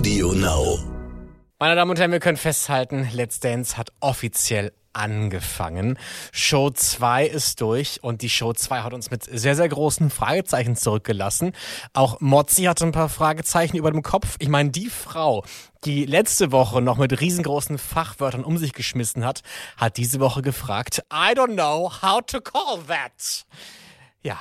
Audio 0.00 0.32
Now. 0.32 0.78
Meine 1.58 1.74
Damen 1.74 1.90
und 1.90 1.98
Herren, 1.98 2.10
wir 2.10 2.20
können 2.20 2.38
festhalten, 2.38 3.06
Let's 3.12 3.38
Dance 3.38 3.76
hat 3.76 3.92
offiziell 4.00 4.72
angefangen. 4.94 5.98
Show 6.32 6.70
2 6.70 7.26
ist 7.26 7.60
durch 7.60 8.02
und 8.02 8.22
die 8.22 8.30
Show 8.30 8.54
2 8.54 8.80
hat 8.80 8.94
uns 8.94 9.10
mit 9.10 9.24
sehr, 9.24 9.54
sehr 9.54 9.68
großen 9.68 10.08
Fragezeichen 10.08 10.74
zurückgelassen. 10.74 11.52
Auch 11.92 12.18
Mozzi 12.20 12.62
hatte 12.62 12.86
ein 12.86 12.92
paar 12.92 13.10
Fragezeichen 13.10 13.76
über 13.76 13.90
dem 13.90 14.02
Kopf. 14.02 14.36
Ich 14.38 14.48
meine, 14.48 14.70
die 14.70 14.88
Frau, 14.88 15.44
die 15.84 16.06
letzte 16.06 16.50
Woche 16.50 16.80
noch 16.80 16.96
mit 16.96 17.20
riesengroßen 17.20 17.76
Fachwörtern 17.76 18.42
um 18.42 18.56
sich 18.56 18.72
geschmissen 18.72 19.26
hat, 19.26 19.42
hat 19.76 19.98
diese 19.98 20.18
Woche 20.18 20.40
gefragt, 20.40 21.04
I 21.12 21.34
don't 21.34 21.52
know 21.52 21.92
how 22.00 22.22
to 22.24 22.40
call 22.40 22.78
that. 22.86 23.44
Ja, 24.22 24.38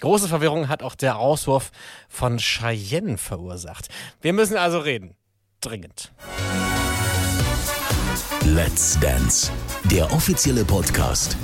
große 0.00 0.28
Verwirrung 0.28 0.68
hat 0.68 0.82
auch 0.82 0.94
der 0.94 1.18
Auswurf 1.18 1.70
von 2.08 2.38
Cheyenne 2.38 3.18
verursacht. 3.18 3.88
Wir 4.20 4.32
müssen 4.32 4.56
also 4.56 4.78
reden. 4.78 5.14
Dringend. 5.60 6.12
Let's 8.44 8.98
Dance, 8.98 9.52
der 9.84 10.10
offizielle 10.12 10.64
Podcast. 10.64 11.36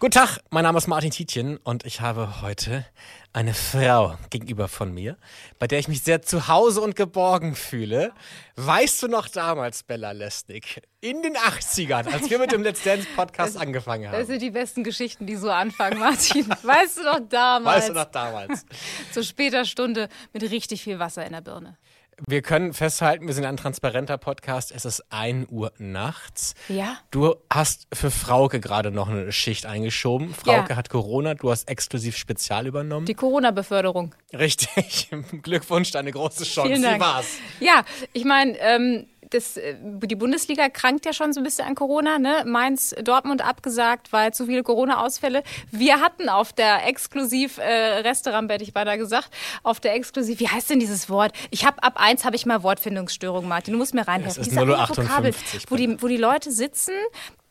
Guten 0.00 0.12
Tag, 0.12 0.38
mein 0.48 0.62
Name 0.62 0.78
ist 0.78 0.86
Martin 0.86 1.10
Tietjen 1.10 1.58
und 1.58 1.84
ich 1.84 2.00
habe 2.00 2.40
heute 2.40 2.86
eine 3.34 3.52
Frau 3.52 4.16
gegenüber 4.30 4.66
von 4.66 4.94
mir, 4.94 5.18
bei 5.58 5.66
der 5.66 5.78
ich 5.78 5.88
mich 5.88 6.00
sehr 6.00 6.22
zu 6.22 6.48
Hause 6.48 6.80
und 6.80 6.96
geborgen 6.96 7.54
fühle. 7.54 8.14
Weißt 8.56 9.02
du 9.02 9.08
noch 9.08 9.28
damals, 9.28 9.82
Bella 9.82 10.12
Lesnick, 10.12 10.80
in 11.02 11.20
den 11.20 11.36
80ern, 11.36 12.10
als 12.10 12.30
wir 12.30 12.38
mit 12.38 12.50
dem 12.50 12.62
Let's 12.62 12.82
Dance 12.82 13.06
Podcast 13.14 13.54
das, 13.56 13.60
angefangen 13.60 14.06
haben? 14.08 14.18
Das 14.18 14.26
sind 14.26 14.40
die 14.40 14.50
besten 14.50 14.84
Geschichten, 14.84 15.26
die 15.26 15.36
so 15.36 15.50
anfangen, 15.50 15.98
Martin. 15.98 16.48
Weißt 16.62 16.96
du 16.96 17.02
noch 17.02 17.20
damals? 17.28 17.76
Weißt 17.76 17.88
du 17.90 17.92
noch 17.92 18.10
damals? 18.10 18.64
Zu 19.12 19.22
später 19.22 19.66
Stunde 19.66 20.08
mit 20.32 20.42
richtig 20.44 20.82
viel 20.82 20.98
Wasser 20.98 21.26
in 21.26 21.32
der 21.32 21.42
Birne. 21.42 21.76
Wir 22.26 22.42
können 22.42 22.72
festhalten, 22.74 23.26
wir 23.26 23.34
sind 23.34 23.44
ein 23.44 23.56
transparenter 23.56 24.18
Podcast. 24.18 24.72
Es 24.72 24.84
ist 24.84 25.02
1 25.10 25.48
Uhr 25.50 25.72
nachts. 25.78 26.54
Ja. 26.68 26.98
Du 27.10 27.34
hast 27.52 27.86
für 27.92 28.10
Frauke 28.10 28.60
gerade 28.60 28.90
noch 28.90 29.08
eine 29.08 29.32
Schicht 29.32 29.66
eingeschoben. 29.66 30.34
Frauke 30.34 30.70
Ja. 30.70 30.76
hat 30.76 30.90
Corona, 30.90 31.34
du 31.34 31.50
hast 31.50 31.68
exklusiv 31.68 32.16
Spezial 32.16 32.66
übernommen. 32.66 33.06
Die 33.06 33.14
Corona-Beförderung. 33.14 34.14
Richtig. 34.32 35.10
Glückwunsch, 35.42 35.90
deine 35.92 36.12
große 36.12 36.44
Chance. 36.44 36.68
Vielen 36.68 36.82
Dank. 36.82 36.96
Wie 36.96 37.00
war's? 37.00 37.26
Ja, 37.60 37.84
ich 38.12 38.24
meine, 38.24 38.56
ähm, 38.58 39.06
das, 39.30 39.56
äh, 39.56 39.76
die 39.80 40.16
Bundesliga 40.16 40.68
krankt 40.68 41.06
ja 41.06 41.12
schon 41.12 41.32
so 41.32 41.40
ein 41.40 41.44
bisschen 41.44 41.66
an 41.66 41.74
Corona. 41.74 42.18
Ne? 42.18 42.44
Mainz, 42.46 42.94
Dortmund 43.02 43.42
abgesagt, 43.42 44.12
weil 44.12 44.34
zu 44.34 44.46
viele 44.46 44.62
Corona-Ausfälle. 44.62 45.42
Wir 45.70 46.00
hatten 46.00 46.28
auf 46.28 46.52
der 46.52 46.86
exklusiv 46.86 47.58
äh, 47.58 47.62
Restaurant, 48.00 48.50
hätte 48.50 48.64
ich 48.64 48.72
beinahe 48.72 48.98
gesagt, 48.98 49.30
auf 49.62 49.80
der 49.80 49.94
exklusiv, 49.94 50.40
wie 50.40 50.48
heißt 50.48 50.70
denn 50.70 50.80
dieses 50.80 51.08
Wort? 51.08 51.32
Ich 51.50 51.64
habe 51.64 51.82
ab 51.82 51.94
eins 51.96 52.24
habe 52.24 52.36
ich 52.36 52.46
mal 52.46 52.62
Wortfindungsstörung, 52.62 53.46
Martin. 53.46 53.72
Du 53.72 53.78
musst 53.78 53.94
mir 53.94 54.06
reinhelfen. 54.06 54.42
Es 54.42 54.48
ist 54.48 54.50
Diese 54.50 54.60
eine 54.60 54.76
058 54.76 55.06
Vokabel, 55.06 55.34
wo 55.68 55.76
die, 55.76 56.02
wo 56.02 56.08
die 56.08 56.16
Leute 56.16 56.50
sitzen, 56.50 56.94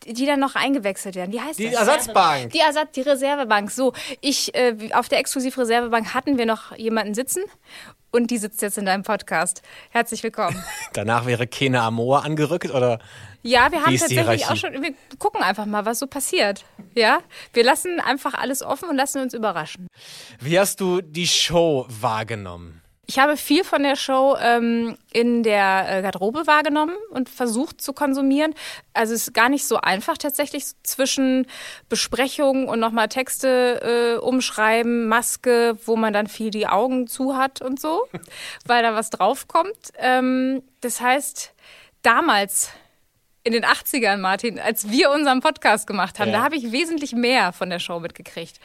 die 0.05 0.25
dann 0.25 0.39
noch 0.39 0.55
eingewechselt 0.55 1.15
werden. 1.15 1.31
Wie 1.31 1.41
heißt 1.41 1.59
Die 1.59 1.69
das? 1.69 1.79
Ersatzbank. 1.79 2.51
Die 2.51 2.59
Ersatz, 2.59 2.91
die 2.93 3.01
Reservebank. 3.01 3.71
So, 3.71 3.93
ich 4.21 4.53
äh, 4.55 4.75
auf 4.93 5.09
der 5.09 5.19
Exklusiv-Reservebank 5.19 6.13
hatten 6.13 6.37
wir 6.37 6.45
noch 6.45 6.75
jemanden 6.77 7.13
sitzen 7.13 7.43
und 8.11 8.31
die 8.31 8.37
sitzt 8.37 8.61
jetzt 8.61 8.77
in 8.77 8.85
deinem 8.85 9.03
Podcast. 9.03 9.61
Herzlich 9.89 10.23
willkommen. 10.23 10.61
Danach 10.93 11.25
wäre 11.25 11.47
Kena 11.47 11.85
Amor 11.85 12.25
angerückt 12.25 12.71
oder? 12.71 12.99
Ja, 13.41 13.71
wir 13.71 13.85
haben 13.85 13.97
tatsächlich 13.97 14.47
auch 14.47 14.55
schon. 14.55 14.73
Wir 14.81 14.93
gucken 15.17 15.41
einfach 15.41 15.65
mal, 15.65 15.85
was 15.85 15.99
so 15.99 16.07
passiert. 16.07 16.65
Ja, 16.93 17.19
wir 17.53 17.63
lassen 17.63 17.99
einfach 17.99 18.33
alles 18.33 18.61
offen 18.61 18.89
und 18.89 18.95
lassen 18.95 19.21
uns 19.21 19.33
überraschen. 19.33 19.87
Wie 20.39 20.59
hast 20.59 20.81
du 20.81 21.01
die 21.01 21.27
Show 21.27 21.85
wahrgenommen? 21.87 22.78
Ich 23.09 23.17
habe 23.17 23.37
viel 23.37 23.63
von 23.63 23.81
der 23.81 23.95
Show 23.95 24.37
ähm, 24.39 24.95
in 25.11 25.41
der 25.41 25.85
äh, 25.89 26.01
Garderobe 26.03 26.45
wahrgenommen 26.45 26.93
und 27.09 27.27
versucht 27.27 27.81
zu 27.81 27.91
konsumieren. 27.91 28.53
Also 28.93 29.15
es 29.15 29.23
ist 29.29 29.33
gar 29.33 29.49
nicht 29.49 29.65
so 29.65 29.77
einfach 29.77 30.15
tatsächlich 30.15 30.65
zwischen 30.83 31.47
Besprechung 31.89 32.67
und 32.67 32.79
nochmal 32.79 33.07
Texte 33.07 34.17
äh, 34.19 34.23
umschreiben, 34.23 35.07
Maske, 35.07 35.75
wo 35.87 35.95
man 35.95 36.13
dann 36.13 36.27
viel 36.27 36.51
die 36.51 36.67
Augen 36.67 37.07
zu 37.07 37.35
hat 37.35 37.63
und 37.63 37.79
so, 37.81 38.05
weil 38.67 38.83
da 38.83 38.93
was 38.93 39.09
draufkommt. 39.09 39.89
Ähm, 39.97 40.61
das 40.81 41.01
heißt, 41.01 41.55
damals 42.03 42.69
in 43.43 43.53
den 43.53 43.65
80ern, 43.65 44.17
Martin, 44.17 44.59
als 44.59 44.91
wir 44.91 45.09
unseren 45.09 45.39
Podcast 45.39 45.87
gemacht 45.87 46.19
haben, 46.19 46.29
Ja. 46.29 46.37
da 46.37 46.43
habe 46.43 46.57
ich 46.57 46.71
wesentlich 46.71 47.13
mehr 47.13 47.53
von 47.53 47.71
der 47.71 47.79
Show 47.79 47.99
mitgekriegt 47.99 48.59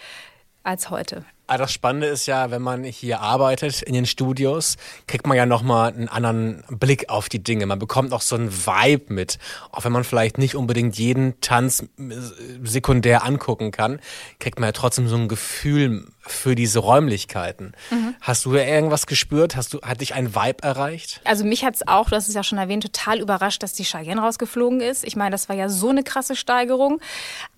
als 0.65 0.91
heute. 0.91 1.25
Ah, 1.47 1.59
Das 1.59 1.72
Spannende 1.72 2.06
ist 2.06 2.27
ja, 2.27 2.50
wenn 2.50 2.62
man 2.62 2.84
hier 2.84 3.21
arbeitet 3.21 3.82
in 3.82 3.93
den 3.93 4.06
Studios, 4.06 4.77
kriegt 5.06 5.27
man 5.27 5.37
ja 5.37 5.44
nochmal 5.44 5.93
einen 5.93 6.09
anderen 6.09 6.65
Blick 6.71 7.10
auf 7.10 7.28
die 7.28 7.43
Dinge. 7.43 7.66
Man 7.66 7.78
bekommt 7.78 8.12
auch 8.15 8.22
so 8.22 8.34
einen 8.34 8.50
Vibe 8.50 9.12
mit. 9.12 9.38
Auch 9.71 9.84
wenn 9.84 9.93
man 9.93 10.05
vielleicht 10.05 10.38
nicht 10.38 10.55
unbedingt 10.55 10.97
jeden 10.97 11.38
Tanz 11.43 11.82
äh, 11.82 12.15
sekundär 12.62 13.25
angucken 13.25 13.72
kann, 13.72 14.00
kriegt 14.38 14.59
man 14.59 14.69
ja 14.69 14.72
trotzdem 14.72 15.06
so 15.06 15.16
ein 15.16 15.28
Gefühl 15.28 16.06
für 16.27 16.55
diese 16.55 16.78
Räumlichkeiten. 16.78 17.72
Hast 18.22 18.47
du 18.47 18.53
da 18.55 18.61
irgendwas 18.61 19.06
gespürt? 19.06 19.56
Hast 19.56 19.75
du, 19.75 19.82
hat 19.82 20.00
dich 20.00 20.15
ein 20.15 20.34
Vibe 20.34 20.62
erreicht? 20.62 21.21
Also 21.25 21.44
mich 21.44 21.65
hat's 21.65 21.87
auch, 21.87 22.09
du 22.09 22.16
hast 22.16 22.28
es 22.28 22.34
ja 22.34 22.43
schon 22.43 22.56
erwähnt, 22.56 22.82
total 22.82 23.21
überrascht, 23.21 23.62
dass 23.62 23.75
die 23.75 23.84
Cheyenne 23.84 24.22
rausgeflogen 24.22 24.81
ist. 24.81 25.05
Ich 25.05 25.16
meine, 25.16 25.32
das 25.32 25.50
war 25.50 25.56
ja 25.56 25.69
so 25.69 25.91
eine 25.91 26.03
krasse 26.03 26.34
Steigerung. 26.34 27.00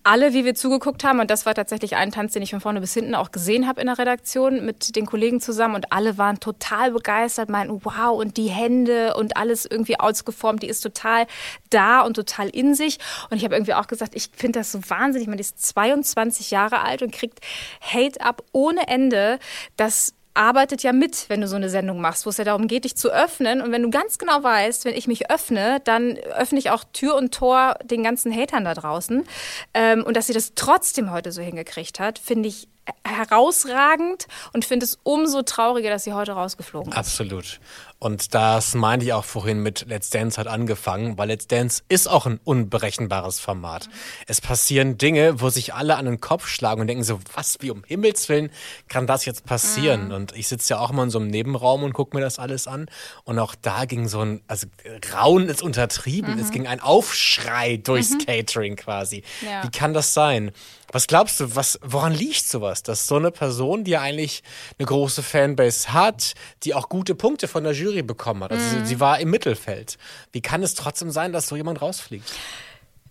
Alle, 0.09 0.33
wie 0.33 0.45
wir 0.45 0.55
zugeguckt 0.55 1.03
haben, 1.03 1.19
und 1.19 1.33
das 1.33 1.47
war 1.47 1.55
tatsächlich 1.57 1.97
ein 1.97 2.13
Tanz, 2.13 2.33
den 2.33 2.41
ich 2.41 2.51
von 2.51 2.61
vorne 2.61 2.81
bis 2.81 2.95
hinten 2.95 3.17
auch 3.17 3.33
gesehen 3.33 3.67
habe 3.67 3.81
in 3.81 3.89
der 3.89 3.99
Redaktion 3.99 4.65
mit 4.65 4.95
den 4.95 5.05
Kollegen 5.05 5.41
zusammen 5.41 5.75
und 5.75 5.93
alle 5.93 6.17
waren 6.17 6.39
total 6.39 6.93
begeistert, 6.93 7.51
meinten, 7.51 7.81
wow, 7.85 8.17
und 8.17 8.37
die 8.37 8.47
Hände 8.47 9.17
und 9.17 9.37
alles 9.37 9.67
irgendwie 9.69 9.99
ausgeformt, 9.99 10.63
die 10.63 10.69
ist 10.69 10.81
total 10.81 11.27
da 11.71 12.03
und 12.03 12.15
total 12.15 12.49
in 12.51 12.77
sich. 12.77 12.99
Und 13.31 13.39
ich 13.39 13.45
habe 13.45 13.57
irgendwie 13.57 13.75
auch 13.75 13.89
gesagt, 13.89 14.15
ich 14.15 14.31
finde 14.33 14.61
das 14.61 14.71
so 14.71 14.79
wahnsinnig, 14.89 15.27
man 15.27 15.41
ist 15.41 15.61
22 15.67 16.53
Jahre 16.53 16.83
alt 16.83 17.03
und 17.03 17.11
kriegt 17.11 17.41
Hate 17.81 18.21
ab 18.21 18.45
ohne 18.53 18.87
Ende. 18.87 19.41
Das 19.77 20.15
arbeitet 20.37 20.83
ja 20.83 20.93
mit, 20.93 21.29
wenn 21.29 21.41
du 21.41 21.49
so 21.49 21.57
eine 21.57 21.71
Sendung 21.71 22.01
machst, 22.01 22.27
wo 22.27 22.31
es 22.31 22.37
ja 22.37 22.45
darum 22.45 22.69
geht, 22.69 22.85
dich 22.85 22.97
zu 22.97 23.11
öffnen. 23.11 23.61
Und 23.61 23.73
wenn 23.73 23.83
du 23.83 23.91
ganz 23.91 24.19
genau 24.19 24.43
weißt, 24.43 24.85
wenn 24.85 24.95
ich 24.95 25.07
mich 25.07 25.31
öffne, 25.31 25.81
dann 25.85 26.17
öffne 26.17 26.59
ich 26.59 26.71
auch 26.71 26.85
Tür 26.93 27.17
und 27.17 27.35
Tor 27.35 27.77
den 27.85 28.03
ganzen 28.03 28.33
Hatern 28.35 28.65
da 28.65 28.75
draußen. 28.75 29.27
Ähm, 29.75 30.05
und 30.05 30.17
dass 30.17 30.27
sie 30.27 30.33
das 30.33 30.53
trotzdem 30.55 31.11
heute 31.11 31.33
so 31.33 31.43
hingekriegt 31.43 32.01
hat, 32.01 32.19
finde 32.19 32.49
ich 32.49 32.69
herausragend 33.05 34.27
und 34.53 34.65
finde 34.65 34.85
es 34.85 34.99
umso 35.03 35.43
trauriger, 35.43 35.91
dass 35.91 36.05
sie 36.05 36.13
heute 36.13 36.33
rausgeflogen 36.33 36.93
ist. 36.93 36.99
Absolut. 36.99 37.61
Und 37.99 38.35
das 38.35 38.75
meinte 38.75 39.07
ich 39.07 39.15
auch 39.15 39.25
vorhin 39.25 39.63
mit 39.63 39.87
Let's 39.89 40.11
Dance 40.11 40.39
hat 40.39 40.49
angefangen, 40.49 41.17
weil 41.17 41.29
Let's 41.29 41.47
Dance 41.47 41.83
ist 41.89 42.09
auch 42.09 42.27
ein 42.27 42.39
unberechenbares 42.45 43.41
Format. 43.41 43.89
Es 44.27 44.43
passieren 44.43 44.99
Dinge, 44.99 45.41
wo 45.41 45.49
sich 45.49 45.73
alle 45.73 45.97
an 45.97 46.05
den 46.05 46.21
Kopf 46.21 46.47
schlagen 46.47 46.83
und 46.83 46.89
denken 46.89 47.05
so, 47.05 47.19
was, 47.35 47.57
wie 47.61 47.71
um 47.71 47.85
Himmels 47.85 48.29
Willen 48.29 48.51
kann 48.89 49.07
das 49.07 49.25
jetzt 49.25 49.47
passieren? 49.47 50.13
Und 50.13 50.37
ich 50.37 50.47
sitze 50.47 50.75
ja 50.75 50.81
auch 50.81 50.91
immer 50.91 51.05
in 51.05 51.11
so 51.11 51.19
einem 51.19 51.29
Nebenraum 51.29 51.85
und 51.85 51.95
gucke 51.95 52.15
mir 52.15 52.23
das 52.23 52.39
alles 52.39 52.67
an. 52.67 52.87
Und 53.25 53.39
auch 53.39 53.55
da 53.55 53.87
ging 53.87 54.09
so 54.09 54.21
ein, 54.21 54.43
also 54.47 54.67
Rauen 55.15 55.49
ist 55.49 55.63
untertrieben. 55.63 56.39
Es 56.39 56.51
ging 56.51 56.67
ein 56.67 56.81
Aufschrei 56.81 57.79
durchs 57.79 58.19
Catering 58.27 58.77
quasi. 58.77 59.23
Ja. 59.41 59.65
Wie 59.65 59.71
kann 59.71 59.95
das 59.95 60.13
sein? 60.13 60.53
Was 60.93 61.07
glaubst 61.07 61.41
du, 61.41 61.57
was, 61.57 61.79
woran 61.83 62.15
liegt 62.15 62.47
sowas, 62.47 62.83
dass 62.83 63.07
so 63.07 63.17
eine 63.17 63.31
Person, 63.31 63.85
die 63.85 63.93
ja 63.93 64.01
eigentlich 64.01 64.43
eine 64.79 64.87
große 64.87 65.23
Fanbase 65.23 65.93
hat, 65.93 66.35
die 66.63 66.75
auch 66.75 66.89
gute 66.89 67.15
Punkte 67.15 67.49
von 67.49 67.65
der 67.65 67.73
Jury 67.73 68.03
bekommen 68.03 68.45
hat, 68.45 68.53
also 68.53 68.65
sie, 68.65 68.87
sie 68.87 69.01
war 69.01 69.19
im 69.19 69.31
Mittelfeld. 69.31 69.99
Wie 70.33 70.41
kann 70.41 70.63
es 70.63 70.75
trotzdem 70.75 71.11
sein, 71.11 71.33
dass 71.33 71.49
so 71.49 71.57
jemand 71.57 71.83
rausfliegt? 71.83 72.31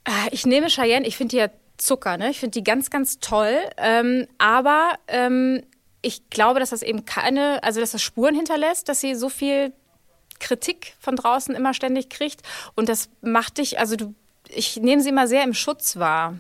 Äh, 0.05 0.11
Ich 0.31 0.45
nehme 0.45 0.67
Cheyenne, 0.69 1.05
ich 1.05 1.17
finde 1.17 1.31
die 1.31 1.37
ja 1.37 1.49
Zucker, 1.77 2.17
ne? 2.17 2.29
Ich 2.29 2.39
finde 2.39 2.51
die 2.51 2.63
ganz, 2.63 2.89
ganz 2.89 3.19
toll. 3.19 3.57
Ähm, 3.77 4.27
aber 4.37 4.93
ähm, 5.07 5.61
ich 6.01 6.29
glaube, 6.29 6.59
dass 6.59 6.69
das 6.69 6.81
eben 6.81 7.05
keine, 7.05 7.63
also 7.63 7.79
dass 7.81 7.91
das 7.91 8.01
Spuren 8.01 8.35
hinterlässt, 8.35 8.87
dass 8.87 9.01
sie 9.01 9.15
so 9.15 9.27
viel 9.29 9.73
Kritik 10.39 10.93
von 10.99 11.15
draußen 11.15 11.55
immer 11.55 11.73
ständig 11.73 12.09
kriegt. 12.09 12.41
Und 12.75 12.89
das 12.89 13.09
macht 13.21 13.57
dich, 13.57 13.79
also 13.79 13.95
du, 13.95 14.13
ich 14.47 14.77
nehme 14.77 15.01
sie 15.01 15.09
immer 15.09 15.27
sehr 15.27 15.43
im 15.43 15.53
Schutz 15.53 15.97
wahr. 15.97 16.35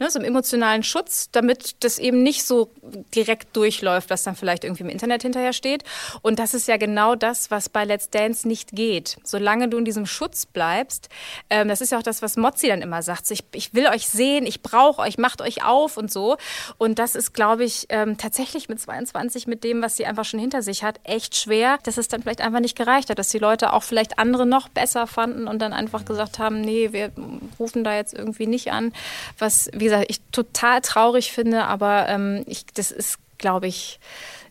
Ne, 0.00 0.10
so 0.10 0.18
im 0.18 0.24
emotionalen 0.24 0.82
Schutz, 0.82 1.28
damit 1.30 1.84
das 1.84 2.00
eben 2.00 2.24
nicht 2.24 2.44
so 2.44 2.72
direkt 3.14 3.56
durchläuft, 3.56 4.10
was 4.10 4.24
dann 4.24 4.34
vielleicht 4.34 4.64
irgendwie 4.64 4.82
im 4.82 4.88
Internet 4.88 5.22
hinterher 5.22 5.52
steht. 5.52 5.84
Und 6.20 6.40
das 6.40 6.52
ist 6.52 6.66
ja 6.66 6.78
genau 6.78 7.14
das, 7.14 7.52
was 7.52 7.68
bei 7.68 7.84
Let's 7.84 8.10
Dance 8.10 8.48
nicht 8.48 8.72
geht. 8.72 9.18
Solange 9.22 9.68
du 9.68 9.78
in 9.78 9.84
diesem 9.84 10.06
Schutz 10.06 10.46
bleibst, 10.46 11.08
ähm, 11.48 11.68
das 11.68 11.80
ist 11.80 11.92
ja 11.92 11.98
auch 11.98 12.02
das, 12.02 12.22
was 12.22 12.36
Mozzi 12.36 12.66
dann 12.66 12.82
immer 12.82 13.02
sagt. 13.02 13.26
So, 13.26 13.34
ich, 13.34 13.44
ich 13.52 13.72
will 13.72 13.86
euch 13.86 14.08
sehen, 14.08 14.46
ich 14.46 14.62
brauche 14.62 15.00
euch, 15.00 15.16
macht 15.16 15.40
euch 15.40 15.64
auf 15.64 15.96
und 15.96 16.10
so. 16.10 16.38
Und 16.76 16.98
das 16.98 17.14
ist, 17.14 17.32
glaube 17.32 17.62
ich, 17.62 17.86
ähm, 17.90 18.18
tatsächlich 18.18 18.68
mit 18.68 18.80
22, 18.80 19.46
mit 19.46 19.62
dem, 19.62 19.80
was 19.80 19.96
sie 19.96 20.06
einfach 20.06 20.24
schon 20.24 20.40
hinter 20.40 20.62
sich 20.62 20.82
hat, 20.82 20.98
echt 21.04 21.36
schwer, 21.36 21.78
dass 21.84 21.98
es 21.98 22.08
dann 22.08 22.22
vielleicht 22.22 22.40
einfach 22.40 22.60
nicht 22.60 22.76
gereicht 22.76 23.10
hat, 23.10 23.20
dass 23.20 23.28
die 23.28 23.38
Leute 23.38 23.72
auch 23.72 23.84
vielleicht 23.84 24.18
andere 24.18 24.44
noch 24.44 24.68
besser 24.68 25.06
fanden 25.06 25.46
und 25.46 25.60
dann 25.60 25.72
einfach 25.72 26.04
gesagt 26.04 26.40
haben, 26.40 26.60
nee, 26.60 26.88
wir 26.92 27.12
rufen 27.60 27.84
da 27.84 27.94
jetzt 27.94 28.12
irgendwie 28.12 28.48
nicht 28.48 28.72
an. 28.72 28.92
Was, 29.38 29.70
wie 29.72 29.83
gesagt, 29.84 30.06
ich 30.08 30.20
total 30.32 30.80
traurig 30.80 31.32
finde, 31.32 31.64
aber 31.64 32.08
ähm, 32.08 32.42
ich, 32.46 32.66
das 32.74 32.90
ist, 32.90 33.18
glaube 33.38 33.66
ich, 33.68 34.00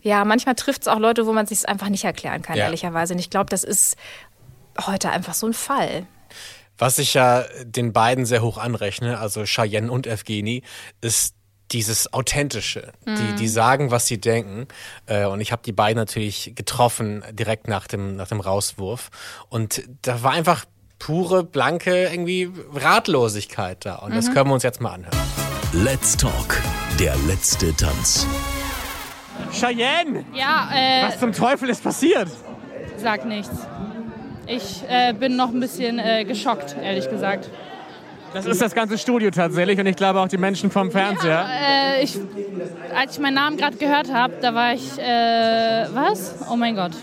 Ja, 0.02 0.26
manchmal 0.26 0.56
trifft 0.56 0.82
es 0.82 0.88
auch 0.90 1.00
Leute, 1.00 1.26
wo 1.26 1.32
man 1.34 1.46
sich 1.48 1.68
einfach 1.68 1.88
nicht 1.90 2.04
erklären 2.04 2.42
kann, 2.42 2.58
Ja. 2.58 2.66
ehrlicherweise. 2.66 3.14
Und 3.14 3.20
ich 3.20 3.30
glaube, 3.30 3.50
das 3.50 3.64
ist 3.64 3.96
heute 4.86 5.10
einfach 5.10 5.34
so 5.34 5.48
ein 5.48 5.54
Fall. 5.54 6.06
Was 6.78 6.98
ich 6.98 7.14
ja 7.14 7.46
den 7.64 7.94
beiden 7.94 8.26
sehr 8.26 8.42
hoch 8.42 8.58
anrechne, 8.58 9.20
also 9.20 9.44
Cheyenne 9.46 9.92
und 9.92 10.08
Evgeny, 10.08 10.64
ist 11.02 11.36
dieses 11.72 12.12
Authentische. 12.14 12.92
Die, 13.08 13.34
die 13.36 13.48
sagen, 13.48 13.92
was 13.92 14.06
sie 14.06 14.20
denken. 14.20 14.68
Äh, 15.06 15.26
und 15.26 15.40
ich 15.42 15.52
habe 15.52 15.62
die 15.66 15.72
beiden 15.72 15.98
natürlich 15.98 16.54
getroffen 16.56 17.24
direkt 17.32 17.68
nach 17.68 17.88
dem, 17.88 18.16
nach 18.16 18.28
dem 18.28 18.42
Rauswurf. 18.42 19.10
Und 19.50 19.84
da 20.02 20.22
war 20.22 20.32
einfach 20.34 20.66
pure, 21.06 21.44
blanke 21.44 22.06
irgendwie 22.06 22.50
Ratlosigkeit 22.74 23.86
da. 23.86 23.96
Und 23.96 24.16
das 24.16 24.32
können 24.32 24.50
wir 24.50 24.54
uns 24.54 24.64
jetzt 24.64 24.80
mal 24.80 24.94
anhören. 24.94 25.18
Let's 25.74 26.16
Talk, 26.16 26.62
der 27.00 27.16
letzte 27.28 27.76
Tanz. 27.76 28.26
Cheyenne, 29.52 30.24
Ja, 30.34 30.70
äh, 30.74 31.08
was 31.08 31.20
zum 31.20 31.34
Teufel 31.34 31.70
ist 31.70 31.84
passiert? 31.84 32.30
sag 32.98 33.26
nichts. 33.26 33.52
Ich 34.48 34.84
äh, 34.88 35.14
bin 35.14 35.36
noch 35.36 35.50
ein 35.50 35.60
bisschen 35.60 36.00
äh, 36.00 36.24
geschockt, 36.24 36.76
ehrlich 36.82 37.10
gesagt. 37.10 37.50
Das 38.34 38.46
ist 38.46 38.62
das 38.62 38.74
ganze 38.74 38.98
Studio 38.98 39.30
tatsächlich 39.30 39.80
und 39.80 39.86
ich 39.86 39.96
glaube 39.96 40.22
auch 40.22 40.28
die 40.28 40.38
Menschen 40.38 40.72
vom 40.72 40.90
Fernseher. 40.90 41.46
Äh, 41.50 42.04
ich, 42.04 42.18
als 42.96 43.16
ich 43.16 43.20
meinen 43.20 43.36
Namen 43.36 43.58
gerade 43.58 43.78
gehört 43.78 44.12
habe, 44.12 44.36
da 44.42 44.56
war 44.56 44.74
ich, 44.74 44.98
äh, 44.98 45.86
was? 45.94 46.36
Oh 46.50 46.56
mein 46.56 46.76
Gott. 46.76 46.94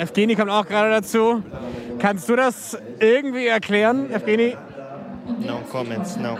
Evgeny 0.00 0.34
kommt 0.34 0.50
auch 0.50 0.66
gerade 0.66 0.90
dazu. 0.90 1.42
Kannst 1.98 2.28
du 2.28 2.36
das 2.36 2.78
irgendwie 2.98 3.46
erklären, 3.46 4.10
Evgeny? 4.10 4.56
No 5.46 5.60
comments, 5.70 6.16
no. 6.16 6.38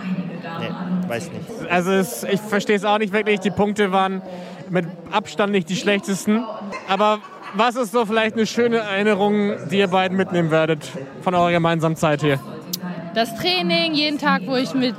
Nee, 0.59 1.07
weiß 1.07 1.31
nicht. 1.31 1.71
Also 1.71 1.91
es, 1.91 2.23
ich 2.23 2.41
verstehe 2.41 2.75
es 2.75 2.83
auch 2.83 2.97
nicht 2.97 3.13
wirklich. 3.13 3.39
Die 3.39 3.51
Punkte 3.51 3.91
waren 3.91 4.21
mit 4.69 4.85
Abstand 5.11 5.51
nicht 5.51 5.69
die 5.69 5.75
schlechtesten. 5.75 6.43
Aber 6.89 7.19
was 7.53 7.75
ist 7.75 7.91
so 7.91 8.05
vielleicht 8.05 8.35
eine 8.35 8.45
schöne 8.45 8.77
Erinnerung, 8.77 9.53
die 9.69 9.77
ihr 9.77 9.87
beiden 9.87 10.17
mitnehmen 10.17 10.51
werdet 10.51 10.89
von 11.21 11.35
eurer 11.35 11.51
gemeinsamen 11.51 11.95
Zeit 11.95 12.21
hier? 12.21 12.39
Das 13.13 13.35
Training, 13.35 13.93
jeden 13.93 14.17
Tag, 14.17 14.41
wo 14.45 14.55
ich 14.55 14.73
mit 14.73 14.95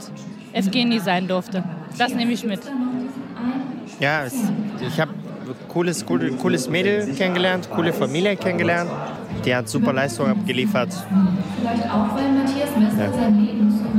Evgeny 0.52 1.00
sein 1.00 1.26
durfte. 1.26 1.64
Das 1.98 2.14
nehme 2.14 2.32
ich 2.32 2.44
mit. 2.44 2.60
Ja, 3.98 4.24
es, 4.24 4.34
ich 4.86 5.00
habe 5.00 5.12
cooles, 5.72 6.04
cooles, 6.04 6.36
cooles 6.38 6.68
Mädel 6.68 7.14
kennengelernt, 7.14 7.70
coole 7.70 7.92
Familie 7.92 8.36
kennengelernt. 8.36 8.90
Die 9.44 9.54
hat 9.54 9.68
super 9.68 9.92
Leistung 9.92 10.26
abgeliefert. 10.28 10.92
Ja. 12.98 13.12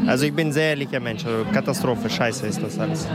Also 0.08 0.26
ich 0.26 0.34
bin 0.34 0.50
ein 0.50 0.54
sehr 0.54 0.70
ehrlicher 0.70 1.00
Mensch. 1.00 1.26
Also 1.26 1.46
Katastrophe, 1.52 2.10
scheiße 2.10 2.46
ist 2.48 2.62
das 2.62 2.78
alles. 2.78 3.08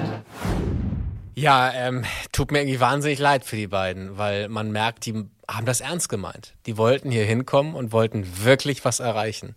Ja, 1.35 1.73
ähm, 1.73 2.05
tut 2.33 2.51
mir 2.51 2.61
irgendwie 2.61 2.81
wahnsinnig 2.81 3.21
leid 3.21 3.45
für 3.45 3.55
die 3.55 3.69
beiden, 3.69 4.19
weil 4.19 4.49
man 4.49 4.73
merkt, 4.73 5.07
die 5.07 5.15
haben 5.49 5.67
das 5.67 5.81
ernst 5.81 6.09
gemeint. 6.09 6.55
Die 6.67 6.77
wollten 6.77 7.13
hier 7.13 7.25
hinkommen 7.25 7.75
und 7.75 7.93
wollten 7.93 8.27
wirklich 8.43 8.85
was 8.85 8.99
erreichen. 8.99 9.55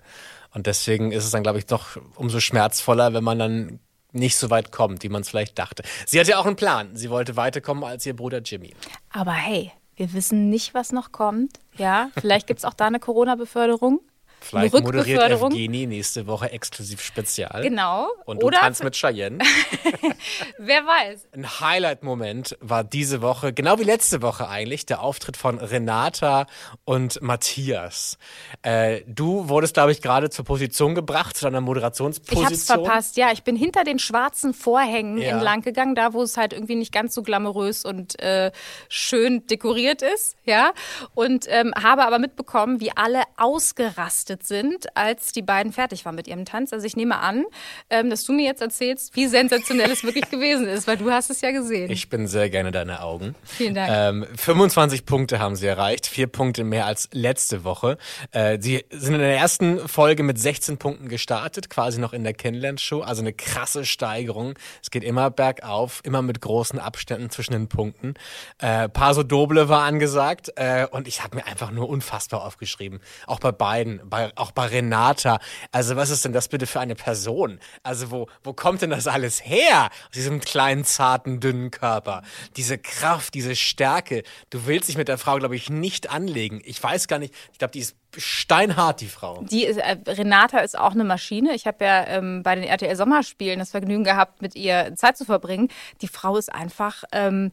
Und 0.53 0.67
deswegen 0.67 1.11
ist 1.11 1.25
es 1.25 1.31
dann, 1.31 1.41
glaube 1.41 1.57
ich, 1.57 1.65
doch 1.65 1.97
umso 2.15 2.39
schmerzvoller, 2.39 3.13
wenn 3.13 3.23
man 3.23 3.39
dann 3.39 3.79
nicht 4.11 4.37
so 4.37 4.49
weit 4.49 4.71
kommt, 4.71 5.03
wie 5.03 5.09
man 5.09 5.21
es 5.21 5.29
vielleicht 5.29 5.57
dachte. 5.57 5.83
Sie 6.05 6.19
hatte 6.19 6.31
ja 6.31 6.37
auch 6.39 6.45
einen 6.45 6.55
Plan. 6.55 6.95
Sie 6.95 7.09
wollte 7.09 7.35
weiterkommen 7.35 7.83
als 7.83 8.05
ihr 8.05 8.15
Bruder 8.15 8.39
Jimmy. 8.39 8.73
Aber 9.11 9.33
hey, 9.33 9.71
wir 9.95 10.13
wissen 10.13 10.49
nicht, 10.49 10.73
was 10.73 10.91
noch 10.91 11.11
kommt. 11.11 11.59
Ja, 11.77 12.09
vielleicht 12.19 12.47
gibt 12.47 12.59
es 12.59 12.65
auch 12.65 12.73
da 12.73 12.87
eine 12.87 12.99
Corona-Beförderung. 12.99 14.01
Vielleicht 14.41 14.73
moderiert. 14.73 15.21
Evgeni 15.31 15.85
nächste 15.85 16.25
Woche 16.27 16.51
exklusiv 16.51 17.01
Spezial. 17.01 17.61
Genau. 17.61 18.07
Und 18.25 18.41
du 18.41 18.47
Oder 18.47 18.59
tanzt 18.59 18.83
mit 18.83 18.95
Cheyenne. 18.95 19.37
wer 20.57 20.85
weiß. 20.85 21.27
Ein 21.33 21.59
Highlight-Moment 21.59 22.57
war 22.59 22.83
diese 22.83 23.21
Woche, 23.21 23.53
genau 23.53 23.77
wie 23.79 23.83
letzte 23.83 24.21
Woche 24.21 24.47
eigentlich, 24.49 24.85
der 24.85 25.01
Auftritt 25.01 25.37
von 25.37 25.59
Renata 25.59 26.47
und 26.85 27.21
Matthias. 27.21 28.17
Äh, 28.63 29.01
du 29.07 29.47
wurdest, 29.47 29.75
glaube 29.75 29.91
ich, 29.91 30.01
gerade 30.01 30.29
zur 30.29 30.43
Position 30.45 30.95
gebracht, 30.95 31.37
zu 31.37 31.45
deiner 31.45 31.59
Ich 31.59 31.65
Moderationsposition. 31.65 32.45
hab's 32.45 32.65
verpasst, 32.65 33.17
ja. 33.17 33.31
Ich 33.31 33.43
bin 33.43 33.55
hinter 33.55 33.83
den 33.83 33.99
schwarzen 33.99 34.53
Vorhängen 34.53 35.17
Ja. 35.17 35.33
entlang 35.33 35.61
gegangen, 35.61 35.95
da 35.95 36.13
wo 36.13 36.23
es 36.23 36.37
halt 36.37 36.53
irgendwie 36.53 36.75
nicht 36.75 36.91
ganz 36.91 37.13
so 37.13 37.21
glamourös 37.21 37.85
und 37.85 38.19
äh, 38.19 38.51
schön 38.89 39.45
dekoriert 39.47 40.01
ist, 40.01 40.35
ja. 40.45 40.73
Und 41.13 41.45
ähm, 41.47 41.73
habe 41.81 42.05
aber 42.05 42.17
mitbekommen, 42.19 42.79
wie 42.79 42.91
alle 42.95 43.21
ausgerastet 43.37 44.30
sind, 44.41 44.85
als 44.95 45.31
die 45.31 45.41
beiden 45.41 45.71
fertig 45.71 46.05
waren 46.05 46.15
mit 46.15 46.27
ihrem 46.27 46.45
Tanz. 46.45 46.73
Also 46.73 46.85
ich 46.85 46.95
nehme 46.95 47.17
an, 47.17 47.43
ähm, 47.89 48.09
dass 48.09 48.23
du 48.23 48.33
mir 48.33 48.45
jetzt 48.45 48.61
erzählst, 48.61 49.15
wie 49.15 49.27
sensationell 49.27 49.91
es 49.91 50.03
wirklich 50.03 50.29
gewesen 50.29 50.67
ist, 50.67 50.87
weil 50.87 50.97
du 50.97 51.11
hast 51.11 51.29
es 51.29 51.41
ja 51.41 51.51
gesehen. 51.51 51.91
Ich 51.91 52.09
bin 52.09 52.27
sehr 52.27 52.49
gerne 52.49 52.71
deine 52.71 53.01
Augen. 53.01 53.35
Vielen 53.43 53.75
Dank. 53.75 53.91
Ähm, 53.91 54.27
25 54.35 55.05
Punkte 55.05 55.39
haben 55.39 55.55
sie 55.55 55.67
erreicht, 55.67 56.07
vier 56.07 56.27
Punkte 56.27 56.63
mehr 56.63 56.85
als 56.85 57.09
letzte 57.11 57.63
Woche. 57.63 57.97
Äh, 58.31 58.59
sie 58.61 58.83
sind 58.89 59.15
in 59.15 59.21
der 59.21 59.37
ersten 59.37 59.87
Folge 59.87 60.23
mit 60.23 60.39
16 60.39 60.77
Punkten 60.77 61.09
gestartet, 61.09 61.69
quasi 61.69 61.99
noch 61.99 62.13
in 62.13 62.23
der 62.23 62.33
Kennenlernshow. 62.33 63.01
Also 63.01 63.21
eine 63.21 63.33
krasse 63.33 63.85
Steigerung. 63.85 64.55
Es 64.81 64.91
geht 64.91 65.03
immer 65.03 65.29
bergauf, 65.29 66.01
immer 66.03 66.21
mit 66.21 66.41
großen 66.41 66.79
Abständen 66.79 67.29
zwischen 67.29 67.53
den 67.53 67.67
Punkten. 67.67 68.13
Äh, 68.59 68.89
Paso 68.89 69.23
Doble 69.23 69.69
war 69.69 69.83
angesagt 69.83 70.51
äh, 70.55 70.87
und 70.89 71.07
ich 71.07 71.23
habe 71.23 71.37
mir 71.37 71.45
einfach 71.45 71.71
nur 71.71 71.89
unfassbar 71.89 72.43
aufgeschrieben. 72.43 72.99
Auch 73.27 73.39
bei 73.39 73.51
beiden, 73.51 74.01
bei, 74.09 74.20
auch 74.35 74.51
bei 74.51 74.65
Renata. 74.65 75.39
Also 75.71 75.95
was 75.95 76.09
ist 76.09 76.25
denn 76.25 76.33
das 76.33 76.47
bitte 76.47 76.67
für 76.67 76.79
eine 76.79 76.95
Person? 76.95 77.59
Also 77.83 78.11
wo, 78.11 78.27
wo 78.43 78.53
kommt 78.53 78.81
denn 78.81 78.89
das 78.89 79.07
alles 79.07 79.45
her? 79.45 79.89
Aus 80.05 80.11
diesem 80.13 80.39
kleinen, 80.39 80.85
zarten, 80.85 81.39
dünnen 81.39 81.71
Körper. 81.71 82.23
Diese 82.57 82.77
Kraft, 82.77 83.33
diese 83.33 83.55
Stärke. 83.55 84.23
Du 84.49 84.65
willst 84.65 84.89
dich 84.89 84.97
mit 84.97 85.07
der 85.07 85.17
Frau, 85.17 85.37
glaube 85.37 85.55
ich, 85.55 85.69
nicht 85.69 86.11
anlegen. 86.11 86.61
Ich 86.63 86.81
weiß 86.81 87.07
gar 87.07 87.19
nicht. 87.19 87.33
Ich 87.51 87.59
glaube, 87.59 87.71
die 87.71 87.79
ist 87.79 87.95
steinhart, 88.17 89.01
die 89.01 89.07
Frau. 89.07 89.43
Die 89.43 89.65
ist, 89.65 89.77
äh, 89.77 89.97
Renata 90.07 90.59
ist 90.59 90.77
auch 90.77 90.91
eine 90.91 91.03
Maschine. 91.03 91.53
Ich 91.53 91.65
habe 91.67 91.85
ja 91.85 92.07
ähm, 92.07 92.43
bei 92.43 92.55
den 92.55 92.63
RTL 92.63 92.95
Sommerspielen 92.95 93.59
das 93.59 93.71
Vergnügen 93.71 94.03
gehabt, 94.03 94.41
mit 94.41 94.55
ihr 94.55 94.93
Zeit 94.95 95.17
zu 95.17 95.25
verbringen. 95.25 95.69
Die 96.01 96.07
Frau 96.07 96.37
ist 96.37 96.53
einfach 96.53 97.03
ähm, 97.11 97.51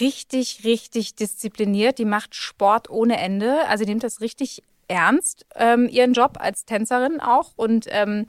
richtig, 0.00 0.64
richtig 0.64 1.14
diszipliniert. 1.14 1.98
Die 1.98 2.04
macht 2.04 2.34
Sport 2.34 2.90
ohne 2.90 3.18
Ende. 3.18 3.66
Also 3.68 3.84
die 3.84 3.90
nimmt 3.90 4.04
das 4.04 4.20
richtig 4.20 4.62
ernst, 4.88 5.46
ähm, 5.54 5.88
ihren 5.88 6.12
Job 6.12 6.38
als 6.40 6.64
Tänzerin 6.64 7.20
auch. 7.20 7.52
Und 7.56 7.86
ähm, 7.88 8.26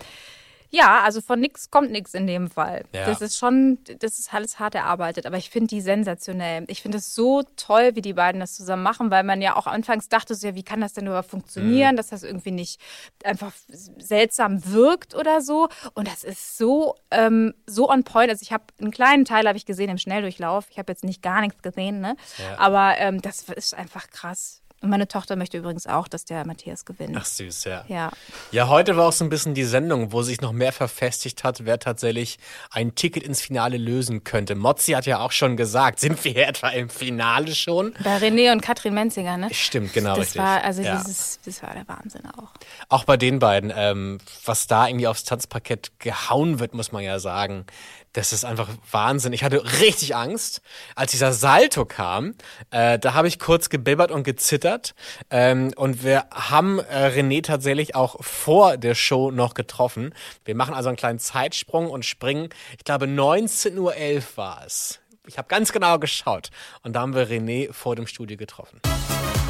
ja, 0.71 1.01
also 1.01 1.19
von 1.19 1.39
nix 1.39 1.71
kommt 1.71 1.91
nix 1.91 2.13
in 2.13 2.27
dem 2.27 2.49
Fall. 2.49 2.85
Ja. 2.93 3.05
Das 3.05 3.21
ist 3.21 3.39
schon, 3.39 3.79
das 3.99 4.19
ist 4.19 4.31
alles 4.31 4.59
hart 4.59 4.75
erarbeitet, 4.75 5.25
aber 5.25 5.37
ich 5.37 5.49
finde 5.49 5.67
die 5.67 5.81
sensationell. 5.81 6.65
Ich 6.67 6.83
finde 6.83 6.99
es 6.99 7.15
so 7.15 7.41
toll, 7.55 7.95
wie 7.95 8.03
die 8.03 8.13
beiden 8.13 8.39
das 8.39 8.53
zusammen 8.53 8.83
machen, 8.83 9.09
weil 9.09 9.23
man 9.23 9.41
ja 9.41 9.55
auch 9.55 9.65
anfangs 9.65 10.09
dachte, 10.09 10.35
so, 10.35 10.47
ja, 10.47 10.55
wie 10.55 10.63
kann 10.63 10.79
das 10.79 10.93
denn 10.93 11.07
überhaupt 11.07 11.31
funktionieren, 11.31 11.95
dass 11.95 12.09
das 12.09 12.21
irgendwie 12.21 12.51
nicht 12.51 12.79
einfach 13.23 13.51
seltsam 13.97 14.63
wirkt 14.71 15.15
oder 15.15 15.41
so. 15.41 15.69
Und 15.95 16.07
das 16.07 16.23
ist 16.23 16.59
so, 16.59 16.95
ähm, 17.09 17.55
so 17.65 17.89
on 17.89 18.03
point. 18.03 18.29
Also 18.29 18.43
ich 18.43 18.53
habe 18.53 18.65
einen 18.79 18.91
kleinen 18.91 19.25
Teil 19.25 19.47
habe 19.47 19.57
ich 19.57 19.65
gesehen 19.65 19.89
im 19.89 19.97
Schnelldurchlauf. 19.97 20.67
Ich 20.69 20.77
habe 20.77 20.91
jetzt 20.91 21.03
nicht 21.03 21.23
gar 21.23 21.41
nichts 21.41 21.63
gesehen, 21.63 21.99
ne? 21.99 22.15
Aber 22.57 22.95
ähm, 22.99 23.23
das 23.23 23.41
ist 23.49 23.73
einfach 23.73 24.11
krass. 24.11 24.61
Und 24.81 24.89
meine 24.89 25.07
Tochter 25.09 25.35
möchte 25.35 25.57
übrigens 25.57 25.87
auch, 25.87 26.07
dass 26.07 26.23
der 26.23 26.45
Matthias 26.47 26.85
gewinnt. 26.85 27.15
Ach 27.19 27.25
süß, 27.25 27.65
ja. 27.65 27.83
Ja. 27.89 28.11
Ja, 28.51 28.67
heute 28.69 28.95
war 28.95 29.07
auch 29.09 29.11
so 29.13 29.25
ein 29.25 29.29
bisschen 29.29 29.53
die 29.53 29.65
Sendung, 29.65 30.13
wo 30.13 30.21
sich 30.21 30.39
noch 30.39 30.53
mehr 30.53 30.71
verfestigt 30.71 31.43
hat, 31.43 31.65
wer 31.65 31.79
tatsächlich 31.79 32.39
ein 32.71 32.95
Ticket 32.95 33.23
ins 33.23 33.41
Finale 33.41 33.75
lösen 33.77 34.23
könnte. 34.23 34.55
Mozzi 34.55 34.93
hat 34.93 35.05
ja 35.05 35.19
auch 35.19 35.33
schon 35.33 35.57
gesagt, 35.57 35.99
sind 35.99 36.23
wir 36.23 36.35
etwa 36.47 36.69
im 36.69 36.89
Finale 36.89 37.53
schon? 37.55 37.93
Bei 38.03 38.17
René 38.17 38.51
und 38.53 38.61
Katrin 38.61 38.93
Menziger, 38.93 39.35
ne? 39.37 39.49
Stimmt, 39.53 39.93
genau 39.93 40.11
Das 40.15 40.27
richtig. 40.27 40.41
war, 40.41 40.63
also 40.63 40.81
Ja. 40.81 40.97
dieses, 40.97 41.39
das 41.43 41.61
war 41.61 41.73
der 41.73 41.87
Wahnsinn 41.87 42.25
auch. 42.37 42.51
Auch 42.87 43.03
bei 43.03 43.17
den 43.17 43.39
beiden, 43.39 43.73
ähm, 43.75 44.19
was 44.45 44.67
da 44.67 44.87
irgendwie 44.87 45.07
aufs 45.07 45.25
Tanzparkett 45.25 45.91
gehauen 45.99 46.59
wird, 46.59 46.73
muss 46.73 46.91
man 46.93 47.03
ja 47.03 47.19
sagen, 47.19 47.65
das 48.13 48.33
ist 48.33 48.45
einfach 48.45 48.69
Wahnsinn. 48.91 49.33
Ich 49.33 49.43
hatte 49.43 49.63
richtig 49.81 50.15
Angst, 50.15 50.61
als 50.95 51.11
dieser 51.11 51.33
Salto 51.33 51.85
kam. 51.85 52.35
Äh, 52.71 52.99
da 52.99 53.13
habe 53.13 53.27
ich 53.27 53.39
kurz 53.39 53.69
gebibbert 53.69 54.11
und 54.11 54.23
gezittert. 54.23 54.95
Ähm, 55.29 55.71
und 55.75 56.03
wir 56.03 56.25
haben 56.31 56.79
äh, 56.79 57.07
René 57.07 57.43
tatsächlich 57.43 57.95
auch 57.95 58.23
vor 58.23 58.77
der 58.77 58.95
Show 58.95 59.31
noch 59.31 59.53
getroffen. 59.53 60.13
Wir 60.45 60.55
machen 60.55 60.73
also 60.73 60.89
einen 60.89 60.97
kleinen 60.97 61.19
Zeitsprung 61.19 61.89
und 61.89 62.05
springen. 62.05 62.49
Ich 62.77 62.83
glaube, 62.83 63.05
19.11 63.05 63.77
Uhr 63.77 63.93
war 64.35 64.63
es. 64.65 64.99
Ich 65.27 65.37
habe 65.37 65.47
ganz 65.47 65.71
genau 65.71 65.99
geschaut. 65.99 66.49
Und 66.81 66.93
da 66.93 67.01
haben 67.01 67.13
wir 67.13 67.27
René 67.27 67.71
vor 67.71 67.95
dem 67.95 68.07
Studio 68.07 68.37
getroffen. 68.37 68.81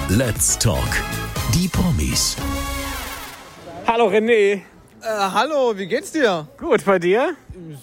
Let's 0.09 0.57
Talk. 0.57 0.89
Die 1.53 1.67
Promis. 1.67 2.35
Hallo 3.87 4.07
René. 4.07 4.61
Äh, 5.01 5.05
hallo, 5.07 5.77
wie 5.77 5.87
geht's 5.87 6.11
dir? 6.11 6.47
Gut, 6.57 6.83
bei 6.83 6.99
dir? 6.99 7.33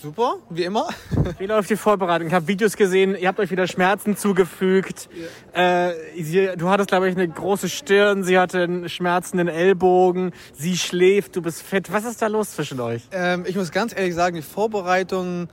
Super, 0.03 0.37
wie 0.51 0.65
immer. 0.65 0.89
Wie 1.39 1.47
läuft 1.47 1.71
die 1.71 1.77
Vorbereitung? 1.77 2.29
Ich 2.29 2.35
habe 2.35 2.47
Videos 2.47 2.77
gesehen, 2.77 3.15
ihr 3.15 3.29
habt 3.29 3.39
euch 3.41 3.51
wieder 3.51 3.67
Schmerzen 3.67 4.17
zugefügt. 4.17 5.09
Äh, 5.53 5.93
sie, 6.21 6.51
du 6.57 6.69
hattest, 6.69 6.89
glaube 6.89 7.09
ich, 7.09 7.17
eine 7.17 7.29
große 7.29 7.69
Stirn, 7.69 8.23
sie 8.23 8.39
hatte 8.39 8.63
einen 8.63 8.89
schmerzenden 8.89 9.49
Ellbogen, 9.49 10.33
sie 10.53 10.77
schläft, 10.77 11.37
du 11.37 11.43
bist 11.43 11.63
fett. 11.63 11.91
Was 11.93 12.05
ist 12.05 12.21
da 12.23 12.27
los 12.27 12.53
zwischen 12.53 12.81
euch? 12.81 13.03
Ähm, 13.13 13.45
ich 13.47 13.57
muss 13.57 13.71
ganz 13.71 13.95
ehrlich 13.97 14.15
sagen, 14.15 14.37
die 14.37 14.43
Vorbereitung 14.43 15.49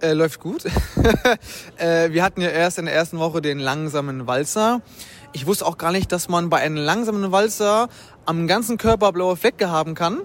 Äh, 0.00 0.12
läuft 0.12 0.40
gut. 0.40 0.64
äh, 1.78 2.10
wir 2.10 2.22
hatten 2.22 2.40
ja 2.40 2.48
erst 2.48 2.78
in 2.78 2.84
der 2.84 2.94
ersten 2.94 3.18
Woche 3.18 3.40
den 3.40 3.58
langsamen 3.58 4.26
Walzer. 4.26 4.82
Ich 5.34 5.46
wusste 5.46 5.66
auch 5.66 5.78
gar 5.78 5.90
nicht, 5.90 6.12
dass 6.12 6.28
man 6.28 6.48
bei 6.48 6.58
einem 6.58 6.76
langsamen 6.76 7.32
Walzer 7.32 7.88
am 8.24 8.46
ganzen 8.46 8.78
Körper 8.78 9.10
blaue 9.10 9.36
Flecke 9.36 9.68
haben 9.68 9.96
kann. 9.96 10.20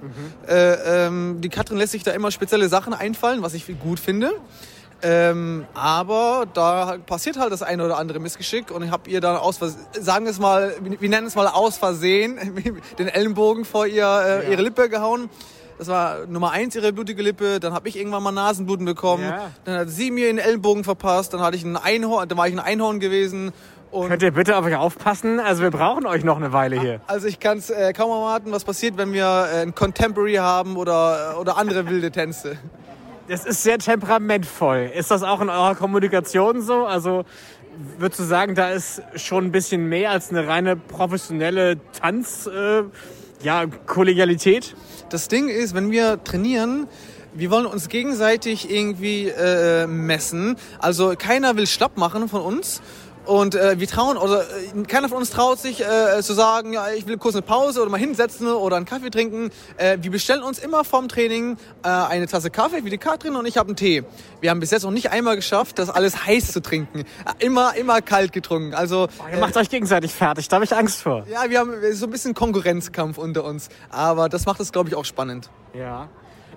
Äh, 0.47 1.07
ähm, 1.07 1.41
die 1.41 1.49
Katrin 1.49 1.79
lässt 1.79 1.93
sich 1.93 2.03
da 2.03 2.11
immer 2.11 2.29
spezielle 2.29 2.69
Sachen 2.69 2.93
einfallen, 2.93 3.41
was 3.41 3.55
ich 3.55 3.65
gut 3.79 3.99
finde. 3.99 4.31
Ähm, 5.01 5.65
aber 5.73 6.45
da 6.53 6.97
passiert 7.05 7.39
halt 7.39 7.51
das 7.51 7.63
eine 7.63 7.85
oder 7.85 7.97
andere 7.97 8.19
Missgeschick 8.19 8.69
und 8.69 8.83
ich 8.83 8.91
habe 8.91 9.09
ihr 9.09 9.21
dann 9.21 9.37
aus 9.37 9.57
Versehen, 9.57 9.81
sagen 9.99 10.25
wir 10.25 10.31
es 10.31 10.39
mal, 10.39 10.75
wir 10.81 11.09
nennen 11.09 11.25
es 11.25 11.35
mal 11.35 11.47
aus 11.47 11.77
Versehen, 11.77 12.37
den 12.99 13.07
Ellenbogen 13.07 13.65
vor 13.65 13.87
ihr, 13.87 14.43
äh, 14.45 14.51
ihre 14.51 14.61
Lippe 14.61 14.89
gehauen. 14.89 15.29
Das 15.79 15.87
war 15.87 16.25
Nummer 16.27 16.51
eins 16.51 16.75
ihre 16.75 16.91
blutige 16.91 17.23
Lippe. 17.23 17.61
Dann 17.61 17.73
habe 17.73 17.87
ich 17.87 17.97
irgendwann 17.97 18.21
mal 18.21 18.33
Nasenbluten 18.33 18.85
bekommen. 18.85 19.23
Ja. 19.23 19.51
Dann 19.63 19.79
hat 19.79 19.89
sie 19.89 20.11
mir 20.11 20.27
den 20.27 20.37
Ellenbogen 20.37 20.83
verpasst. 20.83 21.33
Dann 21.33 21.39
hatte 21.39 21.55
ich 21.55 21.63
ein 21.63 21.77
Einhorn, 21.77 22.27
dann 22.27 22.37
war 22.37 22.49
ich 22.49 22.53
ein 22.53 22.59
Einhorn 22.59 22.99
gewesen. 22.99 23.53
Und 23.91 24.09
Könnt 24.09 24.21
ihr 24.21 24.31
bitte 24.31 24.55
auf 24.55 24.65
euch 24.65 24.75
aufpassen? 24.75 25.39
Also 25.39 25.63
wir 25.63 25.71
brauchen 25.71 26.05
euch 26.05 26.23
noch 26.23 26.37
eine 26.37 26.53
Weile 26.53 26.79
hier. 26.79 27.01
also 27.07 27.27
ich 27.27 27.39
kann 27.39 27.57
es 27.57 27.71
äh, 27.71 27.91
kaum 27.93 28.11
erwarten, 28.11 28.51
was 28.51 28.63
passiert, 28.63 28.97
wenn 28.97 29.13
wir 29.13 29.47
äh, 29.51 29.61
ein 29.61 29.73
Contemporary 29.73 30.35
haben 30.35 30.77
oder, 30.77 31.39
oder 31.39 31.57
andere 31.57 31.89
wilde 31.89 32.11
Tänze. 32.11 32.57
Das 33.27 33.45
ist 33.45 33.63
sehr 33.63 33.79
temperamentvoll. 33.79 34.91
Ist 34.95 35.09
das 35.09 35.23
auch 35.23 35.41
in 35.41 35.49
eurer 35.49 35.73
Kommunikation 35.73 36.61
so? 36.61 36.85
Also 36.85 37.25
würdest 37.97 38.19
du 38.19 38.23
sagen, 38.25 38.53
da 38.53 38.69
ist 38.69 39.01
schon 39.15 39.45
ein 39.45 39.51
bisschen 39.51 39.89
mehr 39.89 40.11
als 40.11 40.29
eine 40.29 40.47
reine 40.47 40.75
professionelle 40.75 41.77
Tanz, 41.99 42.47
äh, 42.47 42.83
ja, 43.41 43.65
Kollegialität? 43.87 44.75
Das 45.09 45.29
Ding 45.29 45.47
ist, 45.47 45.73
wenn 45.73 45.89
wir 45.89 46.23
trainieren, 46.23 46.87
wir 47.33 47.51
wollen 47.51 47.65
uns 47.65 47.89
gegenseitig 47.89 48.69
irgendwie 48.69 49.29
äh, 49.29 49.87
messen. 49.87 50.57
Also 50.79 51.13
keiner 51.17 51.55
will 51.55 51.67
schlapp 51.67 51.97
machen 51.97 52.29
von 52.29 52.41
uns. 52.41 52.81
Und 53.29 53.53
äh, 53.53 53.79
wir 53.79 53.87
trauen, 53.87 54.17
oder 54.17 54.41
äh, 54.41 54.83
keiner 54.87 55.07
von 55.07 55.19
uns 55.19 55.29
traut 55.29 55.59
sich 55.59 55.81
äh, 55.81 56.19
zu 56.23 56.33
sagen, 56.33 56.73
ja, 56.73 56.89
ich 56.89 57.05
will 57.05 57.19
kurz 57.19 57.35
eine 57.35 57.43
Pause 57.43 57.79
oder 57.79 57.91
mal 57.91 57.99
hinsetzen 57.99 58.47
oder 58.47 58.75
einen 58.75 58.87
Kaffee 58.87 59.11
trinken. 59.11 59.51
Äh, 59.77 59.99
wir 60.01 60.09
bestellen 60.09 60.41
uns 60.41 60.57
immer 60.57 60.83
vorm 60.83 61.07
Training 61.09 61.57
äh, 61.83 61.89
eine 61.89 62.25
Tasse 62.25 62.49
Kaffee, 62.49 62.83
wie 62.85 62.89
die 62.89 62.97
Katrin 62.97 63.35
und 63.35 63.45
ich 63.45 63.57
habe 63.57 63.67
einen 63.67 63.75
Tee. 63.75 64.03
Wir 64.41 64.49
haben 64.49 64.59
bis 64.59 64.71
jetzt 64.71 64.81
noch 64.81 64.89
nicht 64.89 65.11
einmal 65.11 65.35
geschafft, 65.35 65.77
das 65.77 65.91
alles 65.91 66.25
heiß 66.25 66.51
zu 66.51 66.59
trinken. 66.59 67.01
Äh, 67.01 67.45
immer, 67.45 67.75
immer 67.75 68.01
kalt 68.01 68.33
getrunken. 68.33 68.73
Also 68.73 69.09
Ihr 69.31 69.37
macht 69.37 69.55
euch 69.57 69.69
gegenseitig 69.69 70.11
fertig, 70.11 70.47
da 70.47 70.55
habe 70.55 70.65
ich 70.65 70.75
Angst 70.75 71.03
vor. 71.03 71.23
ja, 71.31 71.47
wir 71.51 71.59
haben 71.59 71.73
so 71.93 72.07
ein 72.07 72.09
bisschen 72.09 72.33
Konkurrenzkampf 72.33 73.19
unter 73.19 73.43
uns. 73.43 73.69
Aber 73.91 74.27
das 74.27 74.47
macht 74.47 74.59
es, 74.59 74.71
glaube 74.71 74.89
ich, 74.89 74.95
auch 74.95 75.05
spannend. 75.05 75.51
Ja. 75.75 76.09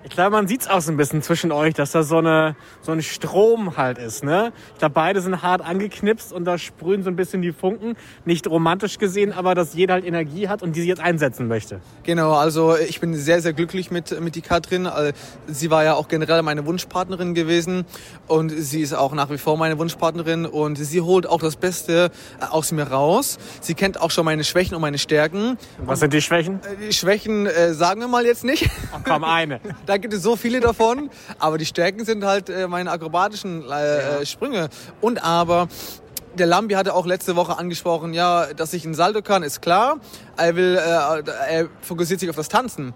Ich 0.05 0.09
glaube, 0.09 0.31
man 0.31 0.47
sieht's 0.47 0.67
auch 0.67 0.81
so 0.81 0.91
ein 0.91 0.97
bisschen 0.97 1.21
zwischen 1.21 1.51
euch, 1.51 1.73
dass 1.73 1.91
da 1.91 2.03
so, 2.03 2.17
eine, 2.17 2.55
so 2.81 2.91
ein 2.91 3.01
Strom 3.01 3.77
halt 3.77 3.97
ist. 3.97 4.23
Ne? 4.23 4.51
Ich 4.73 4.79
glaube, 4.79 4.93
beide 4.93 5.21
sind 5.21 5.41
hart 5.41 5.61
angeknipst 5.61 6.33
und 6.33 6.43
da 6.45 6.57
sprühen 6.57 7.03
so 7.03 7.09
ein 7.09 7.15
bisschen 7.15 7.41
die 7.41 7.53
Funken. 7.53 7.95
Nicht 8.25 8.45
romantisch 8.47 8.97
gesehen, 8.97 9.31
aber 9.31 9.55
dass 9.55 9.73
jeder 9.73 9.93
halt 9.93 10.05
Energie 10.05 10.49
hat 10.49 10.61
und 10.61 10.75
die 10.75 10.81
sie 10.81 10.87
jetzt 10.87 10.99
einsetzen 11.01 11.47
möchte. 11.47 11.79
Genau, 12.03 12.33
also 12.33 12.75
ich 12.77 12.99
bin 12.99 13.15
sehr, 13.15 13.41
sehr 13.41 13.53
glücklich 13.53 13.91
mit, 13.91 14.19
mit 14.19 14.35
die 14.35 14.41
Katrin. 14.41 14.85
Äh, 14.85 15.13
Sie 15.47 15.71
war 15.71 15.83
ja 15.83 15.93
auch 15.93 16.07
generell 16.09 16.41
meine 16.41 16.65
Wunschpartnerin 16.65 17.33
gewesen 17.33 17.85
und 18.27 18.49
sie 18.49 18.81
ist 18.81 18.93
auch 18.93 19.13
nach 19.13 19.29
wie 19.29 19.37
vor 19.37 19.57
meine 19.57 19.77
Wunschpartnerin 19.79 20.45
und 20.45 20.75
sie 20.75 21.01
holt 21.01 21.27
auch 21.27 21.39
das 21.39 21.55
Beste 21.55 22.11
äh, 22.41 22.45
aus 22.45 22.71
mir 22.71 22.83
raus. 22.83 23.37
Sie 23.61 23.73
kennt 23.73 24.01
auch 24.01 24.11
schon 24.11 24.25
meine 24.25 24.43
Schwächen 24.43 24.75
und 24.75 24.81
meine 24.81 24.97
Stärken. 24.97 25.57
Was 25.79 26.01
sind 26.01 26.13
die 26.13 26.21
Schwächen? 26.21 26.55
Äh, 26.63 26.87
Die 26.87 26.93
Schwächen 26.93 27.45
äh, 27.45 27.73
sagen 27.73 28.01
wir 28.01 28.07
mal 28.09 28.25
jetzt 28.25 28.43
nicht. 28.43 28.69
Ach, 28.93 28.99
komm, 29.05 29.23
eine. 29.23 29.59
Da 29.93 29.97
gibt 29.97 30.11
es 30.15 30.23
so 30.23 30.35
viele 30.35 30.59
davon, 30.59 31.11
aber 31.37 31.59
die 31.59 31.67
Stärken 31.67 32.03
sind 32.03 32.25
halt 32.25 32.49
äh, 32.49 32.67
meine 32.67 32.89
akrobatischen 32.89 33.63
äh, 33.69 34.21
äh, 34.21 34.25
Sprünge. 34.25 34.69
Und 35.01 35.23
aber 35.23 35.67
der 36.35 36.47
Lambi 36.47 36.73
hatte 36.73 36.95
auch 36.95 37.05
letzte 37.05 37.35
Woche 37.35 37.59
angesprochen, 37.59 38.11
ja, 38.11 38.55
dass 38.55 38.73
ich 38.73 38.85
ein 38.85 38.95
Salto 38.95 39.21
kann, 39.21 39.43
ist 39.43 39.61
klar. 39.61 39.99
Er 40.35 40.55
will, 40.55 40.77
äh, 40.77 41.29
er 41.47 41.69
fokussiert 41.81 42.21
sich 42.21 42.31
auf 42.31 42.35
das 42.35 42.49
Tanzen. 42.49 42.95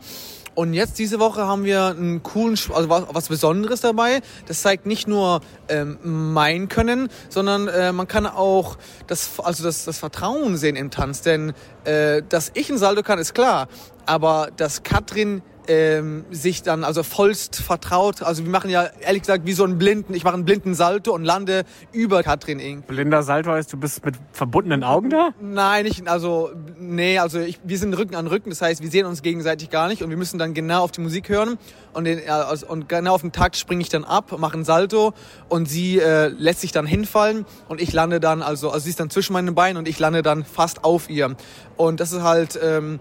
Und 0.55 0.73
jetzt 0.73 0.97
diese 0.97 1.19
Woche 1.19 1.45
haben 1.45 1.65
wir 1.65 1.85
einen 1.85 2.23
coolen, 2.23 2.57
also 2.73 2.89
was, 2.89 3.03
was 3.11 3.27
Besonderes 3.27 3.81
dabei. 3.81 4.21
Das 4.47 4.63
zeigt 4.63 4.87
nicht 4.87 5.07
nur 5.07 5.41
ähm, 5.69 5.99
mein 6.01 6.67
Können, 6.67 7.09
sondern 7.29 7.67
äh, 7.67 7.91
man 7.91 8.07
kann 8.07 8.25
auch 8.25 8.79
das, 9.05 9.39
also 9.43 9.63
das, 9.63 9.85
das 9.85 9.99
Vertrauen 9.99 10.57
sehen 10.57 10.75
im 10.75 10.89
Tanz. 10.89 11.21
Denn 11.21 11.53
äh, 11.83 12.23
dass 12.27 12.49
ich 12.55 12.71
ein 12.71 12.79
Salto 12.79 13.03
kann, 13.03 13.19
ist 13.19 13.35
klar. 13.35 13.67
Aber 14.07 14.49
dass 14.57 14.81
Katrin 14.81 15.43
ähm, 15.67 16.25
sich 16.31 16.63
dann 16.63 16.83
also 16.83 17.03
vollst 17.03 17.57
vertraut. 17.57 18.21
Also 18.21 18.43
wir 18.43 18.51
machen 18.51 18.69
ja 18.69 18.89
ehrlich 19.01 19.21
gesagt 19.21 19.45
wie 19.45 19.53
so 19.53 19.63
einen 19.63 19.77
blinden, 19.77 20.13
ich 20.13 20.23
mache 20.23 20.33
einen 20.33 20.45
blinden 20.45 20.75
Salto 20.75 21.13
und 21.13 21.23
lande 21.23 21.63
über 21.91 22.23
Katrin 22.23 22.59
Ing. 22.59 22.81
Blinder 22.81 23.23
Salto 23.23 23.51
heißt, 23.51 23.71
du 23.71 23.77
bist 23.77 24.05
mit 24.05 24.15
verbundenen 24.31 24.83
Augen 24.83 25.09
da? 25.09 25.29
Nein, 25.41 25.85
nicht, 25.85 26.07
also 26.07 26.51
nee, 26.79 27.19
also 27.19 27.39
ich, 27.39 27.59
wir 27.63 27.77
sind 27.77 27.93
Rücken 27.93 28.15
an 28.15 28.27
Rücken, 28.27 28.49
das 28.49 28.61
heißt, 28.61 28.81
wir 28.81 28.89
sehen 28.89 29.05
uns 29.05 29.21
gegenseitig 29.21 29.69
gar 29.69 29.87
nicht 29.87 30.03
und 30.03 30.09
wir 30.09 30.17
müssen 30.17 30.37
dann 30.37 30.53
genau 30.53 30.83
auf 30.83 30.91
die 30.91 31.01
Musik 31.01 31.29
hören 31.29 31.57
und, 31.93 32.05
den, 32.05 32.29
also, 32.29 32.67
und 32.67 32.89
genau 32.89 33.13
auf 33.13 33.21
den 33.21 33.31
Takt 33.31 33.57
springe 33.57 33.81
ich 33.81 33.89
dann 33.89 34.03
ab, 34.03 34.37
mache 34.37 34.53
einen 34.53 34.65
Salto 34.65 35.13
und 35.49 35.67
sie 35.67 35.99
äh, 35.99 36.27
lässt 36.27 36.61
sich 36.61 36.71
dann 36.71 36.85
hinfallen 36.85 37.45
und 37.67 37.81
ich 37.81 37.93
lande 37.93 38.19
dann, 38.19 38.41
also, 38.41 38.69
also 38.69 38.83
sie 38.83 38.91
ist 38.91 38.99
dann 38.99 39.09
zwischen 39.09 39.33
meinen 39.33 39.55
Beinen 39.55 39.77
und 39.77 39.87
ich 39.87 39.99
lande 39.99 40.21
dann 40.21 40.45
fast 40.45 40.83
auf 40.83 41.09
ihr. 41.09 41.35
Und 41.75 41.99
das 41.99 42.11
ist 42.11 42.23
halt, 42.23 42.59
ähm, 42.61 42.99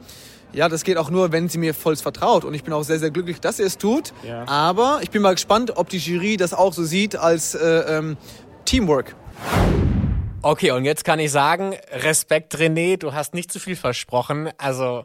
ja, 0.53 0.69
das 0.69 0.85
geht 0.85 0.97
auch 0.97 1.11
nur, 1.11 1.33
wenn 1.33 1.49
sie 1.49 1.59
mir 1.59 1.75
voll 1.75 1.97
vertraut. 1.97 2.45
Und 2.45 2.55
ich 2.55 2.65
bin 2.65 2.73
auch 2.73 2.83
sehr, 2.83 2.99
sehr 2.99 3.11
glücklich, 3.11 3.41
dass 3.41 3.59
sie 3.59 3.62
es 3.62 3.79
tut. 3.79 4.12
Ja. 4.23 4.47
Aber 4.49 5.00
ich 5.03 5.11
bin 5.11 5.23
mal 5.23 5.35
gespannt, 5.35 5.76
ob 5.76 5.88
die 5.88 5.99
Jury 5.99 6.37
das 6.37 6.55
auch 6.55 6.73
so 6.73 6.85
sieht 6.85 7.17
als 7.17 7.55
äh, 7.55 7.99
ähm, 7.99 8.17
Teamwork. 8.65 9.15
Okay, 10.43 10.71
und 10.71 10.85
jetzt 10.85 11.05
kann 11.05 11.19
ich 11.19 11.33
sagen, 11.33 11.75
Respekt 11.91 12.55
René, 12.57 12.97
du 12.99 13.12
hast 13.12 13.35
nicht 13.35 13.50
zu 13.50 13.59
viel 13.59 13.76
versprochen. 13.76 14.50
Also, 14.59 15.05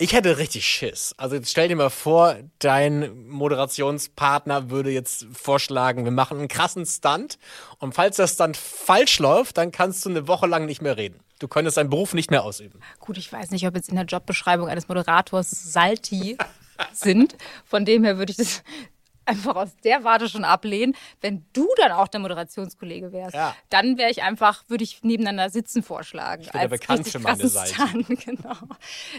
ich 0.00 0.14
hätte 0.14 0.38
richtig 0.38 0.66
Schiss. 0.66 1.14
Also 1.18 1.38
stell 1.44 1.68
dir 1.68 1.76
mal 1.76 1.90
vor, 1.90 2.36
dein 2.58 3.28
Moderationspartner 3.28 4.70
würde 4.70 4.90
jetzt 4.90 5.26
vorschlagen, 5.34 6.04
wir 6.04 6.10
machen 6.10 6.38
einen 6.38 6.48
krassen 6.48 6.86
Stunt 6.86 7.38
und 7.78 7.94
falls 7.94 8.16
der 8.16 8.26
Stunt 8.26 8.56
falsch 8.56 9.18
läuft, 9.18 9.58
dann 9.58 9.72
kannst 9.72 10.06
du 10.06 10.08
eine 10.08 10.26
Woche 10.26 10.46
lang 10.46 10.64
nicht 10.64 10.80
mehr 10.80 10.96
reden. 10.96 11.20
Du 11.38 11.48
könntest 11.48 11.76
deinen 11.76 11.90
Beruf 11.90 12.14
nicht 12.14 12.30
mehr 12.30 12.44
ausüben. 12.44 12.80
Gut, 12.98 13.18
ich 13.18 13.30
weiß 13.30 13.50
nicht, 13.50 13.66
ob 13.66 13.76
jetzt 13.76 13.90
in 13.90 13.96
der 13.96 14.06
Jobbeschreibung 14.06 14.68
eines 14.68 14.88
Moderators 14.88 15.50
Salti 15.50 16.38
sind. 16.94 17.36
Von 17.66 17.84
dem 17.84 18.02
her 18.02 18.16
würde 18.16 18.30
ich 18.30 18.38
das 18.38 18.62
einfach 19.30 19.56
aus 19.56 19.70
der 19.84 20.04
Warte 20.04 20.28
schon 20.28 20.44
ablehnen. 20.44 20.94
Wenn 21.20 21.44
du 21.52 21.66
dann 21.78 21.92
auch 21.92 22.08
der 22.08 22.20
Moderationskollege 22.20 23.12
wärst, 23.12 23.34
Ja. 23.34 23.54
dann 23.70 23.96
wäre 23.98 24.10
ich 24.10 24.22
einfach, 24.22 24.64
würde 24.68 24.84
ich 24.84 25.02
nebeneinander 25.02 25.50
sitzen 25.50 25.82
vorschlagen. 25.82 26.42
bin 26.52 26.60
ja 26.60 26.66
bekannt 26.66 26.98
richtig 27.00 27.12
für 27.12 27.18
meine 27.20 27.48
Seite. 27.48 27.74
Genau. 28.24 28.54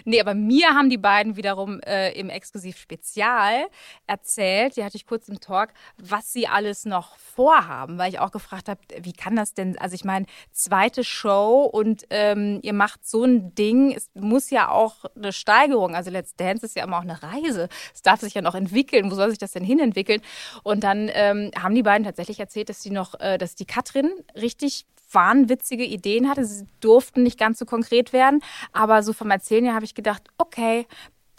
Nee, 0.05 0.19
aber 0.21 0.33
mir 0.33 0.69
haben 0.69 0.89
die 0.89 0.97
beiden 0.97 1.35
wiederum 1.35 1.79
äh, 1.81 2.11
im 2.13 2.29
Exklusiv-Spezial 2.29 3.67
erzählt, 4.07 4.75
die 4.77 4.83
hatte 4.83 4.97
ich 4.97 5.05
kurz 5.05 5.27
im 5.29 5.39
Talk, 5.39 5.69
was 5.97 6.31
sie 6.33 6.47
alles 6.47 6.85
noch 6.85 7.15
vorhaben, 7.17 7.97
weil 7.97 8.09
ich 8.09 8.19
auch 8.19 8.31
gefragt 8.31 8.69
habe, 8.69 8.79
wie 9.01 9.13
kann 9.13 9.35
das 9.35 9.53
denn, 9.53 9.77
also 9.79 9.95
ich 9.95 10.03
meine, 10.03 10.25
zweite 10.51 11.03
Show 11.03 11.63
und 11.71 12.05
ähm, 12.09 12.59
ihr 12.63 12.73
macht 12.73 13.07
so 13.07 13.23
ein 13.23 13.55
Ding, 13.55 13.93
es 13.95 14.09
muss 14.13 14.49
ja 14.49 14.69
auch 14.69 15.05
eine 15.15 15.33
Steigerung, 15.33 15.95
also 15.95 16.09
Let's 16.11 16.35
Dance 16.35 16.65
ist 16.65 16.75
ja 16.75 16.83
immer 16.83 16.97
auch 16.97 17.01
eine 17.01 17.21
Reise, 17.23 17.69
es 17.93 18.01
darf 18.01 18.19
sich 18.19 18.33
ja 18.33 18.41
noch 18.41 18.55
entwickeln, 18.55 19.09
wo 19.11 19.15
soll 19.15 19.29
sich 19.29 19.39
das 19.39 19.51
denn 19.51 19.63
hin 19.63 19.79
entwickeln? 20.01 20.21
Und 20.63 20.83
dann 20.83 21.09
ähm, 21.13 21.51
haben 21.61 21.75
die 21.75 21.83
beiden 21.83 22.05
tatsächlich 22.05 22.39
erzählt, 22.39 22.69
dass 22.69 22.81
sie 22.81 22.91
noch, 22.91 23.19
äh, 23.19 23.37
dass 23.37 23.55
die 23.55 23.65
Katrin 23.65 24.11
richtig 24.35 24.85
wahnwitzige 25.11 25.83
Ideen 25.83 26.29
hatte. 26.29 26.45
Sie 26.45 26.65
durften 26.79 27.23
nicht 27.23 27.39
ganz 27.39 27.59
so 27.59 27.65
konkret 27.65 28.13
werden, 28.13 28.41
aber 28.71 29.03
so 29.03 29.13
vom 29.13 29.29
Erzählen 29.29 29.65
her 29.65 29.73
habe 29.75 29.85
ich 29.85 29.95
gedacht, 29.95 30.23
okay, 30.37 30.87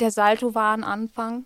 der 0.00 0.11
Salto 0.11 0.54
war 0.54 0.75
ein 0.76 0.85
Anfang. 0.85 1.45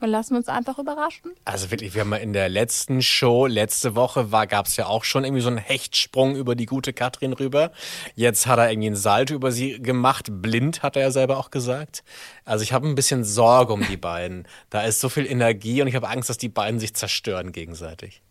Wir 0.00 0.08
lassen 0.08 0.34
uns 0.34 0.48
einfach 0.48 0.78
überraschen. 0.78 1.32
Also 1.44 1.70
wirklich, 1.70 1.94
wir 1.94 2.00
haben 2.00 2.08
mal 2.08 2.16
in 2.16 2.32
der 2.32 2.48
letzten 2.48 3.02
Show, 3.02 3.46
letzte 3.46 3.94
Woche 3.94 4.32
war, 4.32 4.46
gab 4.46 4.66
es 4.66 4.76
ja 4.76 4.86
auch 4.86 5.04
schon 5.04 5.24
irgendwie 5.24 5.42
so 5.42 5.48
einen 5.48 5.58
Hechtsprung 5.58 6.36
über 6.36 6.54
die 6.54 6.64
gute 6.64 6.94
Katrin 6.94 7.34
rüber. 7.34 7.70
Jetzt 8.14 8.46
hat 8.46 8.58
er 8.58 8.70
irgendwie 8.70 8.88
einen 8.88 8.96
Salto 8.96 9.34
über 9.34 9.52
sie 9.52 9.80
gemacht. 9.80 10.28
Blind, 10.30 10.82
hat 10.82 10.96
er 10.96 11.02
ja 11.02 11.10
selber 11.10 11.36
auch 11.36 11.50
gesagt. 11.50 12.02
Also 12.46 12.62
ich 12.62 12.72
habe 12.72 12.88
ein 12.88 12.94
bisschen 12.94 13.24
Sorge 13.24 13.74
um 13.74 13.86
die 13.86 13.98
beiden. 13.98 14.48
Da 14.70 14.82
ist 14.82 15.00
so 15.00 15.10
viel 15.10 15.26
Energie 15.26 15.82
und 15.82 15.88
ich 15.88 15.94
habe 15.94 16.08
Angst, 16.08 16.30
dass 16.30 16.38
die 16.38 16.48
beiden 16.48 16.80
sich 16.80 16.94
zerstören 16.94 17.52
gegenseitig. 17.52 18.22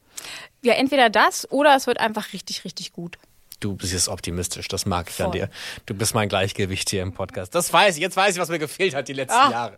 Ja, 0.64 0.74
entweder 0.74 1.10
das 1.10 1.50
oder 1.52 1.76
es 1.76 1.86
wird 1.86 2.00
einfach 2.00 2.34
richtig, 2.34 2.66
richtig 2.66 2.94
gut. 2.94 3.18
Du 3.60 3.75
bist 3.75 3.92
jetzt 3.94 4.08
optimistisch, 4.08 4.68
das 4.70 4.86
mag 4.86 5.10
ich 5.10 5.20
an 5.22 5.32
Voll. 5.32 5.39
dir. 5.42 5.50
Du 5.86 5.94
bist 5.94 6.13
mein 6.16 6.30
Gleichgewicht 6.30 6.89
hier 6.89 7.01
im 7.04 7.13
Podcast. 7.13 7.54
Das 7.56 7.72
weiß 7.74 7.96
ich, 7.96 8.01
jetzt 8.01 8.16
weiß 8.16 8.36
ich, 8.36 8.42
was 8.42 8.50
mir 8.50 8.60
gefehlt 8.60 8.96
hat 8.96 9.08
die 9.08 9.13
letzten 9.13 9.38
Ah. 9.38 9.51
Jahre. 9.51 9.78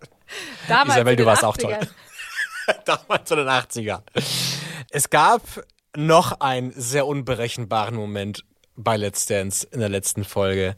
Damals 0.67 0.97
Isabel, 0.97 1.15
du 1.15 1.25
warst 1.25 1.43
auch 1.43 1.57
80ern. 1.57 1.79
toll. 1.79 1.87
Damals 2.85 3.31
in 3.31 3.37
den 3.37 3.47
80ern. 3.47 4.01
Es 4.91 5.09
gab 5.09 5.41
noch 5.95 6.39
einen 6.41 6.71
sehr 6.75 7.07
unberechenbaren 7.07 7.95
Moment 7.95 8.45
bei 8.75 8.97
Let's 8.97 9.25
Dance 9.25 9.67
in 9.71 9.79
der 9.79 9.89
letzten 9.89 10.23
Folge. 10.23 10.75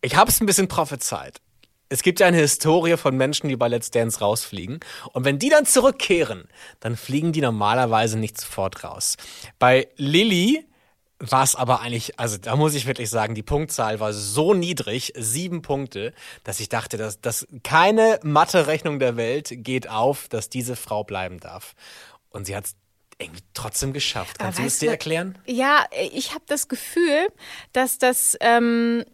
Ich 0.00 0.16
habe 0.16 0.30
es 0.30 0.40
ein 0.40 0.46
bisschen 0.46 0.68
prophezeit. 0.68 1.40
Es 1.88 2.02
gibt 2.02 2.18
ja 2.18 2.26
eine 2.26 2.38
Historie 2.38 2.96
von 2.96 3.16
Menschen, 3.16 3.48
die 3.48 3.54
bei 3.56 3.68
Let's 3.68 3.90
Dance 3.92 4.18
rausfliegen. 4.18 4.80
Und 5.12 5.24
wenn 5.24 5.38
die 5.38 5.50
dann 5.50 5.66
zurückkehren, 5.66 6.48
dann 6.80 6.96
fliegen 6.96 7.32
die 7.32 7.40
normalerweise 7.40 8.18
nicht 8.18 8.40
sofort 8.40 8.82
raus. 8.82 9.16
Bei 9.60 9.86
Lilly 9.96 10.66
war 11.18 11.42
es 11.42 11.56
aber 11.56 11.80
eigentlich, 11.80 12.18
also 12.18 12.36
da 12.36 12.56
muss 12.56 12.74
ich 12.74 12.86
wirklich 12.86 13.08
sagen, 13.08 13.34
die 13.34 13.42
Punktzahl 13.42 14.00
war 14.00 14.12
so 14.12 14.52
niedrig, 14.52 15.12
sieben 15.16 15.62
Punkte, 15.62 16.12
dass 16.44 16.60
ich 16.60 16.68
dachte, 16.68 16.98
dass, 16.98 17.20
dass 17.20 17.46
keine 17.62 18.20
Mathe-Rechnung 18.22 18.98
der 18.98 19.16
Welt 19.16 19.48
geht 19.50 19.88
auf, 19.88 20.28
dass 20.28 20.50
diese 20.50 20.76
Frau 20.76 21.04
bleiben 21.04 21.40
darf. 21.40 21.74
Und 22.28 22.46
sie 22.46 22.54
hat 22.54 22.66
es 22.66 22.76
irgendwie 23.18 23.42
trotzdem 23.54 23.92
geschafft. 23.94 24.38
Kannst 24.38 24.58
Aber 24.58 24.64
du 24.64 24.68
es 24.68 24.78
dir 24.78 24.90
erklären? 24.90 25.38
Ja, 25.46 25.86
ich 26.12 26.34
habe 26.34 26.44
das 26.46 26.68
Gefühl, 26.68 27.28
dass 27.72 27.96
das, 27.96 28.36
ähm, 28.40 29.04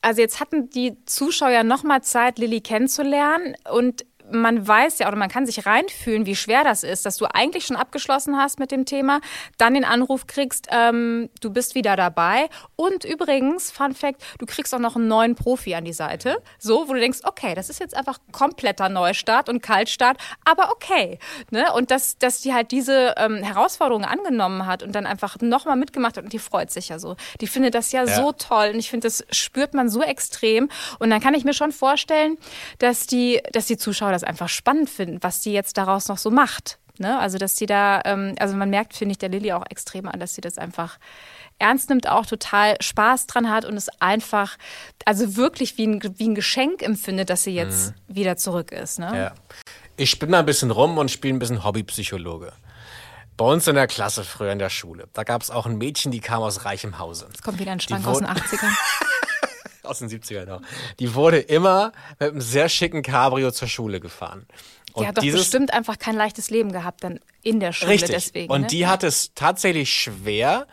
also 0.00 0.22
jetzt 0.22 0.40
hatten 0.40 0.70
die 0.70 0.96
Zuschauer 1.04 1.62
noch 1.62 1.82
mal 1.82 2.02
Zeit, 2.02 2.38
Lilly 2.38 2.62
kennenzulernen 2.62 3.54
und 3.70 4.06
man 4.32 4.66
weiß 4.66 4.98
ja 4.98 5.08
oder 5.08 5.16
man 5.16 5.28
kann 5.28 5.46
sich 5.46 5.66
reinfühlen, 5.66 6.26
wie 6.26 6.36
schwer 6.36 6.64
das 6.64 6.82
ist, 6.82 7.06
dass 7.06 7.16
du 7.16 7.26
eigentlich 7.26 7.66
schon 7.66 7.76
abgeschlossen 7.76 8.36
hast 8.36 8.58
mit 8.58 8.70
dem 8.70 8.84
Thema, 8.84 9.20
dann 9.58 9.74
den 9.74 9.84
Anruf 9.84 10.26
kriegst, 10.26 10.68
ähm, 10.70 11.30
du 11.40 11.50
bist 11.50 11.74
wieder 11.74 11.96
dabei. 11.96 12.48
Und 12.76 13.04
übrigens, 13.04 13.70
Fun 13.70 13.94
Fact, 13.94 14.22
du 14.38 14.46
kriegst 14.46 14.74
auch 14.74 14.78
noch 14.78 14.96
einen 14.96 15.08
neuen 15.08 15.34
Profi 15.34 15.74
an 15.74 15.84
die 15.84 15.92
Seite. 15.92 16.42
So, 16.58 16.88
wo 16.88 16.94
du 16.94 17.00
denkst, 17.00 17.20
okay, 17.24 17.54
das 17.54 17.70
ist 17.70 17.80
jetzt 17.80 17.96
einfach 17.96 18.18
kompletter 18.32 18.88
Neustart 18.88 19.48
und 19.48 19.62
Kaltstart, 19.62 20.18
aber 20.44 20.70
okay. 20.72 21.18
Ne? 21.50 21.72
Und 21.72 21.90
dass, 21.90 22.18
dass 22.18 22.40
die 22.40 22.54
halt 22.54 22.70
diese 22.70 23.14
ähm, 23.16 23.36
Herausforderung 23.42 24.04
angenommen 24.04 24.66
hat 24.66 24.82
und 24.82 24.94
dann 24.94 25.06
einfach 25.06 25.36
nochmal 25.40 25.76
mitgemacht 25.76 26.16
hat 26.16 26.24
und 26.24 26.32
die 26.32 26.38
freut 26.38 26.70
sich 26.70 26.88
ja 26.88 26.98
so. 26.98 27.16
Die 27.40 27.46
findet 27.46 27.74
das 27.74 27.92
ja, 27.92 28.04
Ja. 28.04 28.16
so 28.16 28.32
toll 28.32 28.70
und 28.72 28.78
ich 28.78 28.90
finde, 28.90 29.06
das 29.06 29.24
spürt 29.30 29.74
man 29.74 29.88
so 29.88 30.02
extrem. 30.02 30.68
Und 30.98 31.10
dann 31.10 31.20
kann 31.20 31.34
ich 31.34 31.44
mir 31.44 31.54
schon 31.54 31.72
vorstellen, 31.72 32.38
dass 32.78 33.06
die, 33.06 33.40
dass 33.52 33.66
die 33.66 33.76
Zuschauer 33.76 34.12
das 34.12 34.19
einfach 34.24 34.48
spannend 34.48 34.90
finden, 34.90 35.18
was 35.22 35.40
die 35.40 35.52
jetzt 35.52 35.76
daraus 35.78 36.08
noch 36.08 36.18
so 36.18 36.30
macht. 36.30 36.78
Ne? 36.98 37.18
Also, 37.18 37.38
dass 37.38 37.54
die 37.54 37.66
da, 37.66 38.02
ähm, 38.04 38.34
also 38.38 38.54
man 38.56 38.68
merkt, 38.70 38.94
finde 38.94 39.12
ich, 39.12 39.18
der 39.18 39.30
Lilly 39.30 39.52
auch 39.52 39.64
extrem 39.70 40.06
an, 40.06 40.20
dass 40.20 40.34
sie 40.34 40.40
das 40.42 40.58
einfach 40.58 40.98
ernst 41.58 41.88
nimmt, 41.90 42.08
auch 42.08 42.26
total 42.26 42.76
Spaß 42.80 43.26
dran 43.26 43.50
hat 43.50 43.64
und 43.64 43.76
es 43.76 43.88
einfach, 44.00 44.56
also 45.04 45.36
wirklich 45.36 45.78
wie 45.78 45.86
ein, 45.86 46.02
wie 46.18 46.28
ein 46.28 46.34
Geschenk 46.34 46.82
empfindet, 46.82 47.30
dass 47.30 47.42
sie 47.44 47.54
jetzt 47.54 47.94
wieder 48.08 48.36
zurück 48.36 48.72
ist. 48.72 48.98
Ne? 48.98 49.10
Ja. 49.16 49.32
Ich 49.96 50.10
spinne 50.10 50.32
mal 50.32 50.38
ein 50.40 50.46
bisschen 50.46 50.70
rum 50.70 50.98
und 50.98 51.10
spiele 51.10 51.34
ein 51.34 51.38
bisschen 51.38 51.64
Hobbypsychologe. 51.64 52.52
Bei 53.36 53.44
uns 53.46 53.66
in 53.66 53.74
der 53.74 53.86
Klasse 53.86 54.22
früher 54.24 54.52
in 54.52 54.58
der 54.58 54.68
Schule, 54.70 55.08
da 55.14 55.22
gab 55.24 55.40
es 55.40 55.50
auch 55.50 55.64
ein 55.64 55.78
Mädchen, 55.78 56.12
die 56.12 56.20
kam 56.20 56.42
aus 56.42 56.66
reichem 56.66 56.98
Hause. 56.98 57.26
Jetzt 57.28 57.42
kommt 57.42 57.58
wieder 57.58 57.72
ein 57.72 57.80
Schwank 57.80 58.02
Die 58.02 58.08
aus 58.08 58.18
den 58.18 58.26
wurden- 58.28 58.38
80ern. 58.38 58.70
Aus 59.90 59.98
den 59.98 60.08
70ern 60.08 60.48
auch. 60.50 60.60
Die 61.00 61.14
wurde 61.14 61.40
immer 61.40 61.90
mit 62.20 62.30
einem 62.30 62.40
sehr 62.40 62.68
schicken 62.68 63.02
Cabrio 63.02 63.50
zur 63.50 63.66
Schule 63.66 63.98
gefahren. 63.98 64.46
Und 64.92 65.02
Die 65.02 65.08
hat 65.08 65.18
doch 65.18 65.22
dieses, 65.22 65.40
bestimmt 65.40 65.72
einfach 65.72 65.98
kein 65.98 66.16
leichtes 66.16 66.50
Leben 66.50 66.72
gehabt 66.72 67.04
dann 67.04 67.20
in 67.42 67.60
der 67.60 67.72
Schule 67.72 67.92
Richtig. 67.92 68.10
deswegen. 68.10 68.52
und 68.52 68.62
ne? 68.62 68.66
die 68.66 68.86
hat 68.86 69.02
es 69.02 69.32
tatsächlich 69.34 69.92
schwer, 69.92 70.66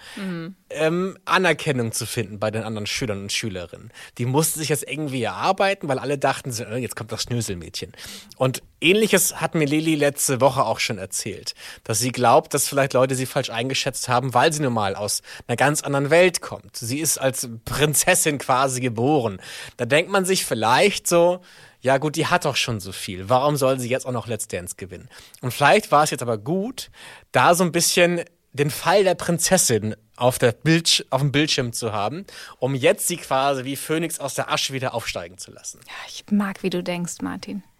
ähm, 0.69 1.17
Anerkennung 1.23 1.93
zu 1.93 2.05
finden 2.05 2.39
bei 2.39 2.51
den 2.51 2.63
anderen 2.63 2.87
Schülern 2.87 3.21
und 3.23 3.31
Schülerinnen. 3.31 3.91
Die 4.17 4.25
musste 4.25 4.59
sich 4.59 4.69
jetzt 4.69 4.89
irgendwie 4.89 5.23
erarbeiten, 5.23 5.87
weil 5.87 5.97
alle 5.97 6.17
dachten, 6.17 6.51
so, 6.51 6.65
äh, 6.65 6.77
jetzt 6.77 6.95
kommt 6.95 7.11
das 7.11 7.23
Schnöselmädchen. 7.23 7.93
Und 8.35 8.63
ähnliches 8.81 9.39
hat 9.39 9.55
mir 9.55 9.65
Lili 9.65 9.95
letzte 9.95 10.41
Woche 10.41 10.65
auch 10.65 10.79
schon 10.79 10.97
erzählt, 10.97 11.53
dass 11.85 11.99
sie 11.99 12.11
glaubt, 12.11 12.53
dass 12.53 12.67
vielleicht 12.67 12.93
Leute 12.93 13.15
sie 13.15 13.25
falsch 13.25 13.49
eingeschätzt 13.49 14.09
haben, 14.09 14.33
weil 14.33 14.51
sie 14.51 14.61
nun 14.61 14.73
mal 14.73 14.95
aus 14.95 15.21
einer 15.47 15.55
ganz 15.55 15.83
anderen 15.83 16.09
Welt 16.09 16.41
kommt. 16.41 16.75
Sie 16.75 16.99
ist 16.99 17.17
als 17.17 17.47
Prinzessin 17.63 18.39
quasi 18.39 18.81
geboren. 18.81 19.39
Da 19.77 19.85
denkt 19.85 20.11
man 20.11 20.25
sich 20.25 20.45
vielleicht 20.45 21.07
so, 21.07 21.41
ja 21.87 21.97
gut, 21.97 22.15
die 22.15 22.27
hat 22.27 22.45
doch 22.45 22.55
schon 22.55 22.79
so 22.79 22.91
viel. 22.91 23.29
Warum 23.29 23.55
soll 23.55 23.79
sie 23.79 23.89
jetzt 23.89 24.05
auch 24.05 24.11
noch 24.11 24.27
Let's 24.27 24.47
Dance 24.47 24.75
gewinnen? 24.77 25.09
Und 25.41 25.51
vielleicht 25.53 25.91
war 25.91 26.03
es 26.03 26.11
jetzt 26.11 26.21
aber 26.21 26.37
gut, 26.37 26.89
da 27.31 27.55
so 27.55 27.63
ein 27.63 27.71
bisschen 27.71 28.21
den 28.53 28.69
Fall 28.71 29.03
der 29.03 29.15
Prinzessin 29.15 29.95
auf, 30.15 30.37
der 30.39 30.51
Bild, 30.51 31.05
auf 31.11 31.21
dem 31.21 31.31
Bildschirm 31.31 31.73
zu 31.73 31.91
haben, 31.93 32.25
um 32.59 32.73
jetzt 32.75 33.07
sie 33.07 33.17
quasi 33.17 33.63
wie 33.65 33.75
Phönix 33.75 34.19
aus 34.19 34.33
der 34.33 34.51
Asche 34.51 34.73
wieder 34.73 34.93
aufsteigen 34.93 35.37
zu 35.37 35.51
lassen. 35.51 35.79
Ich 36.07 36.23
mag, 36.31 36.63
wie 36.63 36.69
du 36.69 36.83
denkst, 36.83 37.15
Martin. 37.21 37.63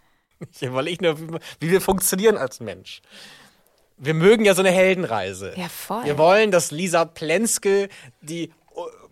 Ja, 0.60 0.72
weil 0.74 0.88
ich 0.88 1.02
nur, 1.02 1.20
wie- 1.60 1.72
wir 1.72 1.82
funktionieren 1.82 2.38
als 2.38 2.60
Mensch. 2.60 3.02
Wir 3.98 4.13
mögen 4.13 4.46
ja 4.46 4.54
so 4.54 4.62
eine 4.62 4.70
Heldenreise. 4.70 5.54
Ja, 5.58 5.67
voll. 5.67 6.06
Wir 6.06 6.20
wollen, 6.20 6.52
dass 6.52 6.70
Lisa 6.70 7.06
Plenske, 7.06 7.89
die 8.22 8.52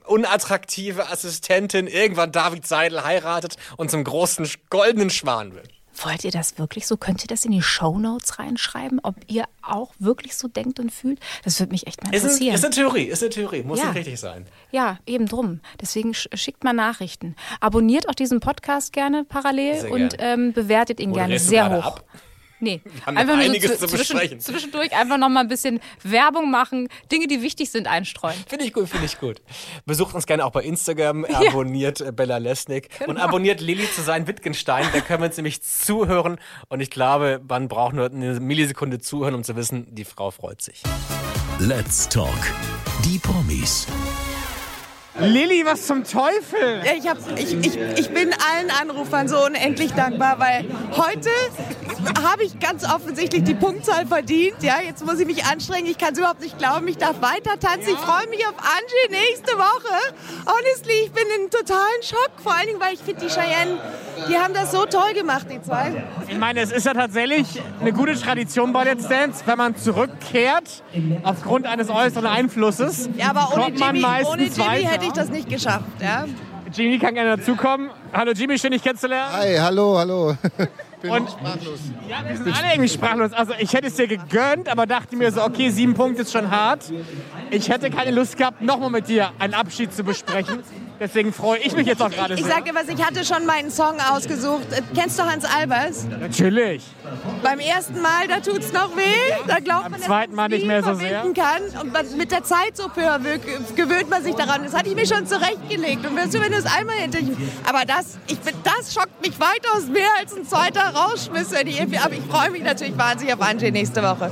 unattraktive 0.08 1.10
Assistentin, 1.10 1.88
irgendwann 1.88 2.32
David 2.32 2.66
Seidel 2.68 3.04
heiratet 3.04 3.56
und 3.78 3.92
zum 3.92 4.04
großen 4.04 4.48
goldenen 4.70 5.10
Schwan 5.10 5.54
wird. 5.56 5.70
Wollt 6.04 6.26
ihr 6.26 6.32
das 6.32 6.58
wirklich 6.58 6.88
so? 6.88 6.98
Könnt 6.98 7.24
ihr 7.24 7.28
das 7.30 7.46
in 7.46 7.52
die 7.52 7.62
Shownotes 7.62 8.38
reinschreiben, 8.38 9.00
ob 9.02 9.16
ihr 9.28 9.46
auch 9.62 9.94
wirklich 9.98 10.36
so 10.36 10.50
denkt 10.50 10.78
und 10.82 10.92
fühlt? 10.92 11.20
Das 11.46 11.58
würde 11.62 11.72
mich 11.72 11.88
echt 11.88 12.04
mal 12.04 12.14
Ist, 12.14 12.24
ein, 12.24 12.30
interessieren. 12.32 12.56
ist 12.56 12.66
eine 12.66 12.74
Theorie, 12.76 13.04
ist 13.06 13.24
eine 13.24 13.30
Theorie, 13.30 13.64
muss 13.64 13.80
Ja. 13.80 13.86
nicht 13.86 13.96
richtig 13.96 14.20
sein. 14.20 14.46
ja, 14.72 14.98
eben 15.06 15.26
drum. 15.26 15.62
Deswegen 15.80 16.14
sch 16.14 16.28
schickt 16.34 16.66
mal 16.66 16.74
Nachrichten. 16.74 17.38
Abonniert 17.62 18.10
auch 18.10 18.14
diesen 18.14 18.42
Podcast 18.42 18.92
gerne 18.92 19.24
parallel 19.24 19.80
Sehr 19.80 19.92
und 19.92 20.18
gerne. 20.18 20.34
ähm, 20.34 20.52
bewertet 20.54 21.00
ihn 21.00 21.14
gerne 21.14 21.36
Moderierst 21.36 21.46
du 21.46 21.50
sehr 21.50 21.72
hoch. 21.78 21.86
ab? 21.86 22.04
Nee, 22.62 22.82
einfach 23.06 23.26
nur 23.26 23.36
einiges 23.36 23.80
so 23.80 23.86
zu 23.86 23.96
zwischen, 23.96 24.14
besprechen. 24.14 24.40
zwischendurch 24.40 24.96
einfach 24.96 25.18
noch 25.18 25.28
mal 25.30 25.42
ein 25.42 25.48
bisschen 25.50 25.82
Werbung 26.04 26.50
machen, 26.52 26.88
Dinge, 27.12 27.28
die 27.28 27.42
wichtig 27.42 27.70
sind, 27.70 27.88
einstreuen. 27.88 28.36
Finde 28.48 28.64
ich 28.66 28.72
gut, 28.74 28.88
finde 28.90 29.06
ich 29.06 29.20
gut. 29.20 29.42
Besucht 29.86 30.16
uns 30.16 30.26
gerne 30.26 30.46
auch 30.46 30.52
bei 30.52 30.64
Instagram, 30.64 31.26
abonniert 31.26 32.00
äh, 32.02 32.12
Bella 32.14 32.38
Lesnick 32.38 32.90
und 33.02 33.16
Genau. 33.16 33.22
abonniert 33.22 33.60
Lilly 33.62 33.92
zu 33.92 34.02
sein 34.02 34.26
Wittgenstein. 34.28 34.88
Da 34.94 35.02
können 35.02 35.22
wir 35.22 35.28
uns 35.28 35.36
nämlich 35.38 35.62
zuhören 35.64 36.38
und 36.70 36.80
ich 36.80 36.90
glaube, 36.90 37.42
man 37.48 37.68
braucht 37.68 37.94
nur 37.94 38.06
eine 38.10 38.40
Millisekunde 38.40 39.00
zuhören, 39.00 39.36
um 39.36 39.44
zu 39.44 39.56
wissen, 39.56 39.94
die 39.94 40.06
Frau 40.06 40.32
freut 40.32 40.62
sich. 40.62 40.82
Let's 41.60 42.08
Talk. 42.10 42.30
Die 43.04 43.20
Promis. 43.20 43.86
Lilly, 45.20 45.64
was 45.66 45.86
zum 45.88 46.04
Teufel? 46.04 46.82
Ja, 46.86 46.92
Ich, 46.98 47.08
hab, 47.08 47.18
ich, 47.38 47.54
ich, 47.54 47.78
ich 47.98 48.10
bin 48.10 48.32
allen 48.34 48.70
Anrufern 48.82 49.28
so 49.28 49.44
unendlich 49.46 49.94
dankbar, 49.94 50.40
weil 50.40 50.66
heute 50.98 51.30
habe 52.30 52.44
ich 52.44 52.60
ganz 52.60 52.84
offensichtlich 52.84 53.44
die 53.44 53.54
Punktzahl 53.54 54.06
verdient. 54.06 54.62
Ja, 54.62 54.76
jetzt 54.86 55.06
muss 55.06 55.20
ich 55.20 55.26
mich 55.26 55.46
anstrengen. 55.46 55.88
Ich 55.88 55.98
kann 55.98 56.12
es 56.14 56.20
überhaupt 56.20 56.42
nicht 56.42 56.58
glauben. 56.58 56.88
Ich 56.88 56.98
darf 56.98 57.22
weiter 57.22 57.58
tanzen. 57.60 57.90
Ich 57.94 57.98
freue 57.98 58.28
mich 58.28 58.46
auf 58.46 58.54
Angie 58.58 59.10
nächste 59.30 59.58
Woche. 59.58 60.14
Honestly, 60.46 60.94
ich 61.06 61.12
bin 61.12 61.24
in 61.42 61.50
totalen 61.50 62.02
Schock. 62.04 62.32
Vor 62.44 62.54
allen 62.54 62.68
Dingen, 62.68 62.80
weil 62.82 62.94
ich 62.94 63.00
finde, 63.00 63.22
die 63.22 63.30
Cheyenne, 63.32 63.78
die 64.30 64.38
haben 64.38 64.54
das 64.54 64.72
so 64.72 64.86
toll 64.86 65.14
gemacht, 65.14 65.48
die 65.50 65.62
zwei. 65.62 66.04
Ich 66.28 66.38
meine, 66.38 66.60
es 66.62 66.72
ist 66.72 66.86
ja 66.86 66.94
tatsächlich 66.94 67.62
eine 67.80 67.94
gute 67.94 68.20
Tradition 68.20 68.74
bei 68.74 68.84
Let's 68.84 69.08
Dance, 69.08 69.44
wenn 69.46 69.58
man 69.58 69.76
zurückkehrt 69.78 70.84
aufgrund 71.24 71.66
eines 71.66 71.90
äußeren 71.90 72.26
Einflusses. 72.28 73.10
Ja, 73.18 73.30
aber 73.30 73.52
ohne 73.54 73.64
kommt 73.64 73.80
man 73.80 73.96
Jimmy, 73.96 74.08
meistens 74.08 74.34
ohne 74.34 74.44
Jimmy 74.44 74.60
weiter. 74.60 74.88
hätte 74.90 75.05
ich 75.08 75.14
das 75.14 75.30
nicht 75.30 75.50
geschafft. 75.50 75.86
Ja? 76.02 76.26
Jimmy 76.74 77.00
kann 77.00 77.14
gerne 77.16 77.38
dazukommen. 77.38 77.90
Hallo 78.12 78.32
Jimmy, 78.34 78.58
schön 78.60 78.72
dich 78.72 78.84
kennenzulernen. 78.84 79.32
Hi, 79.34 79.56
hallo, 79.58 79.98
hallo. 79.98 80.36
Bin 81.02 81.12
Und- 81.12 81.30
sprachlos. 81.30 81.80
Ja, 82.10 82.18
wir 82.28 82.36
sind 82.36 82.58
alle 82.58 82.72
irgendwie 82.74 82.90
sprachlos. 82.90 83.32
Also 83.34 83.54
ich 83.60 83.74
hätte 83.74 83.88
es 83.88 83.96
dir 83.96 84.08
gegönnt, 84.08 84.68
aber 84.70 84.86
dachte 84.86 85.16
mir 85.16 85.32
so, 85.32 85.44
okay, 85.44 85.70
sieben 85.70 85.94
Punkte 85.94 86.24
ist 86.24 86.32
schon 86.32 86.50
hart. 86.50 86.92
Ich 87.52 87.70
hätte 87.70 87.90
keine 87.90 88.12
Lust 88.12 88.38
gehabt, 88.38 88.62
nochmal 88.62 88.90
mit 88.90 89.08
dir 89.08 89.32
einen 89.40 89.54
Abschied 89.54 89.94
zu 89.94 90.04
besprechen. 90.04 90.64
Deswegen 91.00 91.34
freue 91.34 91.60
ich 91.60 91.76
mich 91.76 91.88
jetzt 91.88 92.02
auch 92.02 92.10
gerade 92.10 92.36
Ich 92.36 92.44
sehr. 92.44 92.54
sag 92.54 92.66
dir 92.66 92.74
was, 92.74 92.88
ich 92.88 93.04
hatte 93.04 93.26
schon 93.26 93.46
meinen 93.46 93.72
Song 93.72 93.96
ausgesucht. 94.00 94.66
Kennst 94.96 95.20
du 95.20 95.24
Hans 95.24 95.46
Albers? 95.46 96.06
Natürlich. 96.20 96.84
Beim 97.44 97.60
ersten 97.60 98.02
Mal, 98.02 98.28
da 98.28 98.40
tut's 98.40 98.72
noch 98.72 98.96
weh. 98.96 99.34
Da 99.48 99.60
glaubt 99.60 99.90
man, 99.90 99.94
dass 99.94 100.04
zweiten 100.04 100.36
man 100.36 100.50
Mal 100.50 100.56
nicht 100.56 100.68
mehr 100.68 100.84
so 100.84 100.96
verbinden 100.96 101.34
kann. 101.34 101.82
Und 101.82 101.94
man, 101.94 102.18
mit 102.18 102.32
der 102.32 102.44
Zeit 102.44 102.76
so 102.76 102.88
peu 102.90 103.20
gewöhnt 103.76 104.10
man 104.10 104.24
sich 104.24 104.36
daran. 104.36 104.64
Das 104.64 104.74
hatte 104.74 104.90
ich 104.90 104.96
mir 104.96 105.06
schon 105.06 105.28
zurechtgelegt. 105.28 106.06
Und 106.06 106.16
wirst 106.16 106.34
du, 106.34 106.42
wenn 106.42 106.52
du 106.52 106.58
es 106.58 106.66
einmal 106.66 106.96
hinter 106.96 107.20
Aber 107.68 107.86
das, 107.86 108.18
ich 108.28 108.38
das 108.64 108.94
schockt 108.94 109.22
mich 109.26 109.40
weitaus 109.40 109.88
mehr 109.88 110.10
als 110.20 110.36
ein 110.36 110.46
zweiter 110.46 110.94
ich, 111.68 112.00
aber 112.00 112.14
ich 112.14 112.26
freue 112.30 112.52
mich 112.52 112.64
natürlich 112.64 112.98
wahnsinnig 112.98 113.34
auf 113.34 113.42
Angie 113.42 113.72
nächste 113.72 114.02
Woche. 114.02 114.32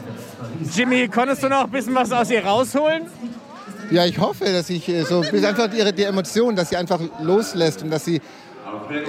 Jimmy, 0.73 1.07
konntest 1.07 1.43
du 1.43 1.49
noch 1.49 1.65
ein 1.65 1.71
bisschen 1.71 1.95
was 1.95 2.11
aus 2.11 2.29
ihr 2.29 2.45
rausholen? 2.45 3.07
Ja, 3.91 4.05
ich 4.05 4.19
hoffe, 4.19 4.45
dass 4.45 4.69
ich 4.69 4.87
äh, 4.89 5.03
so, 5.03 5.21
bis 5.21 5.43
einfach 5.43 5.71
ihre 5.73 5.93
die 5.93 6.03
Emotion, 6.03 6.55
dass 6.55 6.69
sie 6.69 6.77
einfach 6.77 6.99
loslässt 7.21 7.83
und 7.83 7.89
dass 7.89 8.05
sie 8.05 8.21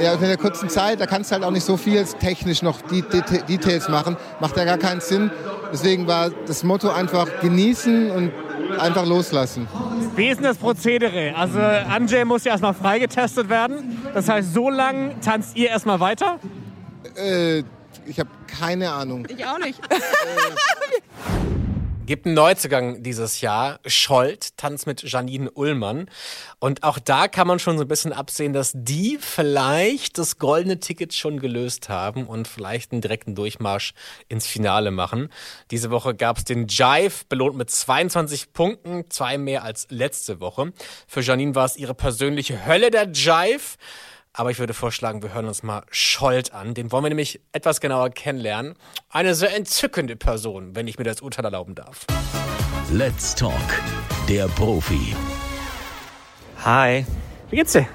ja, 0.01 0.15
in 0.15 0.21
der 0.21 0.37
kurzen 0.37 0.69
Zeit, 0.69 1.01
da 1.01 1.07
kannst 1.07 1.31
du 1.31 1.35
halt 1.35 1.45
auch 1.45 1.51
nicht 1.51 1.65
so 1.65 1.77
viel 1.77 2.05
technisch 2.05 2.63
noch 2.63 2.81
die, 2.83 3.03
die, 3.03 3.57
Details 3.57 3.89
machen, 3.89 4.17
macht 4.41 4.57
ja 4.57 4.65
gar 4.65 4.79
keinen 4.79 5.01
Sinn. 5.01 5.31
Deswegen 5.73 6.07
war 6.07 6.31
das 6.47 6.65
Motto 6.65 6.91
einfach 6.91 7.27
genießen 7.41 8.11
und 8.11 8.33
einfach 8.79 9.07
loslassen. 9.07 9.67
Wie 10.17 10.29
ist 10.29 10.39
denn 10.39 10.45
das 10.45 10.59
Prozedere? 10.59 11.35
Also 11.37 11.59
Anjay 11.59 12.25
muss 12.25 12.45
ja 12.45 12.53
erstmal 12.53 12.75
freigetestet 12.75 13.49
werden. 13.49 14.03
Das 14.13 14.29
heißt, 14.29 14.53
so 14.53 14.71
lange 14.71 15.19
tanzt 15.21 15.57
ihr 15.57 15.69
erstmal 15.69 16.01
weiter? 16.01 16.39
Äh, 17.17 17.63
ich 18.07 18.19
habe 18.19 18.31
keine 18.47 18.91
Ahnung. 18.91 19.27
Ich 19.29 19.45
auch 19.45 19.59
nicht. 19.59 19.81
Gibt 22.07 22.27
einen 22.27 22.35
Neuzugang 22.35 23.03
dieses 23.03 23.41
Jahr. 23.41 23.81
Scholt, 23.87 24.59
Tanz 24.59 24.85
mit 24.85 25.03
Janine 25.03 25.51
Ullmann. 25.51 26.11
Und 26.59 26.83
auch 26.83 26.99
da 26.99 27.29
kann 27.29 27.47
man 27.47 27.59
schon 27.59 27.79
so 27.79 27.85
ein 27.85 27.89
bisschen 27.89 28.13
absehen, 28.13 28.53
dass 28.53 28.73
die 28.75 29.17
vielleicht 29.19 30.19
das 30.19 30.39
goldene 30.39 30.81
Ticket 30.81 31.15
schon 31.15 31.41
gelöst 31.41 31.89
haben 31.89 32.27
und 32.27 32.47
vielleicht 32.47 32.93
einen 32.93 33.01
direkten 33.01 33.35
Durchmarsch 33.35 33.95
ins 34.29 34.47
Finale 34.47 34.91
machen. 34.91 35.31
Diese 35.71 35.91
Woche 35.91 36.15
gab 36.15 36.37
es 36.37 36.45
den 36.45 36.67
Jive, 36.69 37.25
belohnt 37.31 37.57
mit 37.57 37.71
22 37.71 38.53
Punkten, 38.53 39.09
zwei 39.09 39.39
mehr 39.39 39.65
als 39.65 39.87
letzte 39.89 40.41
Woche. 40.41 40.75
Für 41.07 41.23
Janine 41.23 41.55
war 41.55 41.65
es 41.65 41.79
ihre 41.79 41.95
persönliche 41.95 42.67
Hölle 42.67 42.91
der 42.91 43.09
Jive. 43.13 43.79
Aber 44.37 44.51
ich 44.51 44.59
würde 44.59 44.75
vorschlagen, 44.75 45.23
wir 45.23 45.33
hören 45.33 45.47
uns 45.47 45.63
mal 45.63 45.85
Scholt 45.93 46.53
an. 46.53 46.75
Den 46.75 46.91
wollen 46.91 47.05
wir 47.05 47.09
nämlich 47.09 47.41
etwas 47.53 47.81
genauer 47.81 48.11
kennenlernen. 48.11 48.75
Eine 49.09 49.37
sehr 49.37 49.55
entzückende 49.55 50.17
Person, 50.17 50.75
wenn 50.75 50.89
ich 50.89 50.99
mir 50.99 51.05
das 51.05 51.21
Urteil 51.21 51.45
erlauben 51.45 51.77
darf. 51.77 52.05
Let's 52.91 53.37
Talk, 53.37 53.53
der 54.29 54.49
Profi. 54.49 55.15
Hi, 56.65 57.07
Wie 57.51 57.57
geht's 57.57 57.73
dir? 57.73 57.87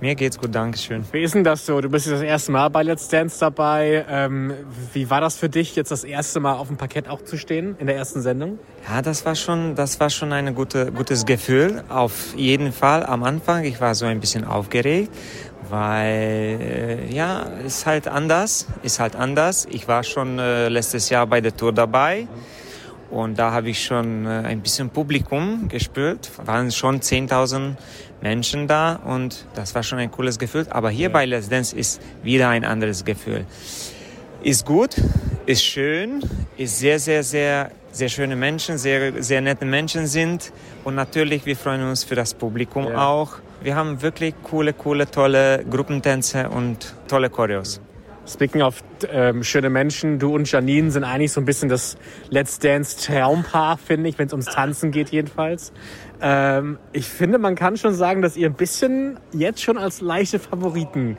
mir 0.00 0.14
geht's 0.14 0.38
gut, 0.38 0.54
Dankeschön. 0.54 1.04
Wie 1.12 1.22
ist 1.22 1.34
denn 1.34 1.44
das 1.44 1.66
so? 1.66 1.80
Du 1.80 1.90
bist 1.90 2.06
jetzt 2.06 2.14
das 2.14 2.22
erste 2.22 2.52
Mal 2.52 2.68
bei 2.68 2.82
Let's 2.82 3.08
Dance 3.08 3.38
dabei. 3.38 4.06
Ähm, 4.08 4.54
wie 4.94 5.10
war 5.10 5.20
das 5.20 5.36
für 5.36 5.48
dich, 5.50 5.76
jetzt 5.76 5.90
das 5.90 6.04
erste 6.04 6.40
Mal 6.40 6.54
auf 6.54 6.68
dem 6.68 6.76
Parkett 6.78 7.08
auch 7.08 7.22
zu 7.22 7.36
stehen 7.36 7.76
in 7.78 7.86
der 7.86 7.96
ersten 7.96 8.22
Sendung? 8.22 8.58
Ja, 8.88 9.02
das 9.02 9.26
war 9.26 9.34
schon, 9.34 9.74
das 9.74 10.00
war 10.00 10.08
schon 10.08 10.32
ein 10.32 10.54
gute, 10.54 10.90
gutes 10.92 11.26
Gefühl. 11.26 11.84
Auf 11.90 12.34
jeden 12.34 12.72
Fall 12.72 13.04
am 13.04 13.22
Anfang. 13.24 13.64
Ich 13.64 13.80
war 13.80 13.94
so 13.94 14.06
ein 14.06 14.20
bisschen 14.20 14.44
aufgeregt, 14.44 15.10
weil 15.70 16.58
äh, 17.08 17.14
ja, 17.14 17.42
ist 17.64 17.86
halt 17.86 18.08
anders, 18.08 18.66
ist 18.82 19.00
halt 19.00 19.16
anders. 19.16 19.66
Ich 19.70 19.88
war 19.88 20.02
schon 20.02 20.38
äh, 20.38 20.68
letztes 20.68 21.08
Jahr 21.10 21.26
bei 21.26 21.40
der 21.40 21.56
Tour 21.56 21.72
dabei. 21.72 22.26
Und 23.10 23.38
da 23.38 23.50
habe 23.50 23.70
ich 23.70 23.84
schon 23.84 24.24
äh, 24.26 24.28
ein 24.46 24.60
bisschen 24.60 24.90
Publikum 24.90 25.68
gespürt. 25.68 26.30
Waren 26.44 26.70
schon 26.70 27.00
10.000 27.00 27.74
Menschen 28.20 28.68
da 28.68 28.96
und 29.04 29.46
das 29.54 29.74
war 29.74 29.82
schon 29.82 29.98
ein 29.98 30.10
cooles 30.10 30.38
Gefühl. 30.38 30.66
Aber 30.70 30.90
hier 30.90 31.10
bei 31.10 31.24
Let's 31.24 31.48
Dance 31.48 31.74
ist 31.74 32.00
wieder 32.22 32.48
ein 32.50 32.64
anderes 32.64 33.04
Gefühl. 33.04 33.46
Ist 34.42 34.64
gut, 34.64 34.94
ist 35.46 35.64
schön, 35.64 36.22
ist 36.56 36.78
sehr, 36.78 36.98
sehr, 36.98 37.22
sehr, 37.24 37.70
sehr 37.92 38.08
schöne 38.08 38.36
Menschen, 38.36 38.78
sehr, 38.78 39.22
sehr 39.22 39.40
nette 39.40 39.64
Menschen 39.64 40.06
sind. 40.06 40.52
Und 40.84 40.94
natürlich, 40.94 41.44
wir 41.46 41.56
freuen 41.56 41.82
uns 41.88 42.04
für 42.04 42.14
das 42.14 42.32
Publikum 42.34 42.86
Ja. 42.86 43.08
auch. 43.08 43.32
Wir 43.62 43.76
haben 43.76 44.00
wirklich 44.00 44.34
coole, 44.42 44.72
coole, 44.72 45.10
tolle 45.10 45.64
Gruppentänze 45.68 46.48
und 46.48 46.94
tolle 47.08 47.28
Choreos. 47.28 47.80
Speaking 48.26 48.62
of 48.62 48.82
ähm, 49.10 49.42
schöne 49.42 49.68
Menschen, 49.68 50.18
du 50.18 50.34
und 50.34 50.50
Janine 50.50 50.90
sind 50.90 51.04
eigentlich 51.04 51.32
so 51.32 51.42
ein 51.42 51.44
bisschen 51.44 51.68
das 51.68 51.98
Let's 52.30 52.58
Dance 52.58 52.96
Traumpaar, 53.04 53.76
finde 53.76 54.08
ich, 54.08 54.18
wenn 54.18 54.28
es 54.28 54.32
ums 54.32 54.46
Tanzen 54.46 54.92
geht 54.92 55.10
jedenfalls. 55.10 55.72
Ähm, 56.22 56.78
ich 56.92 57.06
finde, 57.06 57.38
man 57.38 57.54
kann 57.54 57.76
schon 57.76 57.92
sagen, 57.92 58.22
dass 58.22 58.36
ihr 58.36 58.48
ein 58.48 58.54
bisschen 58.54 59.18
jetzt 59.32 59.62
schon 59.62 59.76
als 59.76 60.00
leichte 60.00 60.38
Favoriten 60.38 61.18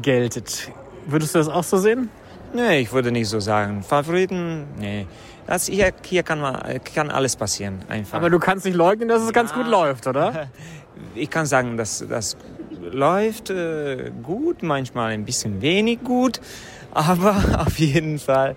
geltet. 0.00 0.70
Würdest 1.06 1.34
du 1.34 1.40
das 1.40 1.48
auch 1.48 1.64
so 1.64 1.76
sehen? 1.76 2.08
Nee, 2.54 2.78
ich 2.80 2.92
würde 2.92 3.12
nicht 3.12 3.28
so 3.28 3.40
sagen. 3.40 3.82
Favoriten, 3.82 4.66
nee. 4.78 5.06
Das 5.46 5.66
hier, 5.66 5.92
hier 6.04 6.22
kann, 6.22 6.40
man, 6.40 6.60
kann 6.94 7.10
alles 7.10 7.36
passieren, 7.36 7.80
einfach. 7.88 8.18
Aber 8.18 8.30
du 8.30 8.38
kannst 8.38 8.64
nicht 8.64 8.76
leugnen, 8.76 9.08
dass 9.08 9.22
es 9.22 9.32
ganz 9.32 9.52
gut 9.52 9.66
läuft, 9.66 10.06
oder? 10.06 10.48
ich 11.14 11.30
kann 11.30 11.46
sagen, 11.46 11.76
dass 11.76 12.04
das 12.08 12.36
läuft 12.90 13.50
äh, 13.50 14.10
gut, 14.22 14.62
manchmal 14.62 15.12
ein 15.12 15.24
bisschen 15.24 15.60
wenig 15.60 16.02
gut, 16.04 16.40
aber 16.92 17.36
auf 17.66 17.78
jeden 17.78 18.18
Fall, 18.18 18.56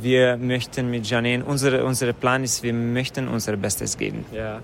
wir 0.00 0.36
möchten 0.36 0.90
mit 0.90 1.08
Janine, 1.08 1.44
unsere, 1.44 1.84
unser 1.84 2.12
Plan 2.12 2.44
ist, 2.44 2.62
wir 2.62 2.72
möchten 2.72 3.28
unser 3.28 3.56
Bestes 3.56 3.96
geben. 3.96 4.24
Ja. 4.32 4.60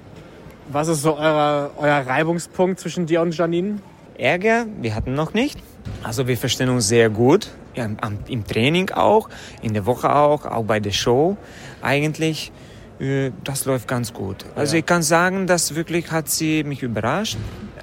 Was 0.72 0.88
ist 0.88 1.02
so 1.02 1.16
euer, 1.16 1.70
euer 1.78 2.06
Reibungspunkt 2.06 2.78
zwischen 2.78 3.06
dir 3.06 3.22
und 3.22 3.37
Janine? 3.37 3.78
Ärger, 4.16 4.66
wir 4.80 4.94
hatten 4.94 5.14
noch 5.14 5.35
nicht. 5.35 5.59
Also 6.02 6.28
wir 6.28 6.37
verstehen 6.37 6.68
uns 6.68 6.88
sehr 6.88 7.11
gut, 7.11 7.48
ja, 7.74 7.88
im 8.28 8.46
Training 8.46 8.90
auch, 8.90 9.28
in 9.62 9.74
der 9.74 9.87
Woche 9.87 10.14
auch, 10.14 10.44
auch 10.44 10.64
bei 10.64 10.78
der 10.78 10.92
Show. 10.92 11.37
Eigentlich, 11.83 12.52
das 13.44 13.64
läuft 13.64 13.88
ganz 13.88 14.12
gut. 14.12 14.44
Also 14.54 14.76
ich 14.76 14.84
kann 14.84 15.02
sagen, 15.02 15.46
dass 15.46 15.74
wirklich 15.74 16.10
hat 16.10 16.28
sie 16.28 16.64
mich 16.64 16.82
überrascht. 16.82 17.38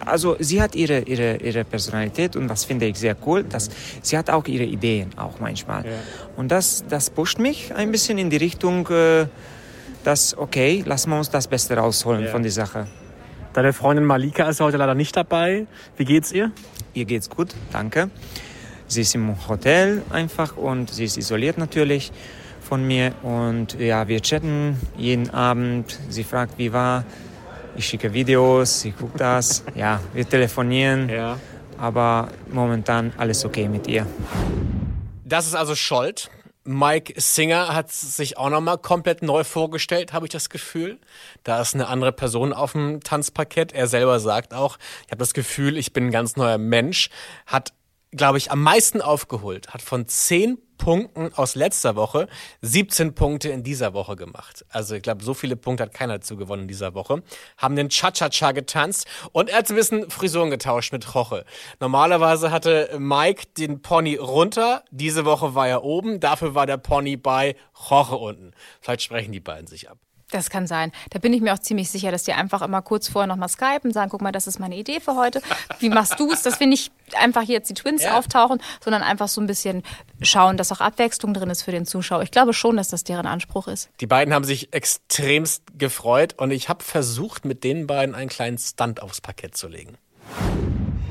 Also 0.06 0.38
sie 0.40 0.62
hat 0.62 0.76
ihre, 0.76 1.00
ihre, 1.00 1.38
ihre 1.38 1.64
Personalität 1.66 2.36
und 2.36 2.48
das 2.48 2.66
finde 2.66 2.86
ich 2.86 2.98
sehr 2.98 3.16
cool. 3.26 3.44
Dass 3.44 3.70
sie 4.02 4.18
hat 4.18 4.30
auch 4.30 4.46
ihre 4.48 4.64
Ideen 4.64 5.10
auch 5.18 5.40
manchmal. 5.40 5.84
Und 6.36 6.50
das, 6.52 6.86
das 6.88 7.10
pusht 7.10 7.40
mich 7.40 7.74
ein 7.76 7.92
bisschen 7.92 8.18
in 8.18 8.30
die 8.30 8.38
Richtung, 8.38 8.88
äh, 8.90 9.26
dass 10.04 10.38
okay, 10.38 10.84
lassen 10.86 11.10
wir 11.10 11.18
uns 11.18 11.30
das 11.30 11.48
Beste 11.48 11.76
rausholen 11.76 12.26
Ja. 12.26 12.32
von 12.32 12.44
der 12.44 12.52
Sache. 12.52 12.88
Deine 13.54 13.74
Freundin 13.74 14.06
Malika 14.06 14.48
ist 14.48 14.62
heute 14.62 14.78
leider 14.78 14.94
nicht 14.94 15.16
dabei. 15.16 15.66
Wie 15.98 16.06
geht's 16.06 16.32
ihr? 16.32 16.52
Ihr 16.94 17.06
geht's 17.06 17.28
gut, 17.30 17.50
danke. 17.74 18.12
Sie 18.88 19.02
ist 19.02 19.16
im 19.16 19.36
Hotel 19.50 20.04
einfach 20.12 20.56
und 20.56 20.92
sie 20.92 21.06
ist 21.06 21.18
isoliert 21.18 21.58
natürlich 21.58 22.12
von 22.68 22.86
mir. 22.86 23.14
Und 23.24 23.80
ja, 23.80 24.08
wir 24.08 24.22
chatten 24.22 24.78
jeden 24.98 25.30
Abend. 25.30 25.98
Sie 26.10 26.24
fragt, 26.24 26.58
wie 26.58 26.74
war. 26.74 27.06
Ich 27.76 27.88
schicke 27.88 28.14
Videos, 28.14 28.82
sie 28.82 28.92
guckt 28.92 29.20
das. 29.20 29.64
Ja, 29.76 30.02
wir 30.14 30.28
telefonieren. 30.28 31.10
Ja. 31.10 31.38
Aber 31.78 32.30
momentan 32.52 33.14
alles 33.18 33.46
okay 33.46 33.70
mit 33.70 33.88
ihr. 33.88 34.06
Das 35.24 35.46
ist 35.46 35.56
also 35.56 35.76
Scholt. 35.76 36.30
Mike 36.64 37.14
Singer 37.16 37.74
hat 37.74 37.92
sich 37.92 38.38
auch 38.38 38.50
nochmal 38.50 38.78
komplett 38.78 39.22
neu 39.22 39.46
vorgestellt, 39.46 40.12
habe 40.12 40.26
ich 40.26 40.34
das 40.34 40.50
Gefühl. 40.50 41.00
Da 41.44 41.62
ist 41.62 41.76
eine 41.76 41.88
andere 41.88 42.12
Person 42.12 42.52
auf 42.52 42.74
dem 42.74 43.00
Tanzparkett. 43.00 43.72
Er 43.72 43.88
selber 43.88 44.20
sagt 44.20 44.54
auch, 44.54 44.78
ich 45.06 45.12
habe 45.12 45.20
das 45.20 45.34
Gefühl, 45.34 45.78
ich 45.78 45.94
bin 45.94 46.08
ein 46.08 46.12
ganz 46.12 46.36
neuer 46.36 46.58
Mensch. 46.58 47.10
Hat, 47.46 47.72
glaube 48.18 48.38
ich, 48.38 48.52
am 48.52 48.62
meisten 48.62 49.02
aufgeholt. 49.02 49.70
Hat 49.70 49.82
von 49.82 50.08
zehn 50.08 50.58
Punkten 50.78 51.34
aus 51.34 51.56
letzter 51.56 51.96
Woche 51.96 52.28
17 52.62 53.16
Punkte 53.16 53.50
in 53.50 53.64
dieser 53.64 53.94
Woche 53.94 54.16
gemacht. 54.16 54.66
Also 54.70 54.96
ich 54.96 55.02
glaube, 55.02 55.24
so 55.24 55.34
viele 55.34 55.56
Punkte 55.56 55.84
hat 55.84 55.94
keiner 55.94 56.20
dazu 56.20 56.38
gewonnen 56.38 56.64
in 56.64 56.68
dieser 56.68 56.94
Woche. 56.94 57.24
Haben 57.58 57.76
den 57.76 57.90
Cha-Cha-Cha 57.90 58.52
getanzt 58.52 59.08
und 59.32 59.50
er 59.50 59.60
hat 59.60 59.70
ein 59.70 59.76
bisschen 59.76 60.10
Frisuren 60.10 60.50
getauscht 60.50 60.94
mit 60.94 61.16
Roche. 61.16 61.46
Normalerweise 61.80 62.52
hatte 62.52 62.96
Mike 62.98 63.48
den 63.58 63.82
Pony 63.82 64.16
runter, 64.16 64.84
diese 64.92 65.26
Woche 65.26 65.56
war 65.56 65.68
er 65.68 65.84
oben, 65.84 66.20
dafür 66.20 66.56
war 66.56 66.66
der 66.66 66.78
Pony 66.78 67.18
bei 67.18 67.56
Roche 67.90 68.16
unten. 68.16 68.52
Vielleicht 68.82 69.02
sprechen 69.02 69.32
die 69.32 69.40
beiden 69.40 69.68
sich 69.68 69.90
ab. 69.90 69.98
Das 70.32 70.50
kann 70.50 70.68
sein. 70.68 70.92
Da 71.12 71.20
bin 71.20 71.32
ich 71.32 71.40
mir 71.40 71.54
auch 71.54 71.60
ziemlich 71.60 71.90
sicher, 71.90 72.12
dass 72.12 72.24
die 72.24 72.34
einfach 72.34 72.62
immer 72.62 72.82
kurz 72.82 73.08
vorher 73.08 73.28
nochmal 73.28 73.48
skypen, 73.48 73.94
sagen, 73.94 74.10
guck 74.12 74.22
mal, 74.22 74.34
das 74.34 74.46
ist 74.46 74.60
meine 74.60 74.76
Idee 74.76 75.00
für 75.00 75.16
heute. 75.16 75.42
Wie 75.80 75.88
machst 75.88 76.20
du 76.20 76.30
es? 76.34 76.42
Dass 76.42 76.60
wir 76.60 76.68
nicht 76.68 76.92
einfach 77.18 77.44
hier 77.44 77.56
jetzt 77.56 77.70
die 77.70 77.74
Twins 77.76 78.04
Ja. 78.04 78.18
auftauchen, 78.18 78.62
sondern 78.84 79.04
einfach 79.04 79.30
so 79.30 79.40
ein 79.40 79.48
bisschen 79.48 79.84
schauen, 80.22 80.58
dass 80.58 80.70
auch 80.74 80.82
Abwechslung 80.82 81.34
drin 81.34 81.50
ist 81.50 81.64
für 81.64 81.72
den 81.72 81.86
Zuschauer. 81.86 82.24
Ich 82.24 82.32
glaube 82.32 82.54
schon, 82.54 82.76
dass 82.76 82.90
das 82.90 83.06
deren 83.06 83.26
Anspruch 83.26 83.70
ist. 83.70 83.90
Die 84.02 84.06
beiden 84.08 84.34
haben 84.34 84.44
sich 84.44 84.74
extremst 84.74 85.64
gefreut 85.78 86.34
und 86.38 86.52
ich 86.52 86.68
habe 86.68 86.84
versucht, 86.84 87.46
mit 87.46 87.64
den 87.64 87.88
beiden 87.88 88.14
einen 88.14 88.30
kleinen 88.30 88.58
Stunt 88.58 89.02
aufs 89.02 89.22
Parkett 89.22 89.56
zu 89.56 89.70
legen. 89.70 89.98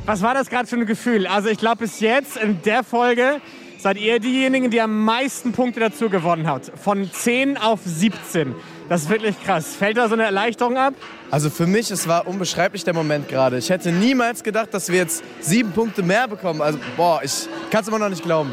Was 0.05 0.21
war 0.21 0.35
das 0.35 0.51
gerade 0.51 0.69
für 0.69 0.77
ein 0.77 0.85
Gefühl? 0.85 1.27
Also 1.27 1.49
ich 1.49 1.57
glaube, 1.59 1.79
bis 1.79 2.01
jetzt 2.01 2.37
in 2.37 2.61
der 2.63 2.85
Folge 2.85 3.41
seid 3.79 3.97
ihr 3.97 4.21
diejenigen, 4.21 4.71
die 4.71 4.81
am 4.83 5.05
meisten 5.05 5.53
Punkte 5.53 5.81
dazu 5.81 6.11
gewonnen 6.11 6.47
habt. 6.47 6.71
Von 6.79 7.11
10 7.11 7.57
auf 7.57 7.81
17. 7.83 8.55
Das 8.89 9.03
ist 9.03 9.09
wirklich 9.09 9.43
krass. 9.43 9.75
Fällt 9.75 9.97
da 9.97 10.07
so 10.09 10.15
eine 10.15 10.25
Erleichterung 10.25 10.77
ab? 10.77 10.95
Also 11.31 11.51
für 11.51 11.67
mich, 11.67 11.91
es 11.91 12.07
war 12.07 12.27
unbeschreiblich 12.27 12.85
der 12.85 12.95
Moment 12.95 13.29
gerade. 13.29 13.59
Ich 13.59 13.69
hätte 13.69 13.91
niemals 13.91 14.45
gedacht, 14.45 14.73
dass 14.73 14.89
wir 14.89 14.99
jetzt 14.99 15.25
sieben 15.41 15.73
Punkte 15.73 16.05
mehr 16.05 16.29
bekommen. 16.29 16.63
Also 16.63 16.79
boah, 16.97 17.21
ich 17.23 17.49
kann 17.71 17.83
es 17.83 17.89
immer 17.89 17.99
noch 17.99 18.09
nicht 18.09 18.23
glauben. 18.23 18.53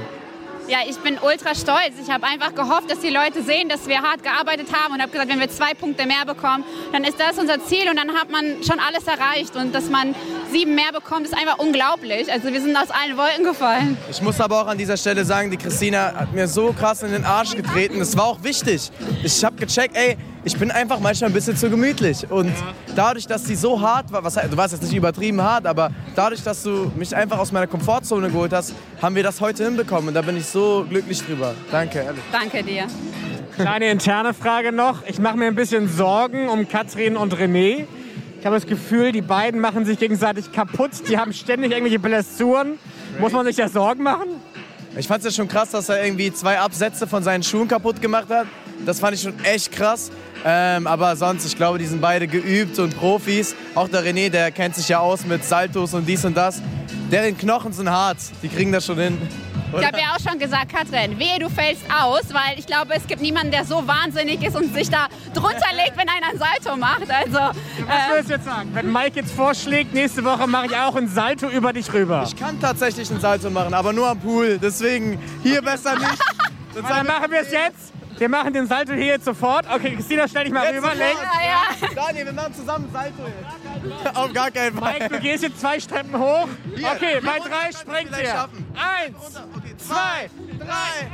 Ja, 0.67 0.78
ich 0.88 0.97
bin 0.97 1.17
ultra 1.21 1.56
stolz. 1.56 1.93
Ich 2.02 2.10
habe 2.10 2.26
einfach 2.26 2.56
gehofft, 2.56 2.89
dass 2.89 2.99
die 2.99 3.10
Leute 3.10 3.43
sehen, 3.43 3.67
dass 3.67 3.88
wir 3.88 4.02
hart 4.02 4.23
gearbeitet 4.23 4.67
haben 4.73 4.93
und 4.93 5.02
habe 5.02 5.12
gesagt, 5.12 5.30
wenn 5.30 5.39
wir 5.39 5.49
zwei 5.49 5.73
Punkte 5.73 6.06
mehr 6.06 6.26
bekommen, 6.26 6.63
dann 6.93 7.04
ist 7.04 7.19
das 7.19 7.38
unser 7.38 7.63
Ziel 7.65 7.89
und 7.89 7.97
dann 7.97 8.13
hat 8.13 8.32
man 8.32 8.63
schon 8.63 8.80
alles 8.80 9.06
erreicht. 9.06 9.56
Und 9.56 9.76
dass 9.76 9.89
man 9.89 10.15
sieben 10.52 10.73
mehr 10.76 10.91
bekommt, 10.93 11.26
ist 11.26 11.34
einfach 11.34 11.58
unglaublich. 11.58 12.32
Also 12.32 12.52
wir 12.54 12.62
sind 12.62 12.78
aus 12.78 12.89
allen 12.91 13.17
Wolken 13.17 13.43
gefallen. 13.43 13.97
Ich 14.10 14.21
muss 14.21 14.39
aber 14.39 14.62
auch 14.62 14.67
an 14.67 14.78
dieser 14.78 14.95
Stelle 14.95 15.26
sagen, 15.26 15.52
die 15.52 15.58
Christina 15.58 16.13
hat 16.15 16.32
mir 16.32 16.47
so 16.47 16.71
krass 16.71 17.04
in 17.04 17.12
den 17.12 17.26
Arsch 17.26 17.56
getreten. 17.56 17.99
Das 17.99 18.15
war 18.15 18.26
auch 18.26 18.43
wichtig. 18.43 18.89
Ich 19.21 19.43
habe 19.43 19.58
gecheckt, 19.58 19.97
ey, 19.97 20.17
ich 20.46 20.58
bin 20.58 20.72
einfach 20.72 21.00
manchmal 21.00 21.30
ein 21.30 21.34
bisschen 21.34 21.56
zu 21.56 21.70
gemütlich. 21.70 22.30
Und 22.30 22.52
dadurch, 22.96 23.28
dass 23.28 23.46
sie 23.46 23.56
so 23.56 23.80
hart 23.80 24.12
war, 24.12 24.24
was, 24.24 24.36
du 24.36 24.58
warst 24.58 24.74
jetzt 24.74 24.84
nicht 24.84 24.96
übertrieben 24.96 25.42
hart, 25.42 25.66
aber 25.66 25.92
dadurch, 26.16 26.44
dass 26.44 26.64
du 26.64 26.92
mich 26.96 27.16
einfach 27.16 27.38
aus 27.38 27.52
meiner 27.52 27.68
Komfortzone 27.68 28.30
geholt 28.30 28.52
hast, 28.52 28.74
haben 29.02 29.16
wir 29.16 29.24
das 29.24 29.40
heute 29.40 29.64
hinbekommen. 29.64 30.10
Und 30.10 30.14
da 30.14 30.22
bin 30.22 30.38
ich 30.38 30.46
so 30.46 30.86
glücklich 30.90 31.24
drüber. 31.26 31.54
Danke, 31.72 32.00
ehrlich. 32.00 32.24
Danke 32.32 32.64
dir. 32.64 32.88
Kleine 33.56 33.90
interne 33.90 34.34
Frage 34.34 34.72
noch. 34.72 35.06
Ich 35.08 35.20
mache 35.20 35.38
mir 35.38 35.46
ein 35.46 35.56
bisschen 35.56 35.88
Sorgen 35.88 36.50
um 36.50 36.68
Katrin 36.68 37.16
und 37.16 37.34
René. 37.36 37.86
Ich 38.40 38.46
habe 38.46 38.58
das 38.58 38.66
Gefühl, 38.66 39.14
die 39.14 39.22
beiden 39.22 39.62
machen 39.62 39.86
sich 39.86 40.00
gegenseitig 40.00 40.52
kaputt. 40.52 40.92
Die 41.08 41.18
haben 41.18 41.32
ständig 41.32 41.72
irgendwelche 41.72 42.00
Blessuren. 42.00 42.78
Muss 43.20 43.32
man 43.32 43.46
sich 43.46 43.56
da 43.56 43.70
Sorgen 43.70 44.04
machen? 44.04 44.28
Ich 44.98 45.08
fand 45.08 45.24
es 45.24 45.32
ja 45.32 45.44
schon 45.44 45.48
krass, 45.48 45.72
dass 45.72 45.90
er 45.90 46.04
irgendwie 46.04 46.32
zwei 46.34 46.60
Absätze 46.60 47.08
von 47.08 47.24
seinen 47.24 47.42
Schuhen 47.44 47.68
kaputt 47.68 48.02
gemacht 48.02 48.30
hat. 48.30 48.48
das 48.86 49.00
fand 49.00 49.16
ich 49.16 49.22
schon 49.22 49.34
echt 49.44 49.72
krass. 49.72 50.12
Ähm, 50.46 50.88
aber 50.88 51.16
sonst, 51.16 51.46
ich 51.46 51.56
glaube, 51.56 51.80
die 51.80 51.86
sind 51.86 52.02
beide 52.02 52.28
geübt 52.28 52.78
und 52.80 52.98
Profis. 52.98 53.56
Auch 53.76 53.88
der 53.88 54.04
René, 54.04 54.30
der 54.30 54.52
kennt 54.52 54.76
sich 54.76 54.90
ja 54.90 55.00
aus 55.00 55.26
mit 55.26 55.44
Saltos 55.46 55.94
und 55.94 56.06
dies 56.06 56.26
und 56.26 56.36
das. 56.36 56.62
Deren 57.12 57.38
Knochen 57.38 57.72
sind 57.74 57.90
hart, 57.90 58.18
die 58.42 58.50
kriegen 58.50 58.72
das 58.72 58.86
schon 58.86 59.00
hin. 59.00 59.18
Ich 59.80 59.86
habe 59.86 59.98
ja 59.98 60.16
auch 60.16 60.20
schon 60.20 60.38
gesagt, 60.38 60.72
Katrin, 60.72 61.18
wehe, 61.18 61.40
du 61.40 61.50
fällst 61.50 61.82
aus, 61.92 62.22
weil 62.32 62.60
ich 62.60 62.68
glaube, 62.68 62.94
es 62.96 63.08
gibt 63.08 63.22
niemanden, 63.22 63.52
der 63.52 63.66
so 63.66 63.88
wahnsinnig 63.88 64.44
ist 64.44 64.56
und 64.56 64.74
sich 64.74 64.90
da 64.90 65.08
drunter 65.34 65.66
legt, 65.76 65.98
wenn 65.98 66.08
einer 66.10 66.28
ein 66.32 66.38
Salto 66.38 66.78
macht. 66.78 67.10
Also, 67.10 67.40
Was 67.88 68.10
würdest 68.10 68.30
du 68.30 68.34
jetzt 68.34 68.46
sagen? 68.46 68.70
Wenn 68.74 68.92
Mike 68.92 69.12
jetzt 69.16 69.34
vorschlägt, 69.34 69.94
nächste 69.94 70.24
Woche 70.24 70.46
mache 70.48 70.68
ich 70.68 70.76
auch 70.76 70.96
ein 70.96 71.08
Salto 71.08 71.48
über 71.48 71.74
dich 71.74 71.92
rüber. 71.92 72.24
Ich 72.28 72.36
kann 72.36 72.60
tatsächlich 72.60 73.10
einen 73.10 73.20
Salto 73.20 73.50
machen, 73.50 73.74
aber 73.74 73.94
nur 73.94 74.08
am 74.10 74.20
Pool. 74.20 74.60
Deswegen 74.62 75.20
hier 75.42 75.62
besser 75.62 75.96
nicht. 75.96 76.20
Sonst 76.74 76.90
Dann 76.90 77.08
machen 77.08 77.32
wir 77.32 77.42
es 77.42 77.52
jetzt. 77.52 77.93
Wir 78.17 78.30
machen 78.30 78.54
den 78.54 78.67
Salto 78.67 78.93
hier 78.93 79.06
jetzt 79.06 79.26
sofort. 79.26 79.65
Okay, 79.69 79.95
Christina, 79.95 80.28
stell 80.28 80.45
dich 80.45 80.54
mal 80.54 80.65
Jetzt 80.65 80.78
rüber. 80.78 80.95
Lenk. 80.95 81.17
ja, 81.19 81.47
ja. 81.82 81.88
Daniel, 81.95 82.26
wir 82.28 82.34
machen 82.34 82.54
zusammen 82.54 82.89
Salto 82.91 83.23
jetzt. 83.26 84.15
Auf 84.17 84.34
gar 84.34 84.52
keinen 84.52 84.78
Fall. 84.78 84.93
Mike, 84.93 85.10
du 85.10 85.19
gehst 85.19 85.43
jetzt 85.43 85.60
zwei 85.60 85.78
Treppen 85.78 86.17
hoch. 86.17 86.47
Hier. 86.76 86.88
Okay, 86.88 87.19
bei 87.21 87.39
drei 87.39 87.71
springt 87.71 88.12
ihr. 88.17 88.30
schaffen. 88.30 88.65
Eins, 88.76 89.15
Okay, 89.56 89.76
zwei, 89.78 90.30
drei. 90.60 91.08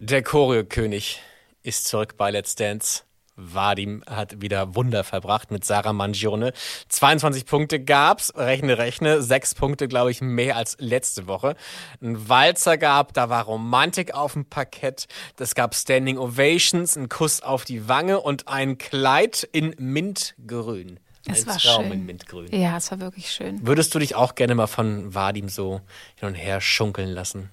Der 0.00 0.22
Choreokönig 0.22 1.22
ist 1.62 1.86
zurück 1.86 2.16
bei 2.16 2.30
Let's 2.30 2.54
Dance. 2.56 3.02
Vadim 3.42 4.02
hat 4.08 4.40
wieder 4.40 4.74
Wunder 4.74 5.04
verbracht 5.04 5.50
mit 5.50 5.64
Sarah 5.64 5.92
Mangione. 5.92 6.52
22 6.88 7.46
Punkte 7.46 7.82
gab's, 7.82 8.32
rechne, 8.36 8.78
rechne. 8.78 9.22
Sechs 9.22 9.54
Punkte, 9.54 9.88
glaube 9.88 10.10
ich, 10.10 10.20
mehr 10.20 10.56
als 10.56 10.76
letzte 10.78 11.26
Woche. 11.26 11.56
Ein 12.00 12.28
Walzer 12.28 12.78
gab, 12.78 13.14
da 13.14 13.28
war 13.28 13.44
Romantik 13.44 14.14
auf 14.14 14.34
dem 14.34 14.44
Parkett. 14.44 15.06
Es 15.38 15.54
gab 15.54 15.74
Standing 15.74 16.18
Ovations, 16.18 16.96
ein 16.96 17.08
Kuss 17.08 17.42
auf 17.42 17.64
die 17.64 17.88
Wange 17.88 18.20
und 18.20 18.48
ein 18.48 18.78
Kleid 18.78 19.48
in 19.52 19.74
Mintgrün. 19.78 21.00
Es 21.26 21.46
war 21.46 21.58
Traum 21.58 21.84
schön. 21.84 21.92
in 21.92 22.06
Mintgrün. 22.06 22.48
Ja, 22.52 22.76
es 22.76 22.90
war 22.90 23.00
wirklich 23.00 23.30
schön. 23.30 23.64
Würdest 23.66 23.94
du 23.94 23.98
dich 23.98 24.14
auch 24.14 24.34
gerne 24.34 24.54
mal 24.54 24.66
von 24.66 25.14
Vadim 25.14 25.48
so 25.48 25.80
hin 26.16 26.28
und 26.28 26.34
her 26.34 26.60
schunkeln 26.60 27.10
lassen? 27.10 27.50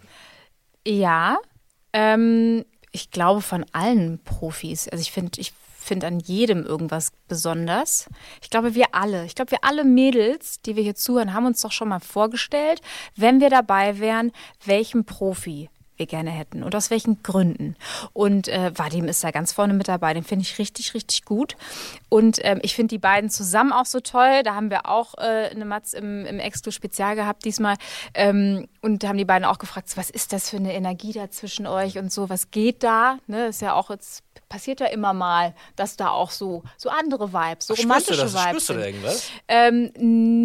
Ja, 0.88 1.38
ähm, 1.93 2.65
ich 2.91 3.12
glaube 3.12 3.41
von 3.41 3.65
allen 3.71 4.23
Profis. 4.23 4.88
Also 4.88 5.02
ich 5.02 5.12
finde, 5.12 5.39
ich 5.39 5.54
finde 5.79 6.07
an 6.07 6.19
jedem 6.19 6.65
irgendwas 6.65 7.11
besonders. 7.27 8.07
Ich 8.41 8.49
glaube, 8.49 8.75
wir 8.75 8.87
alle, 8.93 9.25
ich 9.25 9.35
glaube, 9.35 9.51
wir 9.51 9.63
alle 9.63 9.83
Mädels, 9.83 10.61
die 10.61 10.75
wir 10.75 10.83
hier 10.83 10.95
zuhören, 10.95 11.33
haben 11.33 11.45
uns 11.45 11.61
doch 11.61 11.71
schon 11.71 11.89
mal 11.89 11.99
vorgestellt, 11.99 12.81
wenn 13.15 13.39
wir 13.39 13.49
dabei 13.49 13.99
wären, 13.99 14.31
welchen 14.65 15.05
Profi 15.05 15.69
wir 15.99 16.05
gerne 16.05 16.31
hätten 16.31 16.63
und 16.63 16.73
aus 16.75 16.89
welchen 16.89 17.21
Gründen. 17.21 17.75
Und 18.13 18.47
äh, 18.47 18.71
Vadim 18.73 19.05
ist 19.05 19.23
da 19.23 19.31
ganz 19.31 19.51
vorne 19.51 19.73
mit 19.73 19.87
dabei. 19.87 20.13
Den 20.13 20.23
finde 20.23 20.43
ich 20.43 20.57
richtig, 20.57 20.93
richtig 20.93 21.25
gut. 21.25 21.55
Und 22.07 22.39
ähm, 22.43 22.59
ich 22.63 22.73
finde 22.73 22.95
die 22.95 22.99
beiden 22.99 23.29
zusammen 23.29 23.73
auch 23.73 23.85
so 23.85 23.99
toll. 23.99 24.41
Da 24.43 24.55
haben 24.55 24.69
wir 24.69 24.87
auch 24.87 25.15
äh, 25.17 25.49
eine 25.51 25.65
Matz 25.65 25.93
im, 25.93 26.25
im 26.25 26.39
Exklu-Spezial 26.39 27.15
gehabt 27.15 27.43
diesmal. 27.43 27.75
Ähm, 28.13 28.67
und 28.81 29.03
haben 29.03 29.17
die 29.17 29.25
beiden 29.25 29.45
auch 29.45 29.59
gefragt, 29.59 29.89
so, 29.89 29.97
was 29.97 30.09
ist 30.09 30.31
das 30.31 30.49
für 30.49 30.57
eine 30.57 30.73
Energie 30.73 31.11
da 31.11 31.29
zwischen 31.29 31.67
euch 31.67 31.97
und 31.97 32.11
so, 32.11 32.29
was 32.29 32.49
geht 32.49 32.83
da? 32.83 33.19
Ne, 33.27 33.47
ist 33.47 33.61
ja 33.61 33.73
auch 33.73 33.89
jetzt 33.89 34.23
passiert 34.49 34.79
ja 34.79 34.88
immer 34.88 35.13
mal, 35.13 35.55
dass 35.75 35.95
da 35.95 36.09
auch 36.09 36.31
so 36.31 36.63
so 36.77 36.89
andere 36.89 37.31
Vibes, 37.31 37.67
so 37.67 37.75
du 37.75 37.81
romantische 37.83 38.21
das? 38.21 38.33
Vibes 38.33 38.47
Spürst 38.47 38.69
du 38.69 38.73
da 38.73 38.85
irgendwas? 38.85 39.29
Ähm, 39.47 39.91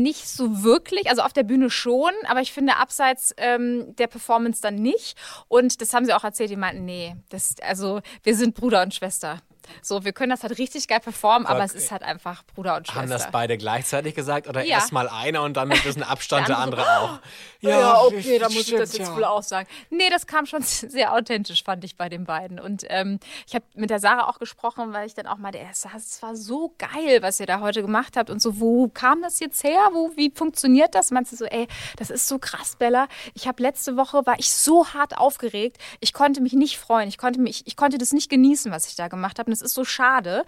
nicht 0.02 0.28
so 0.28 0.62
wirklich, 0.62 1.08
also 1.08 1.22
auf 1.22 1.32
der 1.32 1.42
Bühne 1.42 1.70
schon, 1.70 2.12
aber 2.26 2.40
ich 2.40 2.52
finde 2.52 2.76
abseits 2.76 3.34
ähm, 3.38 3.96
der 3.96 4.06
Performance 4.06 4.60
dann 4.60 4.76
nicht. 4.76 5.16
Und 5.48 5.80
das 5.80 5.92
haben 5.94 6.04
sie 6.04 6.12
auch 6.12 6.24
erzählt, 6.24 6.50
die 6.50 6.56
meinten, 6.56 6.84
nee, 6.84 7.16
das, 7.30 7.54
also 7.62 8.00
wir 8.22 8.36
sind 8.36 8.54
Bruder 8.54 8.82
und 8.82 8.94
Schwester. 8.94 9.40
So, 9.83 10.05
wir 10.05 10.12
können 10.12 10.31
das 10.31 10.42
halt 10.42 10.59
richtig 10.59 10.88
geil 10.88 11.00
performen, 11.00 11.46
aber 11.46 11.64
es 11.64 11.72
Okay. 11.72 11.79
ist 11.83 11.90
halt 11.92 12.03
einfach 12.03 12.42
Bruder 12.55 12.77
und 12.77 12.87
Schwester. 12.87 13.00
Haben 13.03 13.11
das 13.11 13.31
beide 13.31 13.57
gleichzeitig 13.59 14.14
gesagt 14.14 14.48
oder 14.48 14.62
Ja. 14.64 14.77
erst 14.77 14.92
mal 14.92 15.09
einer 15.09 15.42
und 15.42 15.57
dann 15.57 15.68
mit 15.68 15.79
ein 15.79 15.83
bisschen 15.85 16.03
Abstand 16.03 16.48
der 16.48 16.57
Der 16.57 16.62
andere 16.64 16.87
andere, 16.88 17.14
auch? 17.14 17.18
Ja, 17.61 18.00
okay, 18.03 18.38
da 18.38 18.48
muss 18.48 18.68
ich 18.68 18.70
das 18.77 18.96
jetzt 18.96 19.09
ja. 19.09 19.16
wohl 19.16 19.24
auch 19.24 19.42
sagen. 19.42 19.66
Nee, 19.90 20.11
das 20.11 20.27
kam 20.27 20.46
schon 20.46 20.62
sehr 20.62 21.12
authentisch, 21.14 21.64
fand 21.64 21.83
ich 21.85 21.96
bei 21.96 22.09
den 22.09 22.24
beiden. 22.24 22.61
Und 22.61 22.85
ähm, 22.88 23.18
ich 23.46 23.55
habe 23.55 23.64
mit 23.74 23.90
der 23.90 24.00
Sarah 24.00 24.29
auch 24.29 24.38
gesprochen, 24.38 24.92
weil 24.92 25.07
ich 25.07 25.14
dann 25.14 25.27
auch 25.27 25.38
meinte, 25.38 25.59
es 25.70 25.85
war- 25.85 25.94
es 25.96 26.22
war 26.22 26.37
so 26.37 26.74
geil, 26.79 27.22
was 27.22 27.40
ihr 27.40 27.46
da 27.46 27.61
heute 27.61 27.83
gemacht 27.83 28.16
habt. 28.16 28.29
Und 28.31 28.42
so, 28.42 28.61
wo 28.61 28.88
kam 28.88 29.22
das 29.22 29.40
jetzt 29.40 29.64
her? 29.64 29.79
Wo, 29.92 30.12
wie 30.16 30.31
funktioniert 30.35 30.94
das? 30.94 31.11
Meinst 31.11 31.33
du 31.33 31.37
so, 31.37 31.44
ey, 31.46 31.66
das 31.96 32.11
ist 32.11 32.29
so 32.29 32.38
krass, 32.38 32.77
Bella. 32.77 33.09
Ich 33.35 33.46
habe 33.48 33.62
letzte 33.62 33.96
Woche, 33.96 34.27
war 34.27 34.38
ich 34.38 34.53
so 34.53 34.87
hart 34.88 35.16
aufgeregt. 35.16 35.79
Ich 36.00 36.12
konnte 36.12 36.40
mich 36.42 36.53
nicht 36.53 36.79
freuen. 36.79 37.09
Ich 37.09 37.16
konnte, 37.18 37.40
mich, 37.40 37.66
ich 37.66 37.77
konnte 37.77 37.96
das 37.98 38.12
nicht 38.12 38.29
genießen, 38.29 38.70
was 38.70 38.88
ich 38.88 38.96
da 38.96 39.09
gemacht 39.09 39.38
habe. 39.38 39.50
Es 39.54 39.62
ist 39.62 39.74
so 39.74 39.84
schade. 39.84 40.44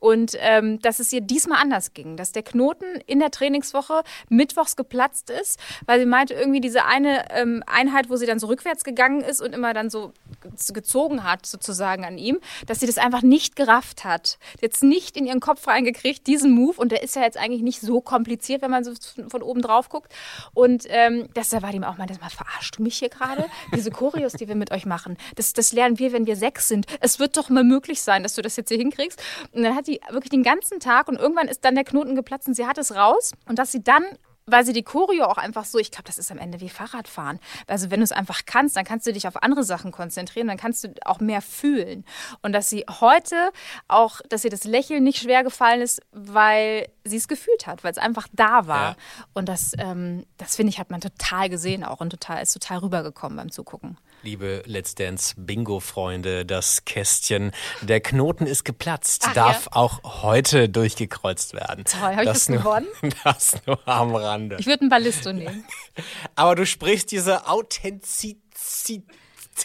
Und 0.00 0.36
ähm, 0.40 0.78
dass 0.80 1.00
es 1.00 1.12
ihr 1.12 1.22
diesmal 1.22 1.62
anders 1.62 1.94
ging. 1.94 2.16
Dass 2.16 2.32
der 2.32 2.42
Knoten 2.42 2.84
in 3.06 3.18
der 3.20 3.30
Trainingswoche 3.30 4.02
mittwochs 4.28 4.76
geplatzt 4.76 5.30
ist, 5.30 5.58
weil 5.86 6.00
sie 6.00 6.06
meinte, 6.06 6.34
irgendwie 6.34 6.60
diese 6.60 6.84
eine 6.84 7.30
ähm, 7.30 7.62
Einheit, 7.66 8.10
wo 8.10 8.16
sie 8.16 8.26
dann 8.26 8.38
so 8.38 8.48
rückwärts 8.48 8.84
gegangen 8.84 9.20
ist 9.22 9.40
und 9.40 9.54
immer 9.54 9.72
dann 9.74 9.90
so 9.90 10.12
ge- 10.42 10.52
gezogen 10.74 11.24
hat, 11.24 11.46
sozusagen 11.46 12.04
an 12.04 12.18
ihm, 12.18 12.38
dass 12.66 12.80
sie 12.80 12.86
das 12.86 12.98
einfach 12.98 13.22
nicht 13.22 13.56
gerafft 13.56 14.04
hat. 14.04 14.38
Jetzt 14.60 14.82
nicht 14.82 15.16
in 15.16 15.26
ihren 15.26 15.40
Kopf 15.40 15.66
reingekriegt, 15.66 16.26
diesen 16.26 16.52
Move. 16.52 16.80
Und 16.80 16.92
der 16.92 17.02
ist 17.02 17.16
ja 17.16 17.22
jetzt 17.22 17.38
eigentlich 17.38 17.62
nicht 17.62 17.80
so 17.80 18.00
kompliziert, 18.00 18.62
wenn 18.62 18.70
man 18.70 18.84
so 18.84 18.92
von 19.28 19.42
oben 19.42 19.62
drauf 19.62 19.88
guckt. 19.88 20.12
Und 20.54 20.84
ähm, 20.88 21.28
das 21.34 21.50
da 21.50 21.62
war 21.62 21.72
ihm 21.72 21.84
auch 21.84 21.98
mal, 21.98 22.06
das 22.06 22.20
mal 22.20 22.30
verarscht 22.30 22.78
du 22.78 22.82
mich 22.82 22.98
hier 22.98 23.08
gerade? 23.08 23.46
Diese 23.74 23.90
Choreos, 23.90 24.32
die 24.32 24.48
wir 24.48 24.54
mit 24.54 24.70
euch 24.70 24.86
machen, 24.86 25.16
das, 25.36 25.52
das 25.52 25.72
lernen 25.72 25.98
wir, 25.98 26.12
wenn 26.12 26.26
wir 26.26 26.36
sechs 26.36 26.68
sind. 26.68 26.86
Es 27.00 27.18
wird 27.18 27.36
doch 27.36 27.48
mal 27.48 27.64
möglich 27.64 28.00
sein, 28.02 28.22
dass 28.22 28.34
du 28.34 28.42
das 28.42 28.47
jetzt 28.56 28.68
hier 28.68 28.78
hinkriegst. 28.78 29.20
Und 29.52 29.62
dann 29.62 29.74
hat 29.74 29.86
sie 29.86 30.00
wirklich 30.10 30.30
den 30.30 30.42
ganzen 30.42 30.80
Tag 30.80 31.08
und 31.08 31.16
irgendwann 31.16 31.48
ist 31.48 31.64
dann 31.64 31.74
der 31.74 31.84
Knoten 31.84 32.14
geplatzt 32.14 32.48
und 32.48 32.54
sie 32.54 32.66
hat 32.66 32.78
es 32.78 32.94
raus. 32.94 33.32
Und 33.46 33.58
dass 33.58 33.72
sie 33.72 33.82
dann 33.82 34.04
weil 34.50 34.64
sie 34.64 34.72
die 34.72 34.82
Choreo 34.82 35.24
auch 35.24 35.38
einfach 35.38 35.64
so, 35.64 35.78
ich 35.78 35.90
glaube, 35.90 36.04
das 36.04 36.18
ist 36.18 36.30
am 36.30 36.38
Ende 36.38 36.60
wie 36.60 36.68
Fahrradfahren. 36.68 37.38
Also 37.66 37.90
wenn 37.90 38.00
du 38.00 38.04
es 38.04 38.12
einfach 38.12 38.42
kannst, 38.46 38.76
dann 38.76 38.84
kannst 38.84 39.06
du 39.06 39.12
dich 39.12 39.28
auf 39.28 39.42
andere 39.42 39.64
Sachen 39.64 39.92
konzentrieren, 39.92 40.48
dann 40.48 40.56
kannst 40.56 40.84
du 40.84 40.94
auch 41.04 41.20
mehr 41.20 41.42
fühlen. 41.42 42.04
Und 42.42 42.52
dass 42.52 42.70
sie 42.70 42.84
heute 42.88 43.50
auch, 43.86 44.20
dass 44.28 44.44
ihr 44.44 44.50
das 44.50 44.64
Lächeln 44.64 45.04
nicht 45.04 45.18
schwer 45.18 45.44
gefallen 45.44 45.80
ist, 45.80 46.00
weil 46.12 46.88
sie 47.04 47.16
es 47.16 47.28
gefühlt 47.28 47.66
hat, 47.66 47.84
weil 47.84 47.92
es 47.92 47.98
einfach 47.98 48.26
da 48.32 48.66
war. 48.66 48.90
Ja. 48.90 48.96
Und 49.34 49.48
das, 49.48 49.72
ähm, 49.78 50.24
das 50.36 50.56
finde 50.56 50.70
ich, 50.70 50.78
hat 50.78 50.90
man 50.90 51.00
total 51.00 51.48
gesehen 51.48 51.84
auch 51.84 52.00
und 52.00 52.10
total, 52.10 52.42
ist 52.42 52.52
total 52.52 52.78
rübergekommen 52.78 53.36
beim 53.36 53.52
Zugucken. 53.52 53.98
Liebe 54.22 54.62
Let's 54.66 54.94
Dance 54.96 55.34
Bingo-Freunde, 55.36 56.44
das 56.44 56.84
Kästchen, 56.84 57.52
der 57.82 58.00
Knoten 58.00 58.46
ist 58.46 58.64
geplatzt, 58.64 59.24
Ach, 59.28 59.34
darf 59.34 59.68
auch 59.70 60.22
heute 60.22 60.68
durchgekreuzt 60.68 61.54
werden. 61.54 61.84
Toll, 61.84 62.00
habe 62.00 62.22
ich 62.22 62.28
das 62.28 62.48
nur, 62.48 62.58
gewonnen? 62.58 62.88
Das 63.24 63.56
nur 63.64 63.78
am 63.86 64.14
Rande. 64.14 64.56
Ich 64.58 64.66
würde 64.66 64.86
ein 64.86 64.88
Ballisto 64.88 65.32
nehmen. 65.32 65.64
Aber 66.34 66.56
du 66.56 66.66
sprichst 66.66 67.12
diese 67.12 67.46
Authentizität, 67.46 69.04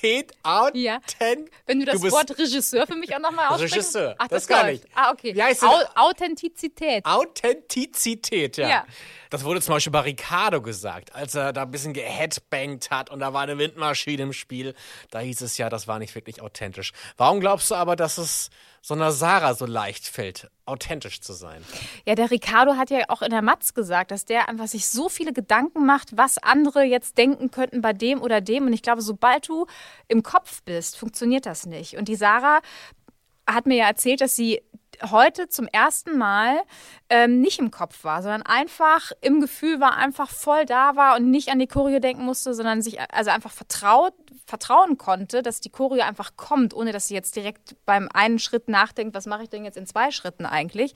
Ja. 0.01 0.97
Authent 0.97 1.49
Wenn 1.65 1.79
du 1.79 1.86
das 1.86 2.01
bist 2.01 2.13
Wort 2.13 2.38
Regisseur 2.38 2.88
für 2.88 2.95
mich 2.95 3.15
auch 3.15 3.19
nochmal 3.19 3.47
aussprichst. 3.49 3.75
Regisseur, 3.75 4.15
Ach, 4.17 4.27
das 4.27 4.47
das, 4.47 4.58
kann 4.58 4.67
läuft. 4.67 4.86
ich. 4.86 4.91
Ah, 4.95 5.12
okay. 5.12 5.36
Wie 5.36 5.43
heißt 5.43 5.63
Au 5.63 5.79
Authentizität. 5.95 7.06
Authentizität, 7.06 8.58
ja. 8.58 8.69
Ja. 8.69 8.86
Das 9.29 9.43
wurde 9.43 9.62
zum 9.62 9.73
Beispiel 9.73 9.91
bei 9.91 10.01
Ricardo 10.01 10.62
gesagt, 10.62 11.15
als 11.15 11.36
er 11.36 11.53
da 11.53 11.63
ein 11.63 11.71
bisschen 11.71 11.93
geheadbangt 11.93 12.91
hat 12.91 13.10
und 13.10 13.19
da 13.19 13.34
war 13.34 13.41
eine 13.41 13.58
Windmaschine 13.58 14.23
im 14.23 14.34
Spiel. 14.34 14.75
Da 15.10 15.19
hieß 15.19 15.41
es 15.41 15.58
ja, 15.58 15.69
das 15.69 15.88
war 15.88 15.99
nicht 15.99 16.13
wirklich 16.15 16.41
authentisch. 16.41 16.91
Warum 17.17 17.39
glaubst 17.39 17.71
du 17.71 17.75
aber, 17.75 17.95
dass 17.95 18.17
es 18.17 18.49
so 18.86 18.93
einer 18.93 19.13
Sarah 19.13 19.54
so 19.54 19.65
leicht 19.65 20.06
fällt, 20.06 20.52
authentisch 20.65 21.22
zu 21.22 21.32
sein? 21.32 21.63
Ja, 22.06 22.15
der 22.15 22.30
Ricardo 22.30 22.76
hat 22.76 22.89
ja 22.89 23.06
auch 23.08 23.22
in 23.22 23.30
der 23.30 23.41
Matz 23.41 23.74
gesagt, 23.74 24.12
dass 24.12 24.26
der 24.26 24.50
einfach 24.50 24.67
sich 24.67 24.89
so 24.89 25.08
viele 25.08 25.32
Gedanken 25.32 25.86
macht, 25.86 26.17
was 26.17 26.38
andere 26.38 26.84
jetzt 26.84 27.17
denken 27.17 27.50
könnten 27.50 27.82
bei 27.82 27.93
dem 27.93 28.22
oder 28.22 28.41
dem. 28.41 28.65
Und 28.65 28.74
ich 28.74 28.82
glaube, 28.82 29.02
sobald 29.02 29.48
du 29.48 29.67
im 30.10 30.22
Kopf 30.22 30.62
bist, 30.63 30.98
funktioniert 30.98 31.46
das 31.46 31.65
nicht. 31.65 31.96
Und 31.96 32.10
die 32.10 32.17
Sarah 32.17 32.60
hat 33.48 33.67
mir 33.67 33.78
ja 33.78 33.88
erzählt, 33.88 34.19
dass 34.19 34.36
sie 34.36 34.62
heute 35.02 35.48
zum 35.48 35.67
ersten 35.67 36.17
Mal 36.17 36.62
ähm, 37.10 37.39
nicht 37.39 37.60
im 37.60 37.72
Kopf 37.72 38.04
war, 38.04 38.22
sondern 38.22 38.43
einfach 38.43 39.12
im 39.22 39.39
Gefühl 39.39 39.80
war, 39.80 39.96
einfach 39.96 40.30
voll 40.30 40.65
da 40.65 40.98
war 40.98 41.15
und 41.15 41.32
nicht 41.32 41.50
an 41.50 41.60
die 41.60 41.67
Choreo 41.67 42.00
denken 42.00 42.24
musste, 42.26 42.54
sondern 42.54 42.82
sich 42.82 43.00
also 43.13 43.32
einfach 43.32 43.52
vertraut, 43.52 44.13
vertrauen 44.45 44.97
konnte, 44.97 45.41
dass 45.41 45.62
die 45.62 45.69
Choreo 45.69 46.03
einfach 46.03 46.32
kommt, 46.36 46.73
ohne 46.73 46.91
dass 46.91 47.08
sie 47.08 47.13
jetzt 47.13 47.36
direkt 47.36 47.75
beim 47.86 48.10
einen 48.13 48.39
Schritt 48.39 48.67
nachdenkt, 48.67 49.15
was 49.15 49.25
mache 49.25 49.43
ich 49.43 49.49
denn 49.49 49.65
jetzt 49.65 49.77
in 49.77 49.86
zwei 49.88 50.12
Schritten 50.12 50.45
eigentlich. 50.45 50.93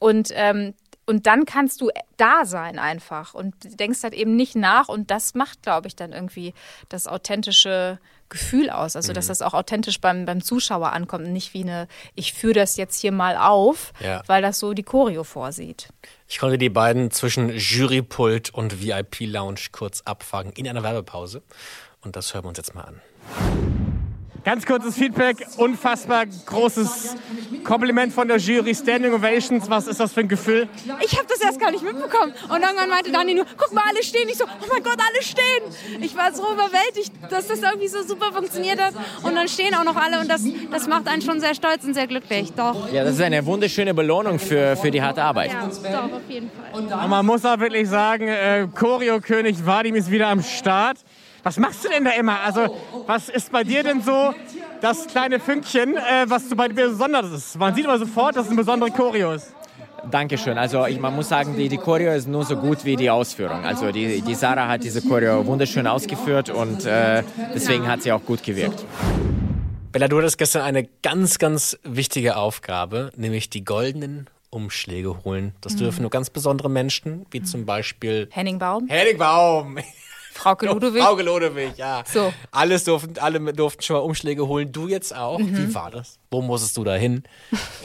Und 0.00 0.30
ähm, 0.34 0.74
und 1.06 1.24
dann 1.26 1.46
kannst 1.46 1.80
du 1.80 1.88
da 2.18 2.44
sein 2.44 2.78
einfach 2.78 3.32
und 3.32 3.54
denkst 3.80 4.02
halt 4.02 4.12
eben 4.12 4.36
nicht 4.36 4.54
nach 4.56 4.88
und 4.88 5.10
das 5.10 5.32
macht, 5.32 5.62
glaube 5.62 5.88
ich, 5.88 5.96
dann 5.96 6.12
irgendwie 6.12 6.52
das 6.90 7.06
authentische 7.06 7.98
Gefühl 8.28 8.68
aus. 8.68 8.94
Also, 8.94 9.14
dass 9.14 9.24
Mhm. 9.24 9.28
das 9.28 9.40
auch 9.40 9.54
authentisch 9.54 10.02
beim, 10.02 10.26
beim 10.26 10.42
Zuschauer 10.42 10.92
ankommt 10.92 11.24
und 11.24 11.32
nicht 11.32 11.54
wie 11.54 11.62
eine, 11.62 11.88
ich 12.14 12.34
führe 12.34 12.52
das 12.52 12.76
jetzt 12.76 13.00
hier 13.00 13.10
mal 13.12 13.38
auf, 13.38 13.94
Ja. 14.00 14.22
weil 14.26 14.42
das 14.42 14.58
so 14.58 14.74
die 14.74 14.82
Choreo 14.82 15.24
vorsieht. 15.24 15.88
Ich 16.28 16.38
konnte 16.40 16.58
die 16.58 16.68
beiden 16.68 17.10
zwischen 17.10 17.48
Jurypult 17.56 18.50
und 18.52 18.82
VIP-Lounge 18.82 19.60
kurz 19.72 20.02
abfangen 20.02 20.52
in 20.52 20.68
einer 20.68 20.82
Werbepause. 20.82 21.42
Und 22.08 22.16
das 22.16 22.32
hören 22.32 22.44
wir 22.44 22.48
uns 22.48 22.56
jetzt 22.56 22.74
mal 22.74 22.84
an. 22.84 23.02
Ganz 24.42 24.64
kurzes 24.64 24.94
Feedback, 24.94 25.46
unfassbar 25.58 26.24
großes 26.24 27.16
Kompliment 27.64 28.14
von 28.14 28.26
der 28.26 28.38
Jury, 28.38 28.74
Standing 28.74 29.12
Ovations. 29.12 29.68
Was 29.68 29.86
ist 29.86 30.00
das 30.00 30.14
für 30.14 30.20
ein 30.20 30.28
Gefühl? 30.28 30.66
Ich 31.04 31.18
habe 31.18 31.26
das 31.28 31.38
erst 31.42 31.60
gar 31.60 31.70
nicht 31.70 31.84
mitbekommen. 31.84 32.32
Und 32.48 32.62
irgendwann 32.62 32.88
meinte 32.88 33.12
Dani 33.12 33.34
nur, 33.34 33.44
guck 33.58 33.74
mal, 33.74 33.82
alle 33.86 34.02
stehen. 34.02 34.26
Ich 34.26 34.38
so, 34.38 34.44
oh 34.44 34.66
mein 34.72 34.82
Gott, 34.82 34.96
alle 34.96 35.22
stehen. 35.22 36.00
Ich 36.02 36.16
war 36.16 36.32
so 36.32 36.44
überwältigt, 36.50 37.12
dass 37.28 37.48
das 37.48 37.60
irgendwie 37.60 37.88
so 37.88 38.02
super 38.02 38.32
funktioniert 38.32 38.80
hat. 38.80 38.94
Und 39.22 39.34
dann 39.34 39.48
stehen 39.48 39.74
auch 39.74 39.84
noch 39.84 39.96
alle 39.96 40.18
und 40.18 40.30
das, 40.30 40.42
das 40.70 40.86
macht 40.86 41.08
einen 41.08 41.20
schon 41.20 41.40
sehr 41.40 41.54
stolz 41.54 41.84
und 41.84 41.92
sehr 41.92 42.06
glücklich. 42.06 42.50
Doch. 42.54 42.90
Ja, 42.90 43.04
das 43.04 43.16
ist 43.16 43.20
eine 43.20 43.44
wunderschöne 43.44 43.92
Belohnung 43.92 44.38
für, 44.38 44.76
für 44.76 44.90
die 44.90 45.02
harte 45.02 45.22
Arbeit. 45.22 45.52
Ja, 45.52 45.66
doch, 45.66 46.16
auf 46.16 46.22
jeden 46.26 46.50
Fall. 46.50 46.80
Und 46.80 46.88
man 46.88 47.26
muss 47.26 47.44
auch 47.44 47.58
wirklich 47.58 47.86
sagen, 47.86 48.28
äh, 48.28 48.66
Choreo-König 48.74 49.66
Vadim 49.66 49.94
ist 49.94 50.10
wieder 50.10 50.28
am 50.28 50.42
Start. 50.42 50.96
Was 51.48 51.56
machst 51.58 51.82
du 51.82 51.88
denn 51.88 52.04
da 52.04 52.10
immer? 52.10 52.40
Also, 52.44 52.76
was 53.06 53.30
ist 53.30 53.50
bei 53.50 53.64
dir 53.64 53.82
denn 53.82 54.02
so 54.02 54.34
das 54.82 55.06
kleine 55.06 55.40
Fünkchen, 55.40 55.96
äh, 55.96 56.26
was 56.26 56.46
du 56.46 56.54
bei 56.54 56.68
dir 56.68 56.74
besonders 56.88 57.32
ist? 57.32 57.58
Man 57.58 57.74
sieht 57.74 57.86
immer 57.86 57.98
sofort, 57.98 58.36
dass 58.36 58.42
es 58.44 58.48
eine 58.50 58.58
besondere 58.58 58.90
Choreo 58.90 59.32
ist. 59.32 59.54
Dankeschön. 60.10 60.58
Also 60.58 60.84
ich, 60.84 61.00
man 61.00 61.16
muss 61.16 61.30
sagen, 61.30 61.56
die, 61.56 61.70
die 61.70 61.78
Choreo 61.78 62.12
ist 62.12 62.28
nur 62.28 62.44
so 62.44 62.54
gut 62.56 62.84
wie 62.84 62.96
die 62.96 63.08
Ausführung. 63.08 63.64
Also 63.64 63.90
die, 63.92 64.20
die 64.20 64.34
Sarah 64.34 64.68
hat 64.68 64.84
diese 64.84 65.00
Choreo 65.00 65.46
wunderschön 65.46 65.86
ausgeführt 65.86 66.50
und 66.50 66.84
äh, 66.84 67.22
deswegen 67.54 67.88
hat 67.88 68.02
sie 68.02 68.12
auch 68.12 68.22
gut 68.26 68.42
gewirkt. 68.42 68.84
Bella, 69.90 70.06
du 70.06 70.18
hattest 70.18 70.36
gestern 70.36 70.60
eine 70.64 70.86
ganz, 71.02 71.38
ganz 71.38 71.78
wichtige 71.82 72.36
Aufgabe, 72.36 73.10
nämlich 73.16 73.48
die 73.48 73.64
goldenen 73.64 74.28
Umschläge 74.50 75.24
holen. 75.24 75.54
Das 75.62 75.72
Mhm. 75.74 75.78
dürfen 75.78 76.02
nur 76.02 76.10
ganz 76.10 76.28
besondere 76.28 76.68
Menschen, 76.68 77.24
wie 77.30 77.42
zum 77.42 77.64
Beispiel 77.64 78.28
Henning 78.32 78.58
Baum, 78.58 78.86
Henning 78.88 79.16
Baum. 79.16 79.78
Frauke 80.38 80.66
Ludewig. 80.66 81.02
Frau 81.02 81.16
Ludewig, 81.16 81.76
ja. 81.76 82.04
So. 82.06 82.32
Alles 82.52 82.84
durften, 82.84 83.18
alle 83.18 83.40
durften 83.52 83.82
schon 83.82 83.96
mal 83.96 84.02
Umschläge 84.02 84.46
holen. 84.46 84.70
Du 84.70 84.86
jetzt 84.86 85.14
auch. 85.14 85.40
Mhm. 85.40 85.56
Wie 85.56 85.74
war 85.74 85.90
das? 85.90 86.18
Wo 86.30 86.42
musstest 86.42 86.76
du 86.76 86.84
da 86.84 86.94
hin? 86.94 87.24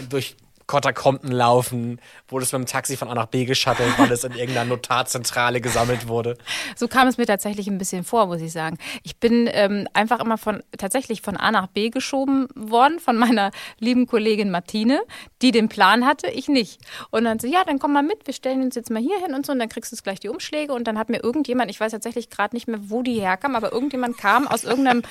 Durch 0.09 0.35
Kotterkompten 0.73 1.31
laufen? 1.31 2.01
Wurdest 2.29 2.51
mit 2.51 2.63
dem 2.63 2.65
Taxi 2.65 2.97
von 2.97 3.07
A 3.07 3.13
nach 3.13 3.27
B 3.27 3.45
geschattelt, 3.45 3.93
weil 3.99 4.11
es 4.11 4.23
in 4.23 4.31
irgendeiner 4.31 4.67
Notarzentrale 4.67 5.61
gesammelt 5.61 6.07
wurde? 6.07 6.35
So 6.75 6.87
kam 6.87 7.07
es 7.07 7.19
mir 7.19 7.27
tatsächlich 7.27 7.67
ein 7.67 7.77
bisschen 7.77 8.03
vor, 8.03 8.25
muss 8.25 8.41
ich 8.41 8.51
sagen. 8.51 8.79
Ich 9.03 9.17
bin 9.17 9.47
ähm, 9.53 9.87
einfach 9.93 10.19
immer 10.19 10.39
von 10.39 10.63
tatsächlich 10.75 11.21
von 11.21 11.37
A 11.37 11.51
nach 11.51 11.67
B 11.67 11.91
geschoben 11.91 12.47
worden 12.55 12.97
von 12.99 13.17
meiner 13.17 13.51
lieben 13.77 14.07
Kollegin 14.07 14.49
Martine, 14.49 15.03
die 15.43 15.51
den 15.51 15.69
Plan 15.69 16.07
hatte, 16.07 16.31
ich 16.31 16.47
nicht. 16.47 16.81
Und 17.11 17.25
dann 17.25 17.37
so, 17.37 17.45
ja, 17.45 17.63
dann 17.63 17.77
komm 17.77 17.93
mal 17.93 18.01
mit, 18.01 18.25
wir 18.25 18.33
stellen 18.33 18.63
uns 18.63 18.73
jetzt 18.73 18.89
mal 18.89 18.99
hier 18.99 19.19
hin 19.19 19.35
und 19.35 19.45
so, 19.45 19.51
und 19.51 19.59
dann 19.59 19.69
kriegst 19.69 19.91
du 19.91 19.95
gleich 20.01 20.19
die 20.19 20.29
Umschläge. 20.29 20.73
Und 20.73 20.87
dann 20.87 20.97
hat 20.97 21.09
mir 21.09 21.23
irgendjemand, 21.23 21.69
ich 21.69 21.79
weiß 21.79 21.91
tatsächlich 21.91 22.31
gerade 22.31 22.55
nicht 22.55 22.67
mehr, 22.67 22.79
wo 22.89 23.03
die 23.03 23.21
herkam, 23.21 23.55
aber 23.55 23.71
irgendjemand 23.71 24.17
kam 24.17 24.47
aus 24.47 24.63
irgendeinem 24.63 25.03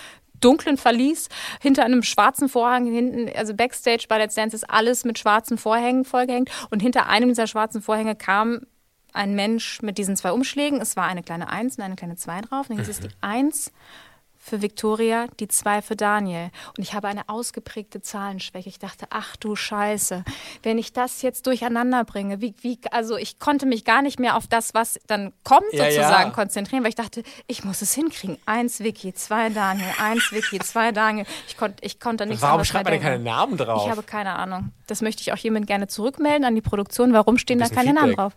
dunklen 0.45 0.77
Verlies 0.77 1.29
hinter 1.61 1.85
einem 1.85 2.03
schwarzen 2.03 2.49
Vorhang 2.49 2.87
hinten, 2.87 3.31
also 3.37 3.55
Backstage 3.55 4.07
bei 4.09 4.19
Let's 4.19 4.35
Dance 4.35 4.57
ist 4.57 4.69
alles 4.69 5.05
mit 5.05 5.19
schwarzen 5.19 5.59
Vorhängen 5.59 6.05
vollgehängt 6.05 6.51
und 6.71 6.81
hinter 6.81 7.09
einem 7.09 7.29
dieser 7.29 7.47
schwarzen 7.47 7.83
Vorhänge 7.83 8.15
kam 8.15 8.61
ein 9.13 9.35
Mensch 9.35 9.83
mit 9.83 9.99
diesen 9.99 10.17
zwei 10.17 10.33
Umschlägen. 10.33 10.81
Es 10.81 10.97
war 10.97 11.07
eine 11.07 11.23
kleine 11.23 11.49
Eins 11.49 11.77
und 11.77 11.85
eine 11.85 11.97
kleine 11.97 12.17
Zwei 12.17 12.41
drauf. 12.41 12.69
Dann 12.69 12.79
hieß 12.79 12.89
es 12.89 13.01
die 13.01 13.11
Eins 13.21 13.73
für 14.45 14.61
Victoria, 14.61 15.27
die 15.39 15.47
zwei 15.47 15.83
für 15.83 15.95
Daniel. 15.95 16.51
Und 16.77 16.83
ich 16.83 16.95
habe 16.95 17.07
eine 17.07 17.29
ausgeprägte 17.29 18.03
Zahlenschwäche. 18.03 18.69
Ich 18.69 18.81
dachte, 18.81 19.07
ach 19.11 19.37
du 19.37 19.55
Scheiße, 19.55 20.25
wenn 20.65 20.79
ich 20.79 20.93
das 20.93 21.23
jetzt 21.23 21.47
durcheinander 21.47 22.03
bringe, 22.03 22.41
wie, 22.41 22.53
wie, 22.61 22.81
also 22.91 23.17
ich 23.17 23.39
konnte 23.39 23.67
mich 23.67 23.85
gar 23.85 24.03
nicht 24.03 24.19
mehr 24.19 24.37
auf 24.37 24.49
das, 24.49 24.75
was 24.75 24.99
dann 25.07 25.33
kommt, 25.45 25.63
Ja, 25.73 25.85
sozusagen 25.85 26.31
ja. 26.31 26.35
konzentrieren, 26.35 26.83
weil 26.83 26.89
ich 26.89 26.97
dachte, 26.97 27.23
ich 27.47 27.63
muss 27.63 27.83
es 27.83 27.95
hinkriegen. 27.95 28.37
Eins 28.45 28.81
Vicky, 28.81 29.15
zwei 29.15 29.49
Daniel, 29.49 29.89
eins 30.01 30.33
Vicky, 30.33 30.59
zwei 30.59 30.91
Daniel. 30.91 31.25
Ich 31.47 31.57
konnte, 31.57 31.85
ich 31.85 32.01
konnte 32.01 32.27
nichts 32.27 32.43
Warum 32.43 32.65
schreibt 32.65 32.87
man 32.87 32.95
denn 32.95 33.03
keine. 33.03 33.23
Namen 33.23 33.57
drauf? 33.57 33.85
Ich 33.85 33.91
habe 33.91 34.03
keine 34.03 34.35
Ahnung. 34.35 34.73
Das 34.89 35.03
möchte 35.03 35.21
ich 35.23 35.33
auch 35.33 35.37
hiermit 35.37 35.69
gerne 35.69 35.87
zurückmelden 35.87 36.45
an 36.45 36.57
die 36.57 36.63
Produktion. 36.63 37.13
Warum 37.13 37.39
stehen 37.39 37.61
da 37.61 37.69
keine 37.69 37.93
Namen 37.93 38.09
Feedback. 38.09 38.17
drauf? 38.17 38.33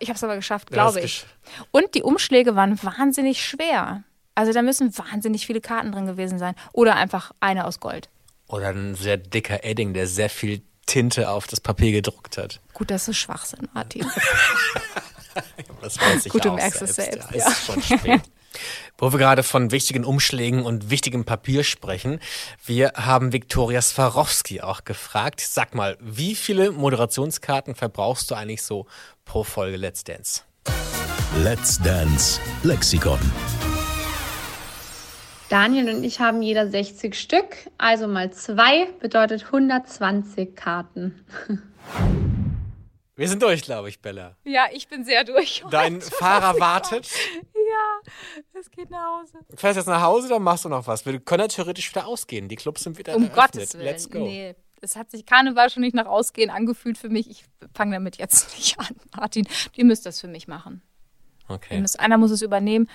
Ich 0.00 0.08
habe 0.08 0.16
es 0.16 0.22
aber 0.22 0.36
geschafft, 0.36 0.68
Ja, 0.70 0.74
glaube 0.84 1.00
gesch- 1.00 1.04
ich. 1.04 1.26
Und 1.70 1.94
die 1.94 2.02
Umschläge 2.02 2.54
waren 2.56 2.78
wahnsinnig 2.82 3.42
schwer. 3.42 4.04
Also 4.40 4.54
da 4.54 4.62
müssen 4.62 4.96
wahnsinnig 4.96 5.44
viele 5.46 5.60
Karten 5.60 5.92
drin 5.92 6.06
gewesen 6.06 6.38
sein. 6.38 6.54
Oder 6.72 6.96
einfach 6.96 7.32
eine 7.40 7.66
aus 7.66 7.78
Gold. 7.78 8.08
Oder 8.46 8.68
ein 8.68 8.94
sehr 8.94 9.18
dicker 9.18 9.64
Edding, 9.64 9.92
der 9.92 10.06
sehr 10.06 10.30
viel 10.30 10.62
Tinte 10.86 11.28
auf 11.28 11.46
das 11.46 11.60
Papier 11.60 11.92
gedruckt 11.92 12.38
hat. 12.38 12.58
Gut, 12.72 12.90
das 12.90 13.06
ist 13.06 13.18
Schwachsinn, 13.18 13.68
Martin. 13.74 14.06
Das 15.80 15.98
weiß 16.00 16.26
ich 16.26 16.32
Gut, 16.32 16.44
du 16.44 16.50
auch 16.50 16.56
merkst 16.56 16.82
es 16.82 16.96
selbst, 16.96 17.30
Ja, 17.30 17.36
ja. 17.38 17.48
ist 17.48 17.64
schon 17.64 17.80
spät. 17.82 18.22
Wo 18.98 19.12
wir 19.12 19.18
gerade 19.18 19.42
von 19.44 19.70
wichtigen 19.70 20.04
Umschlägen 20.04 20.64
und 20.64 20.90
wichtigem 20.90 21.24
Papier 21.24 21.62
sprechen, 21.62 22.18
wir 22.66 22.92
haben 22.96 23.32
Viktoria 23.32 23.80
Swarovski 23.80 24.60
auch 24.60 24.84
gefragt. 24.84 25.40
Sag 25.40 25.74
mal, 25.74 25.96
wie 26.00 26.34
viele 26.34 26.72
Moderationskarten 26.72 27.76
verbrauchst 27.76 28.30
du 28.30 28.34
eigentlich 28.34 28.62
so 28.62 28.86
pro 29.24 29.44
Folge 29.44 29.76
Let's 29.76 30.02
Dance? 30.02 30.42
Let's 31.36 31.78
Dance 31.78 32.40
Lexikon. 32.64 33.20
Daniel 35.50 35.92
und 35.92 36.04
ich 36.04 36.20
haben 36.20 36.42
jeder 36.42 36.70
60 36.70 37.12
Stück, 37.18 37.56
also 37.76 38.06
mal 38.06 38.32
zwei 38.32 38.86
bedeutet 39.00 39.46
120 39.46 40.54
Karten. 40.54 41.24
Wir 43.16 43.28
sind 43.28 43.42
durch, 43.42 43.62
glaube 43.62 43.88
ich, 43.88 44.00
Bella. 44.00 44.36
Ja, 44.44 44.66
ich 44.72 44.86
bin 44.86 45.04
sehr 45.04 45.24
durch. 45.24 45.64
Dein 45.68 45.96
heute. 45.96 46.06
Fahrer 46.12 46.60
wartet. 46.60 47.10
Ja, 47.52 48.12
es 48.60 48.70
geht 48.70 48.90
nach 48.90 49.04
Hause. 49.04 49.38
Du 49.50 49.56
fährst 49.56 49.76
jetzt 49.76 49.88
nach 49.88 50.02
Hause, 50.02 50.28
dann 50.28 50.40
machst 50.40 50.64
du 50.64 50.68
noch 50.68 50.86
was. 50.86 51.04
Wir 51.04 51.18
können 51.18 51.40
ja 51.40 51.48
theoretisch 51.48 51.90
wieder 51.90 52.06
ausgehen. 52.06 52.48
Die 52.48 52.54
Clubs 52.54 52.84
sind 52.84 52.96
wieder 52.96 53.16
Um 53.16 53.24
eröffnet. 53.24 53.54
Gottes 53.54 53.74
Willen. 53.74 53.84
Let's 53.86 54.08
go. 54.08 54.20
Nee, 54.20 54.54
es 54.80 54.94
hat 54.94 55.10
sich 55.10 55.26
Karneval 55.26 55.68
schon 55.68 55.80
nicht 55.80 55.96
nach 55.96 56.06
Ausgehen 56.06 56.50
angefühlt 56.50 56.96
für 56.96 57.08
mich. 57.08 57.28
Ich 57.28 57.44
fange 57.74 57.96
damit 57.96 58.18
jetzt 58.18 58.56
nicht 58.56 58.78
an, 58.78 58.94
Martin. 59.16 59.48
Ihr 59.74 59.84
müsst 59.84 60.06
das 60.06 60.20
für 60.20 60.28
mich 60.28 60.46
machen. 60.46 60.80
Okay. 61.48 61.80
müsst, 61.80 61.98
einer 61.98 62.18
muss 62.18 62.30
es 62.30 62.42
übernehmen. 62.42 62.88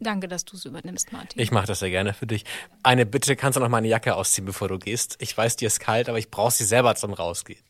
Danke, 0.00 0.28
dass 0.28 0.44
du 0.44 0.56
es 0.56 0.64
übernimmst, 0.64 1.12
Martin. 1.12 1.40
Ich 1.40 1.50
mache 1.50 1.66
das 1.66 1.80
sehr 1.80 1.90
gerne 1.90 2.14
für 2.14 2.26
dich. 2.26 2.44
Eine 2.82 3.04
Bitte, 3.06 3.34
kannst 3.36 3.56
du 3.56 3.60
noch 3.60 3.68
meine 3.68 3.88
Jacke 3.88 4.14
ausziehen, 4.14 4.44
bevor 4.44 4.68
du 4.68 4.78
gehst? 4.78 5.16
Ich 5.20 5.36
weiß, 5.36 5.56
dir 5.56 5.66
ist 5.66 5.80
kalt, 5.80 6.08
aber 6.08 6.18
ich 6.18 6.30
brauche 6.30 6.52
sie 6.52 6.64
selber 6.64 6.94
zum 6.94 7.12
Rausgehen. 7.12 7.62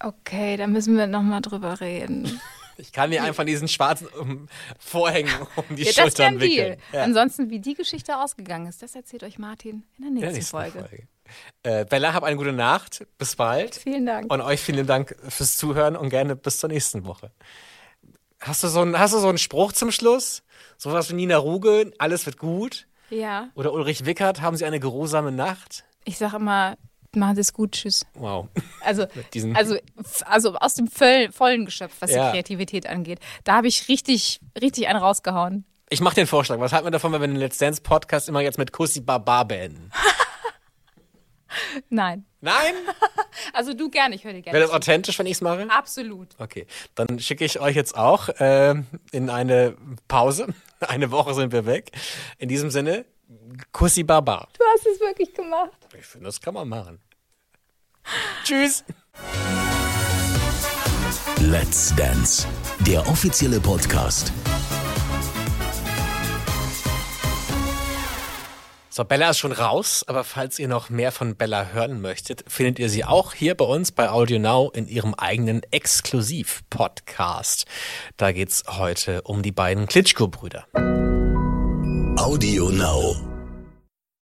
Okay, 0.00 0.56
da 0.56 0.66
müssen 0.66 0.96
wir 0.96 1.06
noch 1.06 1.22
mal 1.22 1.40
drüber 1.40 1.80
reden. 1.80 2.40
Ich 2.78 2.90
kann 2.90 3.10
dir 3.10 3.22
einfach 3.22 3.44
diesen 3.44 3.68
schwarzen 3.68 4.08
um, 4.08 4.48
Vorhängen 4.78 5.30
um 5.56 5.76
die 5.76 5.82
ja, 5.82 5.92
das 5.92 5.94
Schultern 5.94 6.34
ein 6.34 6.38
Deal. 6.38 6.50
wickeln. 6.50 6.82
Ja. 6.92 7.02
Ansonsten, 7.04 7.50
wie 7.50 7.60
die 7.60 7.74
Geschichte 7.74 8.16
ausgegangen 8.18 8.66
ist, 8.66 8.82
das 8.82 8.94
erzählt 8.94 9.22
euch 9.24 9.38
Martin 9.38 9.84
in 9.98 10.02
der 10.02 10.08
In 10.08 10.14
nächsten, 10.14 10.20
der 10.20 10.32
nächsten 10.32 10.50
Folge. 10.50 10.78
Folge. 10.88 11.08
Äh, 11.62 11.84
Bella, 11.84 12.14
hab 12.14 12.24
eine 12.24 12.36
gute 12.36 12.52
Nacht. 12.52 13.06
Bis 13.18 13.36
bald. 13.36 13.76
Vielen 13.76 14.06
Dank. 14.06 14.32
Und 14.32 14.40
euch 14.40 14.60
vielen 14.60 14.86
Dank 14.86 15.14
fürs 15.28 15.56
Zuhören 15.58 15.96
und 15.96 16.08
gerne 16.08 16.34
bis 16.34 16.58
zur 16.58 16.70
nächsten 16.70 17.04
Woche. 17.04 17.30
Hast 18.42 18.62
du 18.64 18.68
so 18.68 18.80
einen, 18.80 18.98
hast 18.98 19.14
du 19.14 19.18
so 19.18 19.28
einen 19.28 19.38
Spruch 19.38 19.72
zum 19.72 19.92
Schluss? 19.92 20.42
Sowas 20.76 21.08
wie 21.10 21.14
Nina 21.14 21.36
Ruge, 21.36 21.92
alles 21.98 22.26
wird 22.26 22.38
gut? 22.38 22.86
Ja, 23.08 23.48
Oder 23.54 23.72
Ulrich 23.72 24.04
Wickert, 24.06 24.40
haben 24.40 24.56
Sie 24.56 24.64
eine 24.64 24.80
geruhsame 24.80 25.30
Nacht? 25.32 25.84
ich 26.04 26.18
sage 26.18 26.36
immer, 26.36 26.76
machen 27.14 27.36
Sie 27.36 27.40
es 27.42 27.52
gut, 27.52 27.72
tschüss. 27.72 28.04
Wow. 28.14 28.48
Also, 28.84 29.06
also, 29.54 29.76
also 30.26 30.54
aus 30.56 30.74
dem 30.74 30.88
voll, 30.88 31.30
vollen 31.30 31.66
Geschöpf, 31.66 31.92
was 32.00 32.10
Ja. 32.10 32.26
die 32.26 32.32
Kreativität 32.32 32.88
angeht. 32.88 33.20
Da 33.44 33.54
habe 33.54 33.68
ich 33.68 33.86
richtig, 33.88 34.40
richtig 34.60 34.88
einen 34.88 34.98
rausgehauen. 34.98 35.64
Ich 35.88 36.00
mache 36.00 36.16
den 36.16 36.26
Vorschlag. 36.26 36.58
Was 36.58 36.72
halten 36.72 36.86
wir 36.86 36.90
davon, 36.90 37.12
wenn 37.12 37.20
wir 37.20 37.28
den 37.28 37.36
Let's 37.36 37.58
Dance 37.58 37.80
Podcast 37.80 38.28
immer 38.28 38.40
jetzt 38.40 38.58
mit 38.58 38.72
Kussi 38.72 39.00
Baba 39.00 39.44
beenden? 39.44 39.90
Nein. 41.88 42.24
Nein? 42.40 42.74
Also 43.54 43.72
du 43.72 43.88
gerne, 43.88 44.14
ich 44.14 44.24
höre 44.24 44.34
dir 44.34 44.42
gerne. 44.42 44.58
Wäre 44.58 44.66
das 44.66 44.74
authentisch, 44.74 45.18
wenn 45.18 45.26
ich 45.26 45.32
es 45.32 45.40
mache? 45.40 45.66
Absolut. 45.70 46.28
Okay, 46.38 46.66
dann 46.94 47.18
schicke 47.18 47.44
ich 47.44 47.60
euch 47.60 47.74
jetzt 47.74 47.96
auch 47.96 48.28
äh, 48.28 48.74
in 49.10 49.30
eine 49.30 49.74
Pause. 50.06 50.48
Eine 50.80 51.10
Woche 51.10 51.32
sind 51.32 51.52
wir 51.52 51.64
weg. 51.64 51.92
In 52.38 52.48
diesem 52.48 52.70
Sinne, 52.70 53.06
Kussi 53.72 54.02
Baba. 54.02 54.48
Du 54.58 54.64
hast 54.74 54.86
es 54.86 55.00
wirklich 55.00 55.32
gemacht. 55.32 55.70
Ich 55.98 56.04
finde, 56.04 56.26
das 56.26 56.40
kann 56.40 56.54
man 56.54 56.68
machen. 56.68 57.00
Tschüss. 58.44 58.84
Let's 61.40 61.94
Dance, 61.96 62.46
der 62.86 63.06
offizielle 63.08 63.60
Podcast. 63.60 64.32
So, 68.94 69.04
Bella 69.04 69.30
ist 69.30 69.38
schon 69.38 69.52
raus, 69.52 70.04
aber 70.06 70.22
falls 70.22 70.58
ihr 70.58 70.68
noch 70.68 70.90
mehr 70.90 71.12
von 71.12 71.34
Bella 71.34 71.68
hören 71.72 72.02
möchtet, 72.02 72.44
findet 72.46 72.78
ihr 72.78 72.90
sie 72.90 73.06
auch 73.06 73.32
hier 73.32 73.54
bei 73.54 73.64
uns 73.64 73.90
bei 73.90 74.10
Audio 74.10 74.38
Now 74.38 74.70
in 74.74 74.86
ihrem 74.86 75.14
eigenen 75.14 75.62
Exklusiv-Podcast. 75.70 77.64
Da 78.18 78.32
geht's 78.32 78.64
heute 78.68 79.22
um 79.22 79.40
die 79.42 79.50
beiden 79.50 79.86
Klitschko-Brüder. 79.86 80.66
Audio 82.18 82.68
Now. 82.68 83.31